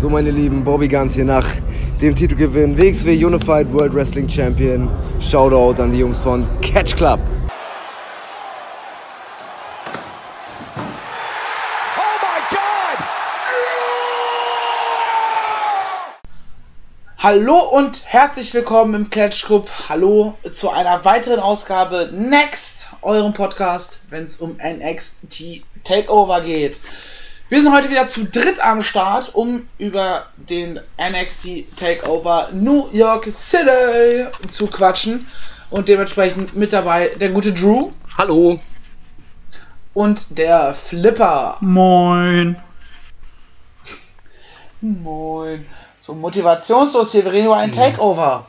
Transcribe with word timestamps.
So, 0.00 0.08
meine 0.08 0.30
Lieben, 0.30 0.64
Bobby 0.64 0.88
Guns 0.88 1.14
hier 1.14 1.26
nach 1.26 1.46
dem 2.00 2.14
Titelgewinn 2.14 2.78
WXW 2.78 3.22
Unified 3.22 3.70
World 3.70 3.92
Wrestling 3.92 4.26
Champion. 4.26 4.88
Shoutout 5.20 5.78
an 5.78 5.92
die 5.92 5.98
Jungs 5.98 6.18
von 6.18 6.48
Catch 6.62 6.96
Club. 6.96 7.20
Hallo 17.18 17.58
und 17.68 18.00
herzlich 18.06 18.54
willkommen 18.54 18.94
im 18.94 19.10
Catch 19.10 19.44
Club. 19.44 19.68
Hallo 19.90 20.38
zu 20.54 20.70
einer 20.70 21.04
weiteren 21.04 21.40
Ausgabe 21.40 22.08
Next, 22.10 22.88
eurem 23.02 23.34
Podcast, 23.34 24.00
wenn 24.08 24.24
es 24.24 24.38
um 24.38 24.56
NXT 24.56 25.62
Takeover 25.84 26.40
geht. 26.40 26.80
Wir 27.50 27.60
sind 27.60 27.72
heute 27.72 27.90
wieder 27.90 28.06
zu 28.06 28.26
dritt 28.26 28.60
am 28.60 28.80
Start, 28.80 29.34
um 29.34 29.66
über 29.76 30.26
den 30.36 30.78
NXT 30.98 31.76
Takeover 31.76 32.50
New 32.52 32.86
York 32.92 33.28
City 33.28 34.28
zu 34.48 34.68
quatschen. 34.68 35.26
Und 35.68 35.88
dementsprechend 35.88 36.54
mit 36.54 36.72
dabei 36.72 37.08
der 37.08 37.30
gute 37.30 37.52
Drew. 37.52 37.90
Hallo. 38.16 38.60
Und 39.94 40.38
der 40.38 40.74
Flipper. 40.74 41.56
Moin. 41.60 42.54
Moin. 44.80 45.66
So 45.98 46.14
motivationslos 46.14 47.10
hier, 47.10 47.24
wir 47.24 47.32
reden 47.32 47.46
über 47.46 47.56
ein 47.56 47.72
Takeover. 47.72 48.48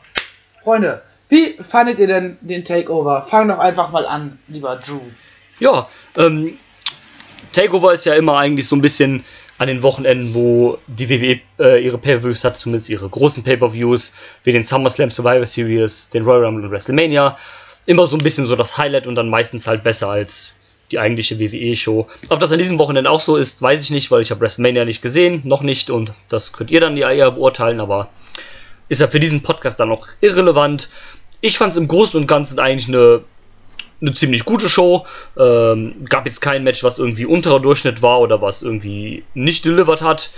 Freunde, 0.62 1.02
wie 1.28 1.54
fandet 1.60 1.98
ihr 1.98 2.06
denn 2.06 2.38
den 2.40 2.64
Takeover? 2.64 3.22
Fang 3.22 3.48
doch 3.48 3.58
einfach 3.58 3.90
mal 3.90 4.06
an, 4.06 4.38
lieber 4.46 4.76
Drew. 4.76 5.00
Ja, 5.58 5.88
ähm, 6.16 6.56
Takeover 7.52 7.92
ist 7.92 8.04
ja 8.04 8.14
immer 8.14 8.36
eigentlich 8.36 8.66
so 8.66 8.76
ein 8.76 8.82
bisschen 8.82 9.24
an 9.58 9.68
den 9.68 9.82
Wochenenden, 9.82 10.34
wo 10.34 10.78
die 10.86 11.08
WWE 11.08 11.40
äh, 11.58 11.84
ihre 11.84 11.98
Pay-Per-Views 11.98 12.44
hat, 12.44 12.56
zumindest 12.56 12.88
ihre 12.88 13.08
großen 13.08 13.42
Pay-Per-Views, 13.42 14.14
wie 14.44 14.52
den 14.52 14.64
SummerSlam 14.64 15.10
Survivor 15.10 15.46
Series, 15.46 16.08
den 16.08 16.24
Royal 16.24 16.44
Rumble 16.44 16.64
und 16.64 16.70
WrestleMania. 16.70 17.36
Immer 17.86 18.06
so 18.06 18.16
ein 18.16 18.22
bisschen 18.22 18.44
so 18.46 18.56
das 18.56 18.78
Highlight 18.78 19.06
und 19.06 19.14
dann 19.14 19.28
meistens 19.28 19.66
halt 19.66 19.84
besser 19.84 20.08
als 20.08 20.52
die 20.90 20.98
eigentliche 20.98 21.38
WWE-Show. 21.38 22.06
Ob 22.28 22.40
das 22.40 22.52
an 22.52 22.58
diesem 22.58 22.78
Wochenende 22.78 23.10
auch 23.10 23.20
so 23.20 23.36
ist, 23.36 23.62
weiß 23.62 23.82
ich 23.82 23.90
nicht, 23.90 24.10
weil 24.10 24.22
ich 24.22 24.30
habe 24.30 24.40
WrestleMania 24.40 24.84
nicht 24.84 25.02
gesehen, 25.02 25.42
noch 25.44 25.62
nicht 25.62 25.90
und 25.90 26.12
das 26.28 26.52
könnt 26.52 26.70
ihr 26.70 26.80
dann 26.80 26.96
ja 26.96 27.10
eher 27.10 27.30
beurteilen, 27.32 27.80
aber 27.80 28.10
ist 28.88 29.00
ja 29.00 29.08
für 29.08 29.20
diesen 29.20 29.42
Podcast 29.42 29.80
dann 29.80 29.88
noch 29.88 30.08
irrelevant. 30.20 30.88
Ich 31.40 31.56
fand 31.56 31.72
es 31.72 31.78
im 31.78 31.88
Großen 31.88 32.20
und 32.20 32.26
Ganzen 32.26 32.58
eigentlich 32.58 32.88
eine 32.88 33.22
eine 34.02 34.12
ziemlich 34.12 34.44
gute 34.44 34.68
Show. 34.68 35.06
Ähm, 35.38 36.04
gab 36.08 36.26
jetzt 36.26 36.40
kein 36.40 36.64
Match, 36.64 36.84
was 36.84 36.98
irgendwie 36.98 37.24
unterer 37.24 37.60
Durchschnitt 37.60 38.02
war 38.02 38.20
oder 38.20 38.42
was 38.42 38.62
irgendwie 38.62 39.24
nicht 39.32 39.64
delivered 39.64 40.02
hat. 40.02 40.30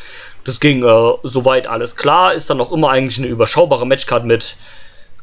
Das 0.44 0.60
ging 0.60 0.84
äh, 0.84 1.12
soweit 1.22 1.66
alles 1.66 1.96
klar. 1.96 2.34
Ist 2.34 2.50
dann 2.50 2.60
auch 2.60 2.70
immer 2.70 2.90
eigentlich 2.90 3.18
eine 3.18 3.26
überschaubare 3.26 3.86
Matchcard 3.86 4.24
mit 4.26 4.56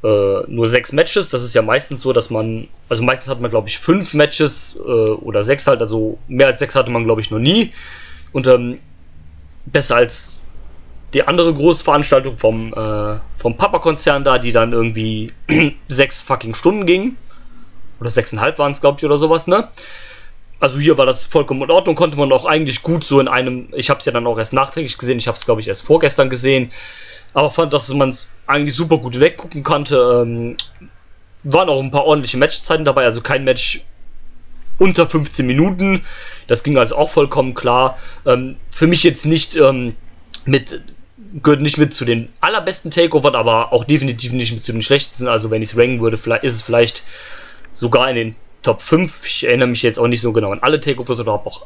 äh, 0.03 0.41
nur 0.47 0.67
sechs 0.67 0.91
Matches. 0.91 1.29
Das 1.29 1.43
ist 1.43 1.53
ja 1.53 1.61
meistens 1.61 2.01
so, 2.01 2.11
dass 2.11 2.31
man, 2.31 2.67
also 2.89 3.03
meistens 3.03 3.29
hat 3.29 3.39
man 3.39 3.51
glaube 3.51 3.69
ich 3.69 3.77
fünf 3.77 4.15
Matches 4.15 4.77
äh, 4.77 4.81
oder 4.81 5.43
sechs 5.43 5.67
halt. 5.67 5.81
Also 5.81 6.17
mehr 6.27 6.47
als 6.47 6.59
sechs 6.59 6.75
hatte 6.75 6.91
man 6.91 7.03
glaube 7.03 7.21
ich 7.21 7.29
noch 7.29 7.39
nie. 7.39 7.71
Und 8.33 8.47
ähm, 8.47 8.79
besser 9.65 9.97
als 9.97 10.37
die 11.13 11.27
andere 11.27 11.53
Großveranstaltung 11.53 12.37
vom, 12.37 12.73
äh, 12.73 13.19
vom 13.37 13.57
Papa-Konzern 13.57 14.23
da, 14.23 14.39
die 14.39 14.53
dann 14.53 14.71
irgendwie 14.71 15.31
sechs 15.89 16.21
fucking 16.21 16.55
Stunden 16.55 16.85
ging 16.85 17.17
oder 18.01 18.09
6,5 18.09 18.57
waren 18.57 18.71
es, 18.71 18.81
glaube 18.81 18.97
ich, 18.99 19.05
oder 19.05 19.17
sowas, 19.17 19.47
ne? 19.47 19.69
Also 20.59 20.77
hier 20.77 20.97
war 20.97 21.05
das 21.05 21.23
vollkommen 21.23 21.63
in 21.63 21.71
Ordnung, 21.71 21.95
konnte 21.95 22.17
man 22.17 22.31
auch 22.31 22.45
eigentlich 22.45 22.83
gut 22.83 23.03
so 23.03 23.19
in 23.19 23.27
einem, 23.27 23.69
ich 23.73 23.89
habe 23.89 23.99
es 23.99 24.05
ja 24.05 24.11
dann 24.11 24.27
auch 24.27 24.37
erst 24.37 24.53
nachträglich 24.53 24.97
gesehen, 24.97 25.17
ich 25.17 25.27
habe 25.27 25.35
es 25.35 25.45
glaube 25.45 25.61
ich 25.61 25.67
erst 25.67 25.83
vorgestern 25.83 26.29
gesehen, 26.29 26.71
aber 27.33 27.49
fand, 27.49 27.73
dass 27.73 27.91
man 27.93 28.09
es 28.09 28.29
eigentlich 28.45 28.75
super 28.75 28.97
gut 28.97 29.19
weggucken 29.19 29.63
konnte. 29.63 30.23
Ähm, 30.23 30.57
waren 31.43 31.69
auch 31.69 31.79
ein 31.79 31.89
paar 31.89 32.05
ordentliche 32.05 32.37
Matchzeiten 32.37 32.85
dabei, 32.85 33.05
also 33.05 33.21
kein 33.21 33.43
Match 33.43 33.81
unter 34.77 35.07
15 35.07 35.47
Minuten, 35.47 36.03
das 36.45 36.63
ging 36.63 36.77
also 36.77 36.95
auch 36.95 37.09
vollkommen 37.09 37.55
klar. 37.55 37.97
Ähm, 38.27 38.57
für 38.69 38.85
mich 38.85 39.03
jetzt 39.03 39.25
nicht 39.25 39.55
ähm, 39.55 39.95
mit 40.45 40.83
gehört 41.41 41.61
nicht 41.61 41.77
mit 41.77 41.93
zu 41.93 42.05
den 42.05 42.29
allerbesten 42.41 42.91
Takeovern, 42.91 43.35
aber 43.35 43.73
auch 43.73 43.85
definitiv 43.85 44.33
nicht 44.33 44.53
mit 44.53 44.63
zu 44.63 44.73
den 44.73 44.81
schlechtesten. 44.81 45.27
Also 45.27 45.49
wenn 45.49 45.61
ich 45.61 45.69
es 45.69 45.77
ranken 45.77 46.01
würde, 46.01 46.17
vielleicht 46.17 46.43
ist 46.43 46.55
es 46.55 46.61
vielleicht 46.61 47.03
sogar 47.71 48.09
in 48.09 48.15
den 48.15 48.35
Top 48.63 48.81
5. 48.81 49.25
Ich 49.27 49.45
erinnere 49.45 49.67
mich 49.67 49.81
jetzt 49.83 49.99
auch 49.99 50.07
nicht 50.07 50.21
so 50.21 50.31
genau 50.33 50.51
an 50.51 50.59
alle 50.61 50.79
Takeovers 50.79 51.19
oder 51.19 51.33
habe 51.33 51.49
auch 51.49 51.65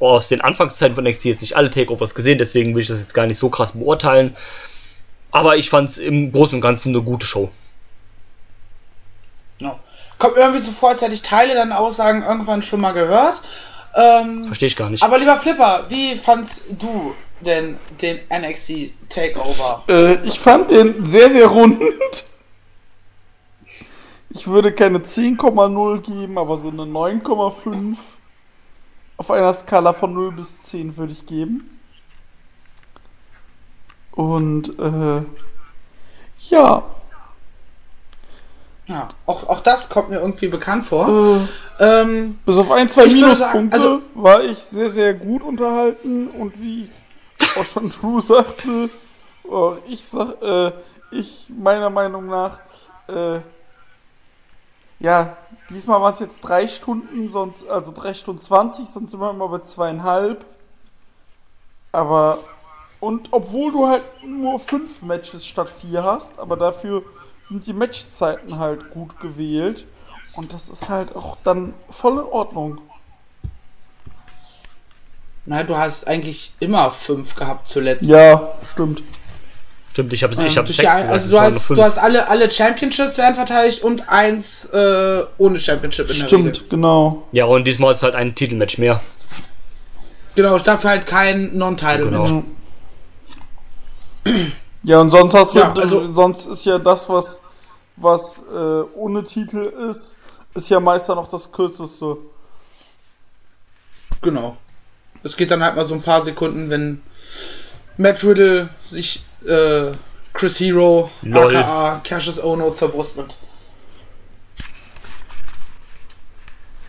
aus 0.00 0.28
den 0.28 0.40
Anfangszeiten 0.40 0.96
von 0.96 1.04
NXT 1.04 1.26
jetzt 1.26 1.42
nicht 1.42 1.56
alle 1.56 1.70
Takeovers 1.70 2.14
gesehen, 2.14 2.38
deswegen 2.38 2.74
will 2.74 2.82
ich 2.82 2.88
das 2.88 3.00
jetzt 3.00 3.14
gar 3.14 3.26
nicht 3.26 3.38
so 3.38 3.50
krass 3.50 3.72
beurteilen. 3.72 4.36
Aber 5.30 5.56
ich 5.56 5.70
fand 5.70 5.90
es 5.90 5.98
im 5.98 6.32
Großen 6.32 6.56
und 6.56 6.60
Ganzen 6.60 6.90
eine 6.90 7.02
gute 7.02 7.26
Show. 7.26 7.50
No. 9.58 9.78
Kommt 10.18 10.36
irgendwie 10.36 10.60
so 10.60 10.72
vor, 10.72 10.90
als 10.90 11.02
hätte 11.02 11.14
ich 11.14 11.22
Teile 11.22 11.54
deiner 11.54 11.78
Aussagen 11.78 12.22
irgendwann 12.22 12.62
schon 12.62 12.80
mal 12.80 12.92
gehört. 12.92 13.42
Ähm, 13.96 14.44
Verstehe 14.44 14.68
ich 14.68 14.76
gar 14.76 14.90
nicht. 14.90 15.02
Aber 15.02 15.18
lieber 15.18 15.38
Flipper, 15.38 15.86
wie 15.88 16.16
fandst 16.16 16.62
du 16.78 17.14
denn 17.40 17.76
den 18.00 18.20
NXT 18.32 18.90
Takeover? 19.08 19.84
Äh, 19.88 20.24
ich 20.24 20.38
fand 20.38 20.70
den 20.70 21.04
sehr, 21.04 21.30
sehr 21.30 21.46
rund. 21.46 21.80
Ich 24.34 24.48
würde 24.48 24.72
keine 24.72 24.98
10,0 24.98 26.00
geben, 26.00 26.38
aber 26.38 26.58
so 26.58 26.68
eine 26.68 26.82
9,5 26.82 27.96
auf 29.16 29.30
einer 29.30 29.54
Skala 29.54 29.92
von 29.92 30.12
0 30.12 30.32
bis 30.32 30.60
10 30.60 30.96
würde 30.96 31.12
ich 31.12 31.24
geben. 31.24 31.78
Und 34.10 34.76
äh, 34.78 35.22
ja. 36.50 36.82
Ja, 38.86 39.08
auch, 39.24 39.48
auch 39.48 39.60
das 39.60 39.88
kommt 39.88 40.10
mir 40.10 40.18
irgendwie 40.18 40.48
bekannt 40.48 40.86
vor. 40.86 41.08
Äh, 41.78 42.00
ähm, 42.00 42.38
bis 42.44 42.58
auf 42.58 42.72
ein, 42.72 42.88
zwei 42.88 43.06
Minuspunkte 43.06 43.76
also, 43.76 44.02
war 44.14 44.42
ich 44.42 44.58
sehr, 44.58 44.90
sehr 44.90 45.14
gut 45.14 45.42
unterhalten 45.44 46.26
und 46.28 46.60
wie 46.60 46.90
auch 47.56 47.64
schon 47.64 47.88
True 47.88 48.20
sagte, 48.20 48.90
oh, 49.44 49.76
ich 49.88 50.04
sag, 50.04 50.42
äh, 50.42 50.72
ich 51.12 51.52
meiner 51.56 51.88
Meinung 51.88 52.26
nach, 52.26 52.58
äh, 53.06 53.38
ja, 55.04 55.36
diesmal 55.68 56.00
waren 56.00 56.14
es 56.14 56.20
jetzt 56.20 56.40
drei 56.40 56.66
Stunden, 56.66 57.30
sonst, 57.30 57.68
also 57.68 57.92
drei 57.92 58.14
Stunden 58.14 58.40
zwanzig, 58.40 58.86
sonst 58.88 59.10
sind 59.10 59.20
wir 59.20 59.30
immer 59.30 59.48
bei 59.48 59.58
zweieinhalb. 59.58 60.46
Aber, 61.92 62.38
und 63.00 63.28
obwohl 63.30 63.70
du 63.70 63.86
halt 63.86 64.02
nur 64.26 64.58
fünf 64.58 65.02
Matches 65.02 65.46
statt 65.46 65.68
vier 65.68 66.02
hast, 66.02 66.38
aber 66.38 66.56
dafür 66.56 67.02
sind 67.48 67.66
die 67.66 67.74
Matchzeiten 67.74 68.58
halt 68.58 68.90
gut 68.90 69.20
gewählt. 69.20 69.86
Und 70.36 70.52
das 70.52 70.70
ist 70.70 70.88
halt 70.88 71.14
auch 71.14 71.36
dann 71.44 71.74
voll 71.90 72.14
in 72.14 72.24
Ordnung. 72.24 72.78
Na, 75.44 75.62
du 75.62 75.76
hast 75.76 76.08
eigentlich 76.08 76.54
immer 76.58 76.90
fünf 76.90 77.36
gehabt 77.36 77.68
zuletzt. 77.68 78.08
Ja, 78.08 78.54
stimmt. 78.72 79.02
Stimmt, 79.94 80.12
ich 80.12 80.24
habe 80.24 80.32
es 80.32 80.40
ich 80.40 80.58
hab's 80.58 80.76
ja, 80.78 80.92
Also 80.92 81.30
du 81.30 81.40
hast, 81.40 81.70
du 81.70 81.80
hast 81.80 82.00
alle, 82.00 82.26
alle 82.26 82.50
Championships 82.50 83.16
werden 83.16 83.36
verteidigt 83.36 83.84
und 83.84 84.08
eins 84.08 84.64
äh, 84.64 85.22
ohne 85.38 85.60
Championship 85.60 86.10
in 86.10 86.18
der 86.18 86.26
Stimmt, 86.26 86.56
Regel. 86.56 86.68
genau. 86.68 87.28
Ja, 87.30 87.44
und 87.44 87.62
diesmal 87.64 87.92
ist 87.92 88.02
halt 88.02 88.16
ein 88.16 88.34
Titelmatch 88.34 88.78
mehr. 88.78 89.00
Genau, 90.34 90.58
dafür 90.58 90.90
halt 90.90 91.06
kein 91.06 91.56
Non-Title-Match. 91.56 92.28
Genau. 94.24 94.42
Ja, 94.82 95.00
und 95.00 95.10
sonst 95.10 95.32
hast 95.32 95.54
du, 95.54 95.60
ja, 95.60 95.72
also, 95.72 96.12
sonst 96.12 96.46
ist 96.46 96.64
ja 96.64 96.80
das, 96.80 97.08
was, 97.08 97.40
was 97.94 98.42
äh, 98.52 98.80
ohne 98.96 99.22
Titel 99.22 99.72
ist, 99.88 100.16
ist 100.54 100.70
ja 100.70 100.80
meist 100.80 101.08
dann 101.08 101.18
auch 101.18 101.28
das 101.28 101.52
kürzeste. 101.52 102.16
Genau. 104.22 104.56
Es 105.22 105.36
geht 105.36 105.52
dann 105.52 105.62
halt 105.62 105.76
mal 105.76 105.84
so 105.84 105.94
ein 105.94 106.02
paar 106.02 106.22
Sekunden, 106.22 106.68
wenn 106.68 107.00
Matt 107.96 108.24
Riddle 108.24 108.70
sich 108.82 109.24
äh, 109.46 109.92
Chris 110.32 110.58
Hero, 110.58 111.10
Lol. 111.22 111.56
aka 111.56 112.00
Cassius 112.04 112.42
Ono 112.42 112.70
zerbrustet. 112.72 113.36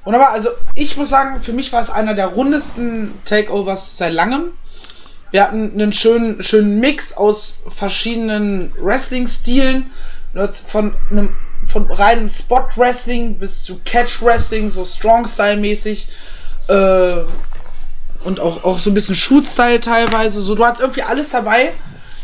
Wunderbar, 0.03 0.31
also 0.31 0.49
ich 0.75 0.97
muss 0.97 1.09
sagen, 1.09 1.41
für 1.41 1.53
mich 1.53 1.73
war 1.73 1.81
es 1.81 1.89
einer 1.89 2.13
der 2.13 2.27
rundesten 2.27 3.13
Takeovers 3.25 3.97
seit 3.97 4.13
langem. 4.13 4.51
Wir 5.31 5.43
hatten 5.43 5.71
einen 5.73 5.93
schönen, 5.93 6.43
schönen 6.43 6.79
Mix 6.79 7.13
aus 7.13 7.57
verschiedenen 7.67 8.71
Wrestling-Stilen. 8.79 9.89
Von 10.67 10.95
einem 11.09 11.35
von 11.67 11.89
reinem 11.91 12.29
Spot-Wrestling 12.29 13.39
bis 13.39 13.63
zu 13.63 13.79
Catch-Wrestling, 13.83 14.69
so 14.69 14.85
Strong-Style-mäßig. 14.85 16.07
Äh, 16.67 17.15
und 18.23 18.39
auch, 18.39 18.63
auch 18.63 18.79
so 18.79 18.91
ein 18.91 18.93
bisschen 18.93 19.15
Shoot-Style 19.15 19.81
teilweise. 19.81 20.41
So, 20.41 20.55
du 20.55 20.65
hast 20.65 20.81
irgendwie 20.81 21.01
alles 21.03 21.29
dabei 21.29 21.73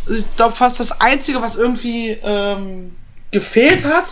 ich 0.08 0.36
glaube 0.36 0.56
fast 0.56 0.80
das 0.80 1.00
Einzige, 1.00 1.42
was 1.42 1.56
irgendwie 1.56 2.12
ähm, 2.24 2.96
gefehlt 3.32 3.86
hat, 3.86 4.06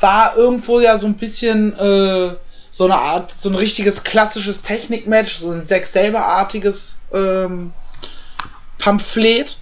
war 0.00 0.36
irgendwo 0.36 0.80
ja 0.80 0.98
so 0.98 1.06
ein 1.06 1.14
bisschen 1.14 1.78
äh, 1.78 2.34
so 2.70 2.84
eine 2.84 2.96
Art, 2.96 3.32
so 3.32 3.48
ein 3.48 3.54
richtiges 3.54 4.02
klassisches 4.02 4.62
Technikmatch, 4.62 5.38
so 5.38 5.50
ein 5.50 5.62
Zack 5.62 5.86
Saber-artiges 5.86 6.98
ähm, 7.12 7.72
Pamphlet 8.78 9.56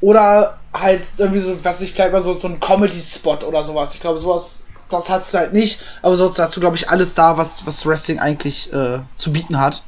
oder 0.00 0.58
halt 0.72 1.02
irgendwie 1.18 1.40
so, 1.40 1.64
was 1.64 1.80
ich 1.80 1.92
vielleicht 1.92 2.12
mal 2.12 2.20
so, 2.20 2.34
so 2.34 2.48
ein 2.48 2.60
Comedy-Spot 2.60 3.38
oder 3.46 3.64
sowas. 3.64 3.94
Ich 3.94 4.00
glaube, 4.00 4.20
sowas, 4.20 4.62
das 4.88 5.08
hat 5.08 5.24
es 5.24 5.34
halt 5.34 5.52
nicht, 5.52 5.80
aber 6.02 6.16
sonst 6.16 6.38
dazu, 6.38 6.60
glaube 6.60 6.76
ich, 6.76 6.88
alles 6.88 7.14
da, 7.14 7.36
was, 7.36 7.66
was 7.66 7.84
Wrestling 7.84 8.18
eigentlich 8.18 8.72
äh, 8.72 9.00
zu 9.16 9.32
bieten 9.32 9.60
hat. 9.60 9.82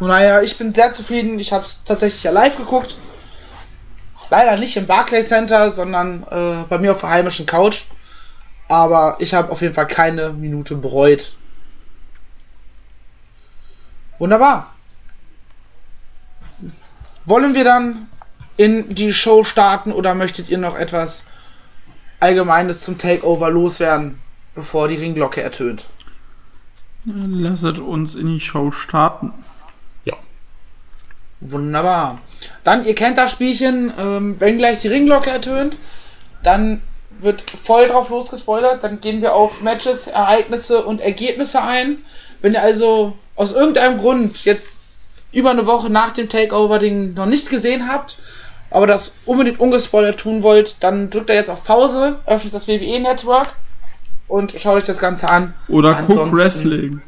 Naja, 0.00 0.42
ich 0.42 0.56
bin 0.58 0.74
sehr 0.74 0.92
zufrieden. 0.92 1.38
Ich 1.38 1.52
habe 1.52 1.64
es 1.64 1.82
tatsächlich 1.84 2.22
ja 2.24 2.30
live 2.30 2.56
geguckt. 2.56 2.96
Leider 4.32 4.56
nicht 4.56 4.78
im 4.78 4.86
Barclay 4.86 5.22
Center, 5.22 5.70
sondern 5.70 6.22
äh, 6.30 6.64
bei 6.66 6.78
mir 6.78 6.92
auf 6.92 7.00
der 7.00 7.10
heimischen 7.10 7.44
Couch. 7.44 7.82
Aber 8.66 9.16
ich 9.18 9.34
habe 9.34 9.52
auf 9.52 9.60
jeden 9.60 9.74
Fall 9.74 9.86
keine 9.86 10.32
Minute 10.32 10.74
bereut. 10.74 11.36
Wunderbar. 14.18 14.72
Wollen 17.26 17.52
wir 17.52 17.64
dann 17.64 18.06
in 18.56 18.94
die 18.94 19.12
Show 19.12 19.44
starten 19.44 19.92
oder 19.92 20.14
möchtet 20.14 20.48
ihr 20.48 20.56
noch 20.56 20.78
etwas 20.78 21.24
Allgemeines 22.18 22.80
zum 22.80 22.96
Takeover 22.96 23.50
loswerden, 23.50 24.18
bevor 24.54 24.88
die 24.88 24.96
Ringglocke 24.96 25.42
ertönt? 25.42 25.84
Lasset 27.04 27.80
uns 27.80 28.14
in 28.14 28.28
die 28.28 28.40
Show 28.40 28.70
starten. 28.70 29.44
Wunderbar. 31.42 32.20
Dann, 32.64 32.84
ihr 32.84 32.94
kennt 32.94 33.18
das 33.18 33.32
Spielchen, 33.32 33.92
ähm, 33.98 34.36
wenn 34.38 34.58
gleich 34.58 34.80
die 34.80 34.88
Ringglocke 34.88 35.30
ertönt, 35.30 35.76
dann 36.42 36.80
wird 37.20 37.42
voll 37.50 37.88
drauf 37.88 38.08
losgespoilert, 38.10 38.82
dann 38.82 39.00
gehen 39.00 39.22
wir 39.22 39.34
auf 39.34 39.60
Matches, 39.60 40.06
Ereignisse 40.06 40.84
und 40.84 41.00
Ergebnisse 41.00 41.62
ein. 41.62 41.98
Wenn 42.40 42.54
ihr 42.54 42.62
also 42.62 43.16
aus 43.36 43.52
irgendeinem 43.52 43.98
Grund 43.98 44.44
jetzt 44.44 44.80
über 45.32 45.50
eine 45.50 45.66
Woche 45.66 45.90
nach 45.90 46.12
dem 46.12 46.28
Takeover-Ding 46.28 47.14
noch 47.14 47.26
nichts 47.26 47.48
gesehen 47.48 47.88
habt, 47.88 48.18
aber 48.70 48.86
das 48.86 49.12
unbedingt 49.24 49.60
ungespoilert 49.60 50.18
tun 50.18 50.42
wollt, 50.42 50.76
dann 50.80 51.10
drückt 51.10 51.28
ihr 51.28 51.36
jetzt 51.36 51.50
auf 51.50 51.64
Pause, 51.64 52.20
öffnet 52.26 52.54
das 52.54 52.68
WWE-Network 52.68 53.48
und 54.28 54.54
schaut 54.58 54.76
euch 54.76 54.84
das 54.84 54.98
Ganze 54.98 55.28
an. 55.28 55.54
Oder 55.68 55.94
guckt 56.02 56.32
Wrestling. 56.32 57.02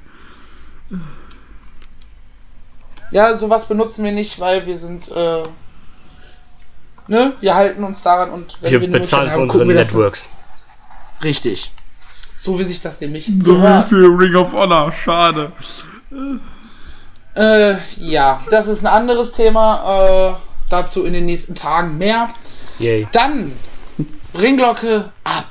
Ja, 3.11 3.37
sowas 3.37 3.67
benutzen 3.67 4.05
wir 4.05 4.13
nicht, 4.13 4.41
weil 4.41 4.67
wir 4.67 4.79
sind, 4.79 5.09
äh, 5.09 5.43
ne, 7.07 7.33
wir 7.41 7.55
halten 7.55 7.85
uns 7.85 8.03
daran 8.03 8.31
und 8.31 8.57
wenn 8.61 8.73
wir, 8.73 8.81
wir 8.81 8.91
bezahlen 8.91 9.31
für 9.31 9.41
unsere 9.41 9.67
Networks. 9.67 10.31
Richtig. 11.23 11.71
So 12.37 12.59
wie 12.59 12.65
sich 12.65 12.81
das 12.81 13.01
nämlich 13.01 13.31
So 13.41 13.63
wie 13.63 13.83
für 13.83 14.19
Ring 14.19 14.35
of 14.35 14.53
Honor, 14.53 14.93
schade. 14.93 15.53
Äh, 17.37 17.77
ja, 17.97 18.43
das 18.51 18.67
ist 18.67 18.81
ein 18.81 18.87
anderes 18.87 19.33
Thema. 19.33 20.37
Äh, 20.41 20.55
dazu 20.71 21.05
in 21.05 21.13
den 21.13 21.27
nächsten 21.27 21.55
Tagen 21.55 21.99
mehr. 21.99 22.31
Yay. 22.79 23.07
Dann 23.13 23.53
Ringglocke 24.35 25.13
ab. 25.23 25.47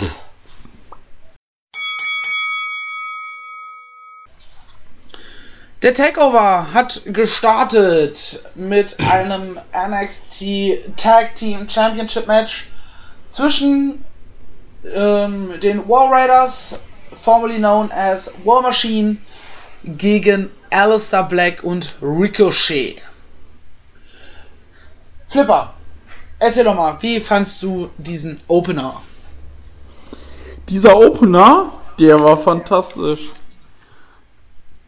Der 5.84 5.94
Takeover 5.94 6.74
hat 6.74 7.02
gestartet 7.04 8.40
mit 8.56 8.96
einem 9.02 9.60
NXT 9.76 10.96
Tag 10.96 11.36
Team 11.36 11.70
Championship 11.70 12.26
Match 12.26 12.68
zwischen 13.32 14.06
ähm, 14.96 15.60
den 15.62 15.90
War 15.90 16.10
Raiders, 16.10 16.80
formerly 17.22 17.58
known 17.58 17.92
as 17.92 18.32
War 18.46 18.62
Machine, 18.62 19.18
gegen 19.84 20.50
Alistair 20.72 21.24
Black 21.24 21.62
und 21.64 21.98
Ricochet. 22.02 23.02
Flipper, 25.28 25.74
erzähl 26.40 26.64
doch 26.64 26.76
mal, 26.76 26.96
wie 27.02 27.20
fandst 27.20 27.62
du 27.62 27.90
diesen 27.98 28.40
Opener? 28.48 29.02
Dieser 30.70 30.96
Opener, 30.96 31.74
der 32.00 32.24
war 32.24 32.38
fantastisch. 32.38 33.34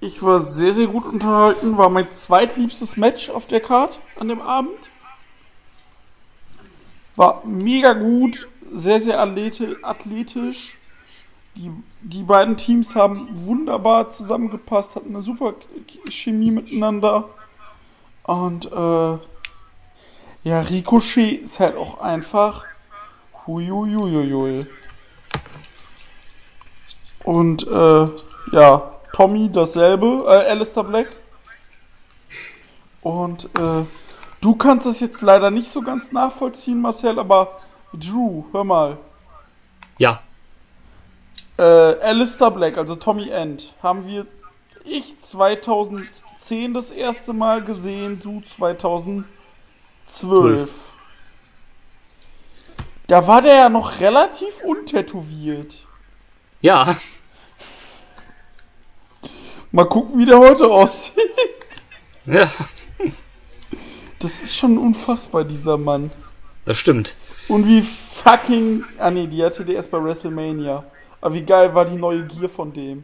Ich 0.06 0.22
war 0.22 0.40
sehr, 0.40 0.72
sehr 0.72 0.86
gut 0.86 1.08
unterhalten. 1.08 1.78
War 1.78 1.90
mein 1.90 2.12
zweitliebstes 2.12 2.96
Match 2.96 3.32
auf 3.32 3.48
der 3.48 3.60
Card 3.60 4.00
an 4.20 4.28
dem 4.28 4.40
Abend. 4.40 4.78
War 7.16 7.42
mega 7.44 7.94
gut, 7.94 8.48
sehr, 8.72 9.00
sehr 9.00 9.20
athletisch. 9.20 10.78
Die, 11.56 11.72
die 12.02 12.22
beiden 12.22 12.56
Teams 12.56 12.94
haben 12.94 13.30
wunderbar 13.48 14.12
zusammengepasst, 14.12 14.96
hatten 14.96 15.10
eine 15.10 15.24
super 15.24 15.56
Chemie 16.08 16.52
miteinander. 16.52 17.30
Und 18.26 18.72
äh, 18.72 19.18
ja, 20.44 20.60
Ricochet 20.60 21.42
ist 21.42 21.60
halt 21.60 21.78
auch 21.78 22.00
einfach 22.00 22.64
huiuiuiui. 23.48 24.68
Und 27.24 27.66
äh, 27.66 28.08
ja, 28.52 28.95
Tommy 29.16 29.50
dasselbe, 29.50 30.26
äh, 30.28 30.50
Alistair 30.50 30.84
Black. 30.84 31.08
Und 33.02 33.46
äh, 33.58 33.86
du 34.42 34.56
kannst 34.58 34.86
das 34.86 35.00
jetzt 35.00 35.22
leider 35.22 35.52
nicht 35.52 35.70
so 35.70 35.82
ganz 35.82 36.12
nachvollziehen, 36.12 36.82
Marcel, 36.82 37.18
aber 37.18 37.58
Drew, 37.94 38.44
hör 38.52 38.66
mal. 38.66 38.98
Ja. 40.00 40.22
Äh, 41.58 41.62
Alistair 41.62 42.52
Black, 42.52 42.78
also 42.78 42.98
Tommy 42.98 43.30
End, 43.30 43.74
haben 43.82 44.06
wir 44.06 44.26
ich 44.84 45.18
2010 45.18 46.74
das 46.74 46.92
erste 46.92 47.32
Mal 47.32 47.64
gesehen, 47.64 48.20
du 48.20 48.42
2012. 48.42 49.28
Da 53.08 53.26
war 53.28 53.42
der 53.42 53.56
ja 53.56 53.70
noch 53.70 54.02
relativ 54.02 54.62
untätowiert. 54.66 55.78
Ja. 56.60 56.98
Mal 59.76 59.84
gucken, 59.84 60.18
wie 60.18 60.26
der 60.26 60.40
heute 60.40 60.68
aussieht. 60.70 61.20
Ja. 62.26 62.50
Das 64.20 64.40
ist 64.40 64.56
schon 64.56 64.78
unfassbar, 64.78 65.44
dieser 65.44 65.78
Mann. 65.78 66.12
Das 66.64 66.78
stimmt. 66.78 67.18
Und 67.50 67.68
wie 67.68 67.82
fucking. 67.82 68.86
Ah 68.98 69.12
ne, 69.12 69.28
die 69.28 69.44
hatte 69.44 69.66
der 69.66 69.76
erst 69.76 69.92
bei 69.92 70.02
WrestleMania. 70.02 70.86
Aber 71.20 71.36
wie 71.36 71.42
geil 71.42 71.76
war 71.76 71.84
die 71.84 71.98
neue 71.98 72.26
Gear 72.26 72.48
von 72.48 72.72
dem? 72.72 73.04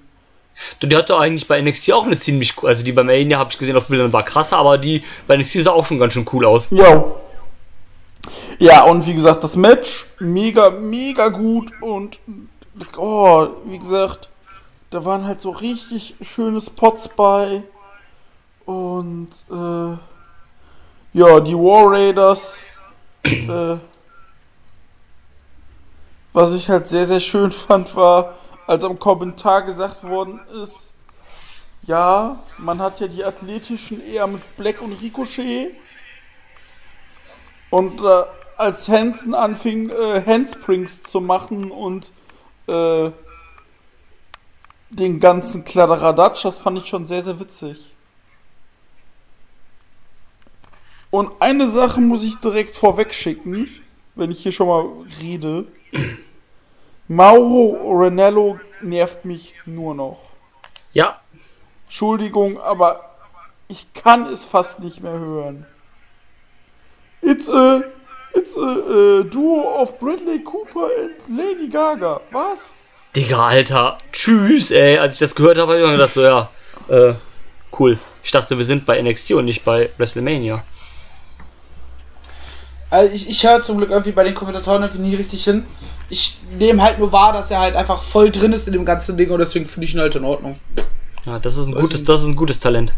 Du, 0.80 0.88
die 0.88 0.96
hatte 0.96 1.18
eigentlich 1.18 1.46
bei 1.46 1.62
NXT 1.62 1.92
auch 1.92 2.06
eine 2.06 2.16
ziemlich 2.16 2.54
cool. 2.58 2.70
Also 2.70 2.86
die 2.86 2.94
bei 2.94 3.04
Mania 3.04 3.38
habe 3.38 3.52
ich 3.52 3.58
gesehen 3.58 3.76
auf 3.76 3.88
Bildern 3.88 4.14
war 4.14 4.24
krasser, 4.24 4.56
aber 4.56 4.78
die 4.78 5.04
bei 5.28 5.36
NXT 5.36 5.64
sah 5.64 5.72
auch 5.72 5.86
schon 5.86 6.00
ganz 6.00 6.14
schön 6.14 6.26
cool 6.32 6.46
aus. 6.46 6.70
Ja. 6.72 7.04
Ja, 8.60 8.84
und 8.86 9.06
wie 9.06 9.14
gesagt, 9.14 9.44
das 9.44 9.58
Match 9.58 10.06
mega, 10.20 10.70
mega 10.70 11.28
gut 11.28 11.70
und 11.82 12.20
oh, 12.96 13.48
wie 13.66 13.78
gesagt, 13.78 14.31
da 14.92 15.06
waren 15.06 15.26
halt 15.26 15.42
so 15.42 15.50
richtig 15.50 16.16
schöne 16.22 16.62
Spots 16.62 17.08
bei. 17.08 17.64
Und 18.66 19.30
äh, 19.50 19.98
ja, 21.14 21.40
die 21.40 21.56
War 21.56 21.92
Raiders. 21.92 22.58
Äh, 23.24 23.78
was 26.34 26.54
ich 26.54 26.70
halt 26.70 26.88
sehr, 26.88 27.06
sehr 27.06 27.20
schön 27.20 27.52
fand, 27.52 27.96
war, 27.96 28.36
als 28.68 28.84
am 28.84 28.98
Kommentar 28.98 29.64
gesagt 29.64 30.04
worden 30.04 30.40
ist, 30.64 30.94
ja, 31.84 32.40
man 32.58 32.82
hat 32.82 33.00
ja 33.00 33.08
die 33.08 33.24
athletischen 33.24 34.06
eher 34.06 34.28
mit 34.28 34.42
Black 34.58 34.82
und 34.82 34.94
Ricochet. 35.02 35.76
Und 37.70 38.02
äh, 38.02 38.24
als 38.58 38.88
Hansen 38.88 39.34
anfing, 39.34 39.90
äh, 39.90 40.24
Handsprings 40.26 41.04
zu 41.04 41.22
machen 41.22 41.72
und 41.72 42.12
äh, 42.68 43.12
den 44.92 45.20
ganzen 45.20 45.64
Kladderadatsch, 45.64 46.44
das 46.44 46.60
fand 46.60 46.78
ich 46.78 46.86
schon 46.86 47.08
sehr, 47.08 47.22
sehr 47.22 47.40
witzig. 47.40 47.94
Und 51.10 51.32
eine 51.40 51.70
Sache 51.70 52.00
muss 52.00 52.24
ich 52.24 52.36
direkt 52.38 52.76
vorweg 52.76 53.14
schicken, 53.14 53.68
wenn 54.16 54.32
ich 54.32 54.44
hier 54.44 54.52
schon 54.52 54.68
mal 54.68 54.86
rede. 55.20 55.66
Mauro 57.08 57.98
Renello 57.98 58.60
nervt 58.82 59.26
mich 59.26 59.54
nur 59.66 59.96
noch. 59.96 60.20
Ja. 60.94 61.20
Entschuldigung, 61.86 62.60
aber 62.62 63.16
ich 63.68 63.94
kann 63.94 64.26
es 64.28 64.46
fast 64.46 64.80
nicht 64.80 65.02
mehr 65.02 65.20
hören. 65.20 65.66
It's 67.22 67.50
a, 67.50 67.84
it's 68.34 68.58
a, 68.58 68.62
a 68.62 69.24
duo 69.24 69.82
of 69.82 70.00
Bradley 70.00 70.44
Cooper 70.44 70.90
and 71.04 71.38
Lady 71.38 71.68
Gaga. 71.68 72.22
Was? 72.32 72.91
Digga, 73.16 73.46
Alter, 73.46 73.98
tschüss, 74.12 74.72
ey. 74.72 74.98
Als 74.98 75.16
ich 75.16 75.20
das 75.20 75.36
gehört 75.36 75.58
habe, 75.58 75.74
habe 75.74 75.82
ich 75.82 75.88
mir 75.88 75.94
gedacht, 75.94 76.14
so, 76.14 76.24
ja, 76.24 76.50
äh, 76.88 77.14
cool. 77.78 78.00
Ich 78.24 78.32
dachte, 78.32 78.58
wir 78.58 78.66
sind 78.66 78.86
bei 78.86 79.02
NXT 79.02 79.32
und 79.32 79.46
nicht 79.46 79.66
bei 79.66 79.90
WrestleMania. 79.98 80.64
Also 82.90 83.14
ich, 83.14 83.30
ich 83.30 83.44
höre 83.44 83.62
zum 83.62 83.78
Glück 83.78 83.90
irgendwie 83.90 84.12
bei 84.12 84.24
den 84.24 84.36
Kommentatoren 84.36 84.84
irgendwie 84.84 85.02
nie 85.02 85.16
richtig 85.16 85.44
hin. 85.44 85.66
Ich 86.10 86.40
nehme 86.58 86.84
halt 86.84 87.00
nur 87.00 87.12
wahr, 87.12 87.34
dass 87.34 87.50
er 87.50 87.60
halt 87.60 87.76
einfach 87.76 88.04
voll 88.04 88.32
drin 88.32 88.52
ist 88.52 88.68
in 88.68 88.74
dem 88.74 88.86
ganzen 88.86 89.18
Ding 89.18 89.30
und 89.30 89.40
deswegen 89.40 89.66
finde 89.66 89.88
ich 89.88 89.94
ihn 89.94 90.02
halt 90.02 90.16
in 90.16 90.26
Ordnung. 90.26 90.60
Ja, 91.26 91.40
das 91.40 91.58
ist 91.58 91.68
ein 91.68 91.74
gutes, 91.74 92.04
das 92.04 92.20
ist 92.20 92.26
ein 92.26 92.36
gutes 92.36 92.60
Talent. 92.60 92.94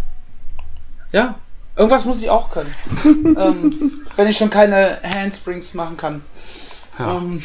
Ja. 1.12 1.36
Irgendwas 1.76 2.06
muss 2.06 2.22
ich 2.22 2.30
auch 2.30 2.52
können. 2.52 2.74
ähm, 3.38 4.04
wenn 4.16 4.28
ich 4.28 4.38
schon 4.38 4.50
keine 4.50 5.00
Handsprings 5.04 5.74
machen 5.74 5.98
kann. 5.98 6.24
Ja. 7.00 7.18
Ähm, 7.18 7.42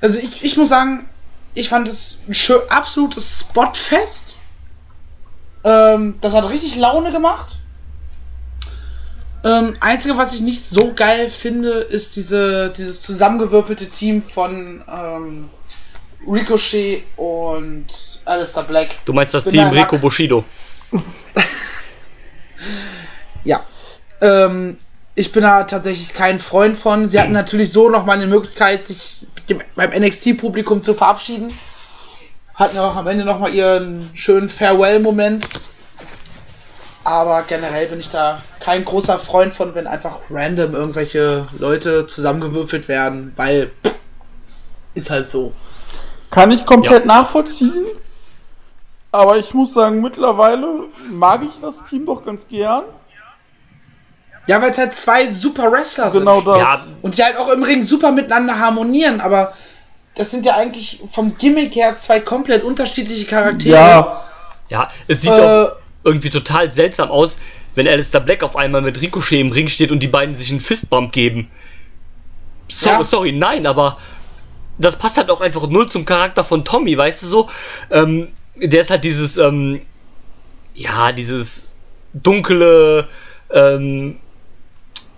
also 0.00 0.18
ich, 0.18 0.44
ich 0.44 0.56
muss 0.56 0.70
sagen, 0.70 1.08
ich 1.54 1.68
fand 1.68 1.88
es 1.88 2.18
ein 2.28 2.34
schön, 2.34 2.60
absolutes 2.68 3.40
Spotfest. 3.40 4.36
Ähm, 5.64 6.16
das 6.20 6.34
hat 6.34 6.48
richtig 6.48 6.76
Laune 6.76 7.12
gemacht. 7.12 7.56
Ähm, 9.44 9.76
Einzige, 9.80 10.16
was 10.16 10.34
ich 10.34 10.40
nicht 10.40 10.64
so 10.64 10.94
geil 10.94 11.28
finde, 11.28 11.70
ist 11.70 12.16
diese, 12.16 12.70
dieses 12.70 13.02
zusammengewürfelte 13.02 13.88
Team 13.88 14.22
von 14.22 14.82
ähm, 14.90 15.50
Ricochet 16.26 17.04
und 17.16 17.86
Alistair 18.24 18.62
Black. 18.62 18.96
Du 19.04 19.12
meinst 19.12 19.34
das 19.34 19.44
Team 19.44 19.68
Rico 19.68 19.98
Bushido? 19.98 20.44
ja. 23.44 23.64
Ähm, 24.20 24.78
ich 25.14 25.32
bin 25.32 25.42
da 25.42 25.64
tatsächlich 25.64 26.12
kein 26.12 26.38
Freund 26.40 26.78
von. 26.78 27.08
Sie 27.08 27.20
hatten 27.20 27.32
natürlich 27.32 27.72
so 27.72 27.88
nochmal 27.88 28.16
eine 28.16 28.26
Möglichkeit, 28.26 28.88
sich 28.88 29.26
beim 29.76 29.90
NXT-Publikum 29.90 30.82
zu 30.82 30.94
verabschieden. 30.94 31.52
Hatten 32.54 32.76
ja 32.76 32.88
auch 32.88 32.96
am 32.96 33.06
Ende 33.06 33.24
nochmal 33.24 33.54
ihren 33.54 34.10
schönen 34.14 34.48
Farewell-Moment. 34.48 35.48
Aber 37.04 37.42
generell 37.42 37.86
bin 37.86 38.00
ich 38.00 38.10
da 38.10 38.42
kein 38.60 38.84
großer 38.84 39.18
Freund 39.18 39.52
von, 39.52 39.74
wenn 39.74 39.86
einfach 39.86 40.20
random 40.30 40.74
irgendwelche 40.74 41.46
Leute 41.58 42.06
zusammengewürfelt 42.06 42.88
werden, 42.88 43.32
weil 43.36 43.70
ist 44.94 45.10
halt 45.10 45.30
so. 45.30 45.52
Kann 46.30 46.50
ich 46.50 46.64
komplett 46.64 47.04
ja. 47.04 47.06
nachvollziehen. 47.06 47.86
Aber 49.12 49.36
ich 49.36 49.54
muss 49.54 49.74
sagen, 49.74 50.00
mittlerweile 50.00 50.66
mag 51.10 51.42
ich 51.44 51.52
das 51.60 51.84
Team 51.88 52.06
doch 52.06 52.24
ganz 52.24 52.48
gern. 52.48 52.84
Ja, 54.46 54.60
weil 54.60 54.72
es 54.72 54.78
halt 54.78 54.94
zwei 54.94 55.30
super 55.30 55.72
Wrestler 55.72 56.10
sind. 56.10 56.20
Genau 56.20 56.40
das. 56.40 56.58
Ja. 56.58 56.84
Und 57.02 57.16
die 57.16 57.22
halt 57.22 57.36
auch 57.36 57.50
im 57.50 57.62
Ring 57.62 57.82
super 57.82 58.12
miteinander 58.12 58.58
harmonieren, 58.58 59.20
aber 59.20 59.54
das 60.14 60.30
sind 60.30 60.44
ja 60.44 60.54
eigentlich 60.54 61.02
vom 61.12 61.36
Gimmick 61.38 61.74
her 61.74 61.98
zwei 61.98 62.20
komplett 62.20 62.62
unterschiedliche 62.62 63.26
Charaktere. 63.26 63.74
Ja. 63.74 64.24
Ja, 64.70 64.88
es 65.08 65.22
sieht 65.22 65.32
äh, 65.32 65.36
doch 65.36 65.76
irgendwie 66.04 66.30
total 66.30 66.72
seltsam 66.72 67.10
aus, 67.10 67.38
wenn 67.74 67.86
Alistair 67.86 68.20
Black 68.20 68.42
auf 68.42 68.56
einmal 68.56 68.82
mit 68.82 69.00
Ricochet 69.00 69.40
im 69.40 69.52
Ring 69.52 69.68
steht 69.68 69.90
und 69.90 70.00
die 70.00 70.08
beiden 70.08 70.34
sich 70.34 70.50
einen 70.50 70.60
Fistbump 70.60 71.12
geben. 71.12 71.50
So, 72.70 72.88
ja. 72.88 73.04
Sorry, 73.04 73.32
nein, 73.32 73.66
aber 73.66 73.98
das 74.78 74.98
passt 74.98 75.16
halt 75.16 75.30
auch 75.30 75.40
einfach 75.40 75.66
null 75.68 75.88
zum 75.88 76.04
Charakter 76.04 76.44
von 76.44 76.64
Tommy, 76.64 76.96
weißt 76.96 77.22
du 77.22 77.26
so? 77.26 77.50
Ähm, 77.90 78.28
der 78.56 78.80
ist 78.80 78.90
halt 78.90 79.04
dieses, 79.04 79.36
ähm, 79.36 79.82
ja, 80.74 81.12
dieses 81.12 81.70
dunkle, 82.14 83.08
ähm, 83.50 84.18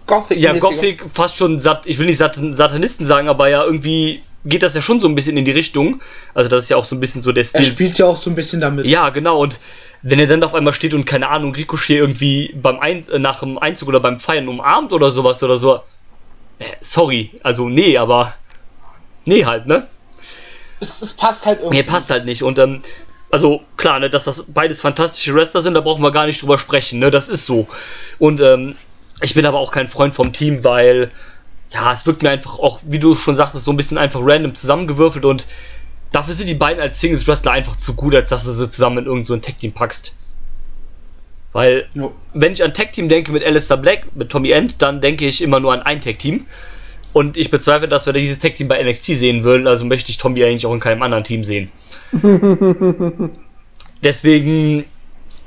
Gothic. 0.07 0.39
Ja, 0.39 0.53
Gothic, 0.57 1.05
fast 1.13 1.37
schon, 1.37 1.61
Sat 1.61 1.87
ich 1.87 1.99
will 1.99 2.07
nicht 2.07 2.19
Sat 2.19 2.39
Satanisten 2.51 3.05
sagen, 3.07 3.29
aber 3.29 3.49
ja, 3.49 3.65
irgendwie 3.65 4.23
geht 4.45 4.63
das 4.63 4.75
ja 4.75 4.81
schon 4.81 5.01
so 5.01 5.09
ein 5.09 5.15
bisschen 5.15 5.37
in 5.37 5.45
die 5.45 5.51
Richtung. 5.51 6.01
Also, 6.35 6.49
das 6.49 6.65
ist 6.65 6.69
ja 6.69 6.77
auch 6.77 6.85
so 6.85 6.95
ein 6.97 7.01
bisschen 7.01 7.23
so 7.23 7.33
der 7.33 7.45
Stil. 7.45 7.63
Er 7.63 7.67
spielt 7.67 7.99
ja 7.99 8.07
auch 8.07 8.17
so 8.17 8.31
ein 8.31 8.37
bisschen 8.37 8.61
damit. 8.61 8.87
Ja, 8.87 9.11
genau, 9.11 9.41
und 9.41 9.59
wenn 10.03 10.19
er 10.19 10.27
dann 10.27 10.43
auf 10.45 10.55
einmal 10.55 10.73
steht 10.73 10.95
und 10.95 11.05
keine 11.05 11.29
Ahnung, 11.29 11.55
Ricochet 11.55 11.99
irgendwie 11.99 12.55
beim 12.55 12.79
Ein 12.79 13.09
äh, 13.09 13.19
nach 13.19 13.41
dem 13.41 13.59
Einzug 13.59 13.89
oder 13.89 14.01
beim 14.01 14.19
Feiern 14.19 14.49
umarmt 14.49 14.93
oder 14.93 15.11
sowas 15.11 15.43
oder 15.43 15.57
so. 15.57 15.77
Äh, 16.59 16.65
sorry, 16.81 17.33
also 17.43 17.69
nee, 17.69 17.99
aber 17.99 18.35
nee 19.25 19.45
halt, 19.45 19.67
ne? 19.67 19.89
Es, 20.79 21.03
es 21.03 21.13
passt 21.15 21.47
halt 21.47 21.61
irgendwie. 21.61 21.79
Nee, 21.79 21.83
passt 21.83 22.11
halt 22.11 22.25
nicht. 22.25 22.43
Und 22.43 22.59
ähm, 22.59 22.83
also 23.31 23.63
klar, 23.77 23.99
ne, 23.99 24.09
dass 24.09 24.25
das 24.25 24.45
beides 24.49 24.81
fantastische 24.81 25.35
Wrestler 25.35 25.61
sind, 25.61 25.75
da 25.75 25.81
brauchen 25.81 26.03
wir 26.03 26.13
gar 26.13 26.27
nicht 26.27 26.41
drüber 26.41 26.59
sprechen, 26.59 27.01
ne? 27.01 27.11
Das 27.11 27.29
ist 27.29 27.45
so. 27.45 27.67
Und 28.19 28.41
ähm, 28.41 28.77
ich 29.23 29.35
bin 29.35 29.46
aber 29.46 29.58
auch 29.58 29.73
kein 29.73 29.88
Freund 29.88 30.14
vom 30.14 30.32
Team, 30.32 30.64
weil 30.64 31.11
ja, 31.70 31.92
es 31.92 32.06
wirkt 32.06 32.23
mir 32.23 32.30
einfach 32.30 32.58
auch, 32.58 32.80
wie 32.85 32.99
du 32.99 33.14
schon 33.14 33.37
sagtest, 33.37 33.64
so 33.64 33.73
ein 33.73 33.76
bisschen 33.76 33.99
einfach 33.99 34.20
random 34.23 34.54
zusammengewürfelt 34.54 35.25
und 35.25 35.46
dafür 36.12 36.35
sind 36.35 36.49
die 36.49 36.54
beiden 36.54 36.80
als 36.80 37.00
Singles 37.00 37.26
Wrestler 37.26 37.52
einfach 37.52 37.76
zu 37.76 37.94
gut, 37.94 38.14
als 38.14 38.28
dass 38.28 38.44
du 38.44 38.50
sie 38.50 38.70
zusammen 38.70 38.99
in 38.99 39.04
irgendein 39.06 39.25
so 39.25 39.37
Tag 39.37 39.58
Team 39.58 39.73
packst. 39.73 40.14
Weil, 41.52 41.87
no. 41.94 42.12
wenn 42.35 42.52
ich 42.52 42.62
an 42.62 42.75
Tag 42.75 42.92
Team 42.92 43.08
denke 43.08 43.32
mit 43.32 43.44
Alistair 43.44 43.78
Black, 43.78 44.14
mit 44.14 44.30
Tommy 44.30 44.50
End, 44.50 44.82
dann 44.82 45.00
denke 45.00 45.26
ich 45.26 45.42
immer 45.42 45.58
nur 45.58 45.73
an 45.73 45.82
ein 45.82 46.00
Tag 46.00 46.18
Team. 46.18 46.46
Und 47.12 47.38
ich 47.38 47.50
bezweifle, 47.50 47.88
dass 47.88 48.04
wir 48.04 48.12
dieses 48.12 48.38
Tag 48.38 48.54
Team 48.54 48.68
bei 48.68 48.82
NXT 48.82 49.04
sehen 49.16 49.42
würden, 49.42 49.66
also 49.66 49.87
möchte 49.87 50.11
ich 50.11 50.18
Tommy 50.18 50.44
eigentlich 50.44 50.66
auch 50.66 50.75
in 50.75 50.80
keinem 50.80 51.02
anderen 51.02 51.25
Team 51.25 51.44
sehen. 51.44 51.70
Deswegen, 54.02 54.85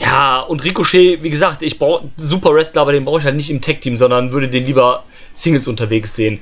ja, 0.02 0.40
und 0.40 0.64
Ricochet, 0.64 1.24
wie 1.24 1.30
gesagt, 1.30 1.62
ich 1.62 1.78
brauche 1.78 2.10
super 2.16 2.54
Wrestler, 2.54 2.82
aber 2.82 2.94
den 2.94 3.06
brauche 3.06 3.20
ich 3.20 3.26
halt 3.26 3.36
nicht 3.36 3.50
im 3.50 3.62
Tag 3.62 3.82
Team, 3.82 3.98
sondern 3.98 4.32
würde 4.32 4.48
den 4.48 4.66
lieber 4.66 5.04
Singles 5.34 5.68
unterwegs 5.68 6.16
sehen. 6.16 6.40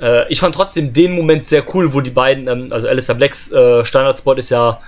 Äh, 0.00 0.30
ich 0.30 0.40
fand 0.40 0.54
trotzdem 0.54 0.92
den 0.92 1.12
Moment 1.12 1.46
sehr 1.46 1.64
cool, 1.74 1.94
wo 1.94 2.00
die 2.00 2.10
beiden, 2.10 2.48
ähm, 2.48 2.68
also 2.70 2.88
Alistair 2.88 3.14
Blacks 3.14 3.50
äh, 3.50 3.84
Standardspot 3.84 4.38
ist 4.38 4.50
ja, 4.50 4.78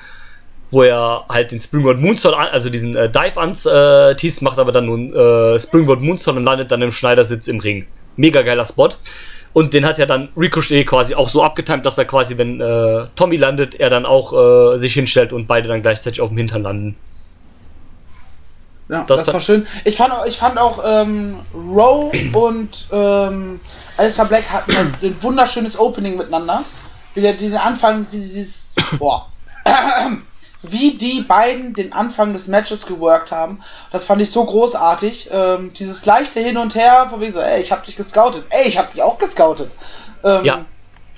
wo 0.71 0.83
er 0.83 1.25
halt 1.29 1.53
den 1.53 1.61
Springboard 1.61 1.99
Moonsault, 1.99 2.35
an, 2.35 2.49
also 2.49 2.69
diesen 2.69 2.95
äh, 2.95 3.11
Dive 3.11 3.41
anteast, 3.41 4.43
macht 4.43 4.59
aber 4.59 4.73
dann 4.73 4.87
nun 4.87 5.15
äh, 5.15 5.59
Springboard 5.59 6.03
Moonsault 6.03 6.37
und 6.37 6.45
landet 6.45 6.71
dann 6.71 6.83
im 6.83 6.93
Schneidersitz 6.93 7.49
im 7.49 7.61
Ring. 7.61 7.87
Mega 8.17 8.43
geiler 8.43 8.65
Spot. 8.67 8.91
Und 9.55 9.73
den 9.73 9.87
hat 9.87 9.99
ja 9.99 10.07
dann 10.07 10.29
Ricochet 10.37 10.85
quasi 10.85 11.15
auch 11.15 11.29
so 11.29 11.43
abgetimt, 11.43 11.87
dass 11.87 11.97
er 11.97 12.05
quasi, 12.05 12.37
wenn 12.37 12.61
äh, 12.61 13.07
Tommy 13.15 13.37
landet, 13.37 13.77
er 13.77 13.89
dann 13.89 14.05
auch 14.05 14.75
äh, 14.75 14.79
sich 14.79 14.95
hinstellt 14.95 15.33
und 15.33 15.47
beide 15.47 15.69
dann 15.69 15.81
gleichzeitig 15.81 16.21
auf 16.21 16.31
dem 16.31 16.39
Hintern 16.39 16.63
landen. 16.63 16.97
Ja, 18.89 19.05
das, 19.07 19.25
das 19.25 19.33
war 19.33 19.41
schön. 19.41 19.67
Ich 19.85 19.97
fand, 19.97 20.13
ich 20.27 20.39
fand 20.39 20.59
auch 20.59 20.83
ähm, 20.85 21.41
Rowe 21.55 22.13
und 22.33 22.89
ähm, 22.93 23.61
Alistair 23.97 24.27
Black 24.27 24.51
hatten 24.51 24.73
ein 25.03 25.17
wunderschönes 25.23 25.79
Opening 25.79 26.17
miteinander. 26.17 26.65
Wie 27.15 27.21
der 27.21 27.35
den 27.35 27.57
Anfang, 27.57 28.07
wie 28.11 28.21
dieses, 28.21 28.73
boah, 28.99 29.29
wie 30.63 30.97
die 30.97 31.23
beiden 31.23 31.75
den 31.75 31.93
Anfang 31.93 32.33
des 32.33 32.47
Matches 32.47 32.87
geworkt 32.87 33.33
haben. 33.33 33.61
Das 33.93 34.05
fand 34.05 34.21
ich 34.21 34.31
so 34.31 34.45
großartig. 34.45 35.31
Ähm, 35.33 35.73
dieses 35.75 36.05
leichte 36.05 36.41
Hin 36.41 36.57
und 36.57 36.75
Her, 36.75 37.07
von 37.09 37.21
wie 37.21 37.31
so, 37.31 37.41
ey, 37.41 37.63
ich 37.63 37.73
hab 37.73 37.85
dich 37.85 37.97
gescoutet. 37.97 38.45
Ey, 38.51 38.69
ich 38.69 38.79
hab 38.79 38.91
dich 38.91 39.03
auch 39.03 39.19
gescoutet. 39.19 39.71
Ähm, 40.23 40.45
ja. 40.45 40.65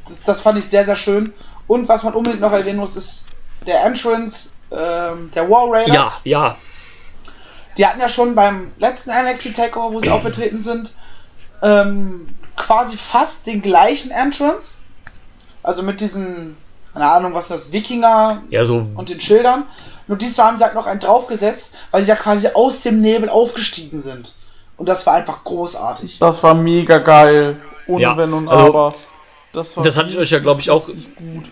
Das, 0.08 0.22
das, 0.22 0.40
fand 0.40 0.58
ich 0.58 0.66
sehr, 0.66 0.84
sehr 0.84 0.96
schön. 0.96 1.32
Und 1.66 1.88
was 1.88 2.04
man 2.04 2.14
unbedingt 2.14 2.40
noch 2.40 2.52
erwähnen 2.52 2.78
muss, 2.78 2.94
ist 2.94 3.26
der 3.66 3.84
Entrance 3.84 4.50
ähm, 4.70 5.30
der 5.34 5.48
War 5.50 5.68
Raiders. 5.68 5.94
Ja, 5.94 6.12
ja. 6.24 6.56
Die 7.78 7.86
hatten 7.86 8.00
ja 8.00 8.08
schon 8.08 8.34
beim 8.34 8.72
letzten 8.78 9.10
NXT 9.10 9.54
Takeover, 9.54 9.92
wo 9.92 10.00
sie 10.00 10.10
aufgetreten 10.10 10.62
sind, 10.62 10.92
ähm, 11.62 12.28
quasi 12.56 12.96
fast 12.96 13.46
den 13.46 13.62
gleichen 13.62 14.10
Entrance. 14.10 14.72
Also 15.62 15.82
mit 15.82 16.00
diesen, 16.00 16.56
keine 16.92 17.06
Ahnung, 17.06 17.34
was 17.34 17.48
das, 17.48 17.72
Wikinger 17.72 18.42
ja, 18.50 18.64
so 18.64 18.86
und 18.94 19.08
den 19.08 19.20
Schildern. 19.20 19.64
Nur 20.06 20.16
diesmal 20.16 20.46
haben 20.46 20.58
sie 20.58 20.64
halt 20.64 20.74
noch 20.74 20.86
einen 20.86 21.00
draufgesetzt, 21.00 21.72
weil 21.90 22.02
sie 22.02 22.08
ja 22.08 22.16
quasi 22.16 22.48
aus 22.54 22.80
dem 22.80 23.00
Nebel 23.00 23.28
aufgestiegen 23.28 24.00
sind. 24.00 24.34
Und 24.76 24.88
das 24.88 25.06
war 25.06 25.14
einfach 25.14 25.42
großarartig. 25.42 26.18
Das 26.18 26.42
war 26.42 26.54
mega 26.54 26.98
geil. 26.98 27.60
Ohne 27.86 28.02
ja, 28.02 28.16
Wenn 28.16 28.32
und 28.32 28.48
also, 28.48 28.66
Aber. 28.66 28.94
Das, 29.52 29.74
das 29.74 29.96
hatte 29.96 30.10
ich 30.10 30.18
euch 30.18 30.30
ja, 30.30 30.38
glaube 30.38 30.60
ich, 30.60 30.70
auch. 30.70 30.86
Gut. 30.86 31.50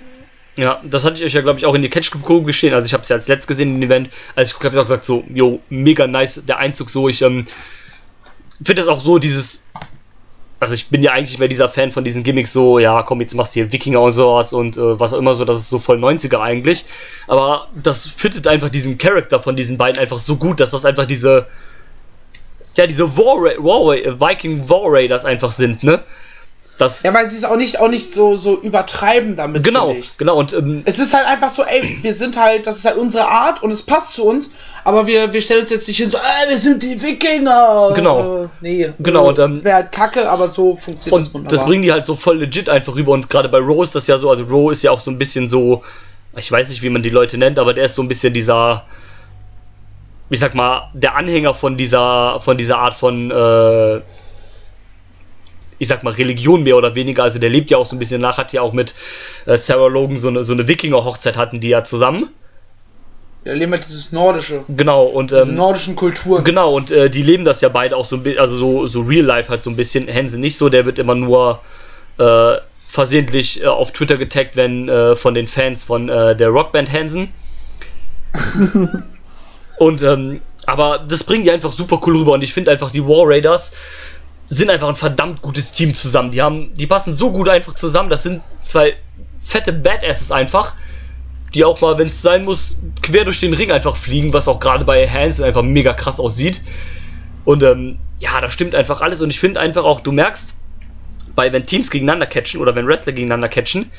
Ja, 0.57 0.81
das 0.85 1.05
hatte 1.05 1.17
ich 1.17 1.25
euch 1.25 1.33
ja, 1.33 1.41
glaube 1.41 1.59
ich, 1.59 1.67
auch 1.67 1.75
in 1.75 1.83
die 1.83 1.91
Catch 1.91 2.13
Group 2.23 2.47
gestehen. 2.47 2.75
Also 2.75 2.87
ich 2.87 2.93
habe 2.93 3.03
es 3.03 3.09
ja 3.09 3.17
als 3.17 3.27
letztes 3.27 3.49
gesehen 3.49 3.75
im 3.75 3.83
Event. 3.83 4.11
Als 4.37 4.51
ich 4.51 4.55
habe 4.57 4.69
ich 4.69 4.77
auch 4.77 4.85
gesagt, 4.85 5.05
so, 5.05 5.25
jo, 5.33 5.61
mega 5.69 6.07
nice, 6.07 6.43
der 6.47 6.59
Einzug 6.59 6.91
so. 6.91 7.09
Ich 7.09 7.23
ähm, 7.23 7.45
finde 8.63 8.83
das 8.83 8.89
auch 8.89 9.01
so, 9.01 9.19
dieses. 9.19 9.65
Also 10.61 10.75
ich 10.75 10.89
bin 10.89 11.03
ja 11.03 11.13
eigentlich 11.13 11.39
mehr 11.39 11.49
dieser 11.49 11.69
Fan 11.69 11.93
von 11.93 12.05
diesen 12.05 12.23
Gimmicks 12.23 12.53
so, 12.53 12.79
ja, 12.79 13.03
komm, 13.03 13.21
jetzt 13.21 13.35
machst 13.35 13.55
du 13.55 13.61
hier 13.61 13.73
Wikinger 13.73 14.01
und 14.01 14.13
sowas 14.13 14.53
und 14.55 14.79
äh, 14.79 14.99
was 14.99 15.13
auch 15.13 15.19
immer 15.19 15.35
so, 15.35 15.45
das 15.45 15.59
ist 15.59 15.69
so 15.69 15.79
voll 15.79 15.99
90er 15.99 16.39
eigentlich. 16.39 16.87
Aber 17.27 17.69
das 17.75 18.07
fittet 18.07 18.47
einfach 18.47 18.71
diesen 18.71 18.97
Charakter 18.97 19.41
von 19.41 19.57
diesen 19.57 19.77
beiden 19.77 20.01
einfach 20.01 20.19
so 20.19 20.37
gut, 20.37 20.61
dass 20.61 20.71
das 20.71 20.85
einfach 20.85 21.07
diese. 21.07 21.49
Ja, 22.77 22.87
diese 22.87 23.17
War, 23.17 23.43
War 23.59 24.21
Viking 24.21 24.69
War 24.69 24.85
Raiders 24.85 25.25
einfach 25.25 25.53
sind, 25.53 25.83
ne? 25.83 26.03
Das 26.77 27.05
ja, 27.05 27.15
weil 27.15 27.31
sie 27.31 27.37
es 27.37 27.45
auch 27.45 27.57
nicht, 27.57 27.79
auch 27.79 27.89
nicht 27.89 28.13
so, 28.13 28.35
so 28.35 28.59
übertreiben 28.61 29.37
damit. 29.37 29.63
Genau, 29.63 29.95
genau. 30.19 30.37
Und, 30.37 30.53
ähm, 30.53 30.83
es 30.85 30.99
ist 30.99 31.15
halt 31.15 31.25
einfach 31.25 31.51
so, 31.51 31.63
ey, 31.63 31.99
wir 32.03 32.15
sind 32.15 32.37
halt, 32.37 32.67
das 32.67 32.79
ist 32.79 32.85
halt 32.85 32.97
unsere 32.97 33.29
Art 33.29 33.63
und 33.63 33.71
es 33.71 33.83
passt 33.83 34.15
zu 34.15 34.25
uns, 34.25 34.51
aber 34.83 35.07
wir, 35.07 35.33
wir 35.33 35.41
stellen 35.41 35.63
uns 35.63 35.71
jetzt 35.71 35.87
nicht 35.87 35.99
hin 35.99 36.11
so, 36.11 36.19
ey, 36.19 36.51
wir 36.51 36.59
sind 36.59 36.83
die 36.83 37.01
Wikinger. 37.01 37.93
Genau. 37.95 38.45
Äh, 38.45 38.49
nee. 38.61 38.93
Genau. 38.99 39.29
Und, 39.29 39.39
ähm, 39.39 39.63
Wäre 39.63 39.77
halt 39.77 39.93
kacke, 39.93 40.29
aber 40.29 40.49
so 40.49 40.75
funktioniert 40.75 41.13
und 41.13 41.27
das 41.27 41.35
wunderbar. 41.35 41.53
Das 41.53 41.65
bringen 41.65 41.83
die 41.83 41.93
halt 41.93 42.07
so 42.07 42.17
voll 42.17 42.39
legit 42.39 42.69
einfach 42.69 42.97
rüber 42.97 43.13
und 43.13 43.31
gerade 43.31 43.49
bei 43.49 43.59
Rose 43.59 43.91
ist 43.91 43.95
das 43.95 44.07
ja 44.09 44.19
so, 44.19 44.29
also 44.29 44.43
Roe 44.45 44.73
ist 44.73 44.83
ja 44.83 44.91
auch 44.91 45.01
so 45.01 45.13
ein 45.13 45.19
bisschen 45.19 45.49
so, 45.49 45.85
ich 46.37 46.51
weiß 46.51 46.71
nicht, 46.71 46.83
wie 46.83 46.91
man 46.91 47.05
die 47.05 47.11
Leute 47.11 47.39
nennt, 47.39 47.61
aber 47.61 47.73
der 47.73 47.85
ist 47.85 47.95
so 47.95 48.03
ein 48.03 48.09
bisschen 48.09 48.35
dieser, 48.35 48.85
ich 50.29 50.41
sag 50.41 50.57
mal, 50.57 50.91
der 50.93 51.15
Anhänger 51.15 51.55
von 51.55 51.77
dieser, 51.77 52.41
von 52.41 52.59
dieser 52.59 52.79
Art 52.79 52.95
von, 52.95 53.31
äh, 53.31 54.01
ich 55.79 55.89
sag 55.89 56.03
mal, 56.05 56.13
Religion 56.13 56.63
mehr 56.63 56.77
oder 56.77 56.95
weniger. 56.95 57.23
Also 57.23 57.39
der 57.39 57.51
lebt 57.51 57.71
ja 57.71 57.79
auch 57.79 57.87
so 57.87 57.97
ein 57.97 57.99
bisschen 57.99 58.21
nach, 58.21 58.39
hat 58.39 58.53
ja 58.53 58.63
auch 58.63 58.73
mit 58.73 58.95
äh, 59.47 59.57
Sarah 59.57 59.89
Logan 59.89 60.19
so 60.19 60.29
eine, 60.29 60.45
so 60.45 60.53
eine 60.53 60.69
Wikinger-Hochzeit 60.69 61.37
hatten 61.37 61.61
die 61.61 61.69
ja 61.69 61.85
zusammen. 61.85 62.31
Ja, 63.45 63.53
leben 63.53 63.73
halt 63.73 63.85
dieses 63.85 64.11
nordische. 64.11 64.65
Genau, 64.69 65.05
und. 65.05 65.31
Diese 65.31 65.43
ähm, 65.43 65.57
nordischen 65.57 65.97
Kulturen. 65.97 66.45
Genau, 66.45 66.75
und 66.75 66.91
äh, 66.91 67.11
die 67.11 67.23
leben 67.23 67.45
das 67.45 67.61
ja 67.61 67.69
beide 67.69 67.97
auch 67.97 68.07
so 68.07 68.17
ein 68.17 68.23
bisschen, 68.23 68.41
also 68.41 68.57
so, 68.57 68.87
so 68.87 69.03
real 69.03 69.25
life 69.25 69.51
halt 69.51 69.63
so 69.63 69.71
ein 69.71 69.77
bisschen. 69.77 70.09
Hansen 70.13 70.41
nicht 70.41 70.57
so, 70.57 70.71
der 70.71 70.87
wird 70.87 70.99
immer 70.99 71.15
nur 71.15 71.61
äh, 72.19 72.57
versehentlich 72.87 73.63
äh, 73.63 73.67
auf 73.67 73.93
Twitter 73.93 74.17
getaggt, 74.17 74.57
wenn 74.57 74.89
äh, 74.89 75.15
von 75.15 75.35
den 75.35 75.47
Fans 75.47 75.85
von 75.85 76.09
äh, 76.09 76.35
der 76.35 76.49
Rockband 76.49 76.91
Hansen. 76.91 77.29
und, 79.79 80.03
ähm, 80.03 80.41
aber 80.67 80.99
das 81.07 81.25
bringen 81.25 81.45
die 81.45 81.51
einfach 81.51 81.73
super 81.73 82.01
cool 82.07 82.17
rüber 82.17 82.33
und 82.33 82.43
ich 82.43 82.55
finde 82.55 82.71
einfach, 82.71 82.91
die 82.91 83.05
War 83.05 83.29
Raiders 83.29 83.73
sind 84.47 84.71
einfach 84.71 84.89
ein 84.89 84.97
verdammt 84.97 85.43
gutes 85.43 85.73
Team 85.73 85.95
zusammen. 85.95 86.31
Die 86.31 86.43
haben, 86.43 86.75
die 86.75 86.87
passen 86.87 87.15
so 87.15 87.33
gut 87.33 87.49
einfach 87.49 87.75
zusammen. 87.75 88.09
Das 88.09 88.23
sind 88.23 88.43
zwei 88.61 88.97
fette 89.39 89.73
Badasses 89.73 90.31
einfach 90.31 90.75
die 91.55 91.65
auch 91.65 91.81
mal, 91.81 91.99
wenn 91.99 92.09
es 92.09 92.21
sein 92.21 92.45
muss, 92.45 92.79
quer 93.01 93.25
durch 93.25 93.41
den 93.41 93.55
Ring 93.55 93.71
einfach 93.71 93.97
fliegen, 93.97 94.33
was 94.33 94.49
auch 94.49 94.59
gerade 94.59 94.85
bei 94.85 95.09
Hansen 95.09 95.45
einfach 95.45 95.63
mega 95.63 95.95
krass 95.95 96.19
aussieht. 96.19 96.61
Und 97.45 97.63
ähm, 97.63 97.99
ja, 98.19 98.41
da 98.41 98.51
stimmt 98.51 98.75
einfach 98.75 99.01
alles. 99.01 99.23
Und 99.23 99.31
ich 99.31 99.39
finde 99.39 99.61
einfach 99.61 99.85
auch, 99.85 100.01
du 100.01 100.11
merkst, 100.11 100.55
bei 101.37 101.53
wenn 101.53 101.65
Teams 101.65 101.91
gegeneinander 101.91 102.27
catchen 102.27 102.61
oder 102.61 102.75
wenn 102.75 102.87
Wrestler 102.87 103.13
gegeneinander 103.13 103.49
catchen, 103.49 103.91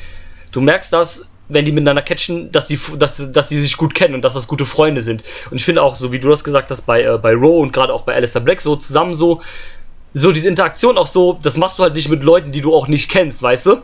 du 0.52 0.62
merkst 0.62 0.92
das, 0.92 1.30
wenn 1.48 1.64
die 1.64 1.72
miteinander 1.72 2.02
catchen, 2.02 2.52
dass 2.52 2.68
die, 2.68 2.80
dass, 2.98 3.32
dass 3.32 3.48
die 3.48 3.58
sich 3.58 3.78
gut 3.78 3.94
kennen 3.94 4.16
und 4.16 4.24
dass 4.24 4.34
das 4.34 4.48
gute 4.48 4.66
Freunde 4.66 5.02
sind. 5.02 5.24
Und 5.52 5.58
ich 5.58 5.64
finde 5.64 5.84
auch, 5.84 5.96
so 5.96 6.12
wie 6.12 6.20
du 6.20 6.30
das 6.30 6.44
gesagt 6.44 6.72
hast, 6.72 6.82
bei, 6.82 7.04
äh, 7.04 7.18
bei 7.18 7.34
Raw 7.34 7.62
und 7.62 7.72
gerade 7.72 7.94
auch 7.94 8.02
bei 8.02 8.16
Alistair 8.16 8.42
Black 8.42 8.62
so 8.62 8.76
zusammen 8.76 9.14
so, 9.14 9.42
so 10.16 10.32
diese 10.32 10.48
Interaktion 10.48 10.98
auch 10.98 11.08
so, 11.08 11.38
das 11.42 11.58
machst 11.58 11.78
du 11.78 11.84
halt 11.84 11.94
nicht 11.94 12.10
mit 12.10 12.24
Leuten, 12.24 12.52
die 12.52 12.62
du 12.62 12.74
auch 12.74 12.88
nicht 12.88 13.12
kennst, 13.12 13.44
weißt 13.44 13.66
du? 13.66 13.82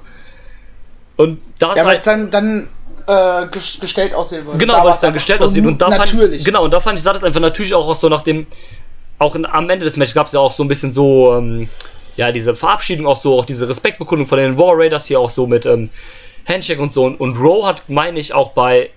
Und 1.17 1.41
da 1.59 1.71
ist 1.73 1.77
ja, 1.77 1.85
halt, 1.85 2.07
dann, 2.07 2.31
dann 2.31 2.69
äh, 3.05 3.47
gestellt 3.47 4.15
aussehen 4.15 4.45
würde. 4.45 4.57
Genau, 4.57 4.83
weil 4.83 4.93
es 4.93 5.01
dann 5.01 5.13
gestellt 5.13 5.41
aussieht. 5.41 5.65
Und 5.65 5.81
da 5.81 5.89
natürlich. 5.89 6.37
Fand, 6.37 6.45
genau, 6.45 6.63
und 6.63 6.71
da 6.71 6.79
fand 6.79 6.97
ich, 6.97 7.03
sah 7.03 7.11
das 7.11 7.23
einfach 7.23 7.41
natürlich 7.41 7.73
auch 7.73 7.93
so 7.93 8.07
nach 8.07 8.21
dem, 8.21 8.47
auch 9.19 9.35
in, 9.35 9.45
am 9.45 9.69
Ende 9.69 9.83
des 9.83 9.97
Matches 9.97 10.13
gab 10.13 10.27
es 10.27 10.33
ja 10.33 10.39
auch 10.39 10.53
so 10.53 10.63
ein 10.63 10.69
bisschen 10.69 10.93
so, 10.93 11.35
ähm, 11.35 11.69
ja, 12.15 12.31
diese 12.31 12.55
Verabschiedung, 12.55 13.07
auch 13.07 13.21
so, 13.21 13.37
auch 13.37 13.45
diese 13.45 13.67
Respektbekundung 13.67 14.25
von 14.25 14.37
den 14.37 14.57
War 14.57 14.73
Raiders 14.77 15.07
hier 15.07 15.19
auch 15.19 15.29
so 15.29 15.47
mit 15.47 15.65
ähm, 15.65 15.89
Handshake 16.47 16.81
und 16.81 16.93
so. 16.93 17.03
Und, 17.03 17.19
und 17.19 17.35
Rowe 17.35 17.67
hat, 17.67 17.89
meine 17.89 18.19
ich, 18.19 18.33
auch 18.33 18.51
bei, 18.51 18.89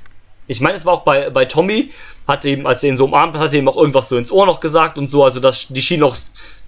ich 0.46 0.60
meine, 0.60 0.76
es 0.76 0.86
war 0.86 0.94
auch 0.94 1.02
bei, 1.02 1.30
bei 1.30 1.46
Tommy, 1.46 1.90
hat 2.28 2.44
eben, 2.44 2.66
als 2.66 2.82
er 2.84 2.90
ihn 2.90 2.96
so 2.96 3.04
umarmt 3.04 3.36
hat, 3.36 3.52
ihm 3.52 3.68
auch 3.68 3.76
irgendwas 3.76 4.08
so 4.08 4.16
ins 4.16 4.30
Ohr 4.30 4.46
noch 4.46 4.60
gesagt 4.60 4.98
und 4.98 5.08
so. 5.08 5.24
Also, 5.24 5.40
das, 5.40 5.66
die 5.68 5.82
schienen 5.82 6.04
auch, 6.04 6.16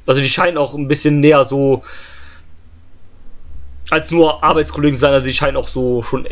also 0.07 0.21
die 0.21 0.29
scheinen 0.29 0.59
auch 0.59 0.75
ein 0.75 0.89
bisschen 0.89 1.21
näher 1.21 1.45
so 1.45 1.83
als 3.91 4.11
nur 4.11 4.43
Arbeitskollegen 4.43 4.99
sein, 4.99 5.13
also 5.13 5.27
die 5.27 5.33
scheinen 5.33 5.57
auch 5.57 5.69
so 5.69 6.03
schon 6.03 6.27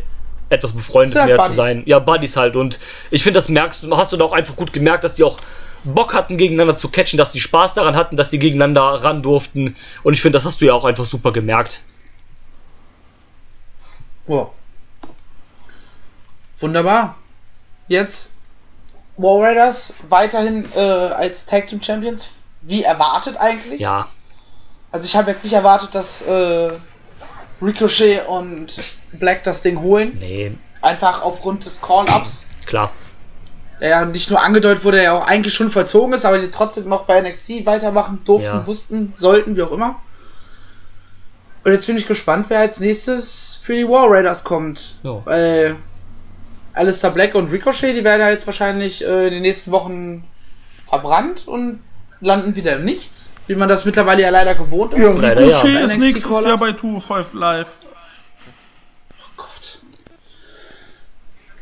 etwas 0.48 0.72
befreundet 0.72 1.14
mehr 1.14 1.36
Buddies. 1.36 1.50
zu 1.50 1.56
sein. 1.56 1.82
Ja, 1.86 1.98
Buddies 1.98 2.36
halt. 2.36 2.56
Und 2.56 2.78
ich 3.10 3.22
finde, 3.22 3.38
das 3.38 3.48
merkst 3.48 3.82
du, 3.82 3.96
hast 3.96 4.12
du 4.12 4.16
da 4.16 4.24
auch 4.24 4.32
einfach 4.32 4.56
gut 4.56 4.72
gemerkt, 4.72 5.04
dass 5.04 5.14
die 5.14 5.24
auch 5.24 5.38
Bock 5.84 6.14
hatten, 6.14 6.36
gegeneinander 6.36 6.76
zu 6.76 6.88
catchen, 6.88 7.18
dass 7.18 7.32
die 7.32 7.40
Spaß 7.40 7.74
daran 7.74 7.94
hatten, 7.94 8.16
dass 8.16 8.30
die 8.30 8.38
gegeneinander 8.38 8.82
ran 8.82 9.22
durften. 9.22 9.76
Und 10.02 10.14
ich 10.14 10.22
finde, 10.22 10.38
das 10.38 10.44
hast 10.44 10.60
du 10.60 10.64
ja 10.64 10.72
auch 10.72 10.84
einfach 10.84 11.04
super 11.04 11.32
gemerkt. 11.32 11.82
Wow. 14.26 14.50
Wunderbar. 16.60 17.16
Jetzt 17.88 18.32
War 19.16 19.42
Raiders 19.42 19.94
weiterhin 20.08 20.72
äh, 20.74 20.78
als 20.78 21.44
Tag 21.44 21.66
Team 21.66 21.82
Champions. 21.82 22.30
Wie 22.66 22.82
erwartet 22.82 23.36
eigentlich? 23.36 23.80
Ja. 23.80 24.08
Also 24.90 25.06
ich 25.06 25.16
habe 25.16 25.30
jetzt 25.30 25.44
nicht 25.44 25.52
erwartet, 25.52 25.94
dass 25.94 26.22
äh, 26.22 26.70
Ricochet 27.60 28.26
und 28.26 28.80
Black 29.12 29.44
das 29.44 29.62
Ding 29.62 29.80
holen. 29.80 30.12
Nee. 30.20 30.52
Einfach 30.80 31.22
aufgrund 31.22 31.64
des 31.66 31.80
Call-Ups. 31.80 32.44
Klar. 32.66 32.90
Der 33.80 33.88
ja 33.88 34.04
nicht 34.04 34.30
nur 34.30 34.42
angedeutet 34.42 34.84
wurde, 34.84 34.98
der 34.98 35.04
ja 35.04 35.18
auch 35.18 35.26
eigentlich 35.26 35.52
schon 35.52 35.70
vollzogen 35.70 36.12
ist, 36.12 36.24
aber 36.24 36.38
die 36.38 36.50
trotzdem 36.50 36.88
noch 36.88 37.04
bei 37.04 37.20
NXT 37.20 37.66
weitermachen 37.66 38.20
durften, 38.24 38.46
ja. 38.46 38.66
wussten, 38.66 39.12
sollten, 39.16 39.56
wie 39.56 39.62
auch 39.62 39.72
immer. 39.72 40.00
Und 41.64 41.72
jetzt 41.72 41.86
bin 41.86 41.96
ich 41.96 42.06
gespannt, 42.06 42.46
wer 42.48 42.60
als 42.60 42.78
nächstes 42.78 43.60
für 43.62 43.72
die 43.72 43.88
War 43.88 44.10
Raiders 44.10 44.44
kommt. 44.44 44.96
Ja. 45.02 45.22
Weil 45.24 45.76
Alistair 46.74 47.10
Black 47.10 47.34
und 47.34 47.50
Ricochet, 47.50 47.96
die 47.96 48.04
werden 48.04 48.20
ja 48.20 48.30
jetzt 48.30 48.46
wahrscheinlich 48.46 49.04
äh, 49.04 49.26
in 49.26 49.34
den 49.34 49.42
nächsten 49.42 49.72
Wochen 49.72 50.24
verbrannt 50.86 51.48
und 51.48 51.80
landen 52.20 52.56
wieder 52.56 52.76
im 52.76 52.84
Nichts. 52.84 53.30
Wie 53.46 53.54
man 53.54 53.68
das 53.68 53.84
mittlerweile 53.84 54.22
ja 54.22 54.30
leider 54.30 54.54
gewohnt 54.54 54.94
ist. 54.94 55.00
Ja, 55.00 55.12
leider, 55.12 55.42
Ricochet 55.42 55.74
ja. 55.74 55.84
ist 55.84 55.98
nächstes 55.98 56.30
Jahr 56.30 56.58
bei 56.58 56.72
2 56.72 57.24
Live. 57.34 57.72
Oh 59.20 59.32
Gott. 59.36 59.80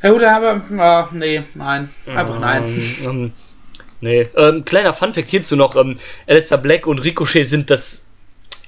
Ja 0.02 0.10
gut, 0.10 0.22
aber 0.22 1.10
äh, 1.10 1.16
nee, 1.16 1.42
nein. 1.54 1.90
Einfach 2.06 2.38
nein. 2.38 2.62
Ähm, 2.64 2.96
ähm, 3.04 3.32
nee. 4.00 4.28
Ähm, 4.36 4.64
kleiner 4.64 4.92
Funfact 4.92 5.28
hierzu 5.28 5.56
noch. 5.56 5.74
Ähm, 5.74 5.96
Alistair 6.28 6.58
Black 6.58 6.86
und 6.86 7.00
Ricochet 7.00 7.46
sind 7.46 7.70
das 7.70 8.02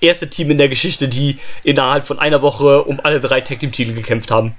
erste 0.00 0.28
Team 0.28 0.50
in 0.50 0.58
der 0.58 0.68
Geschichte, 0.68 1.08
die 1.08 1.38
innerhalb 1.62 2.06
von 2.06 2.18
einer 2.18 2.42
Woche 2.42 2.82
um 2.82 3.00
alle 3.02 3.20
drei 3.20 3.40
Tag 3.40 3.60
Team 3.60 3.70
Titel 3.70 3.94
gekämpft 3.94 4.32
haben. 4.32 4.54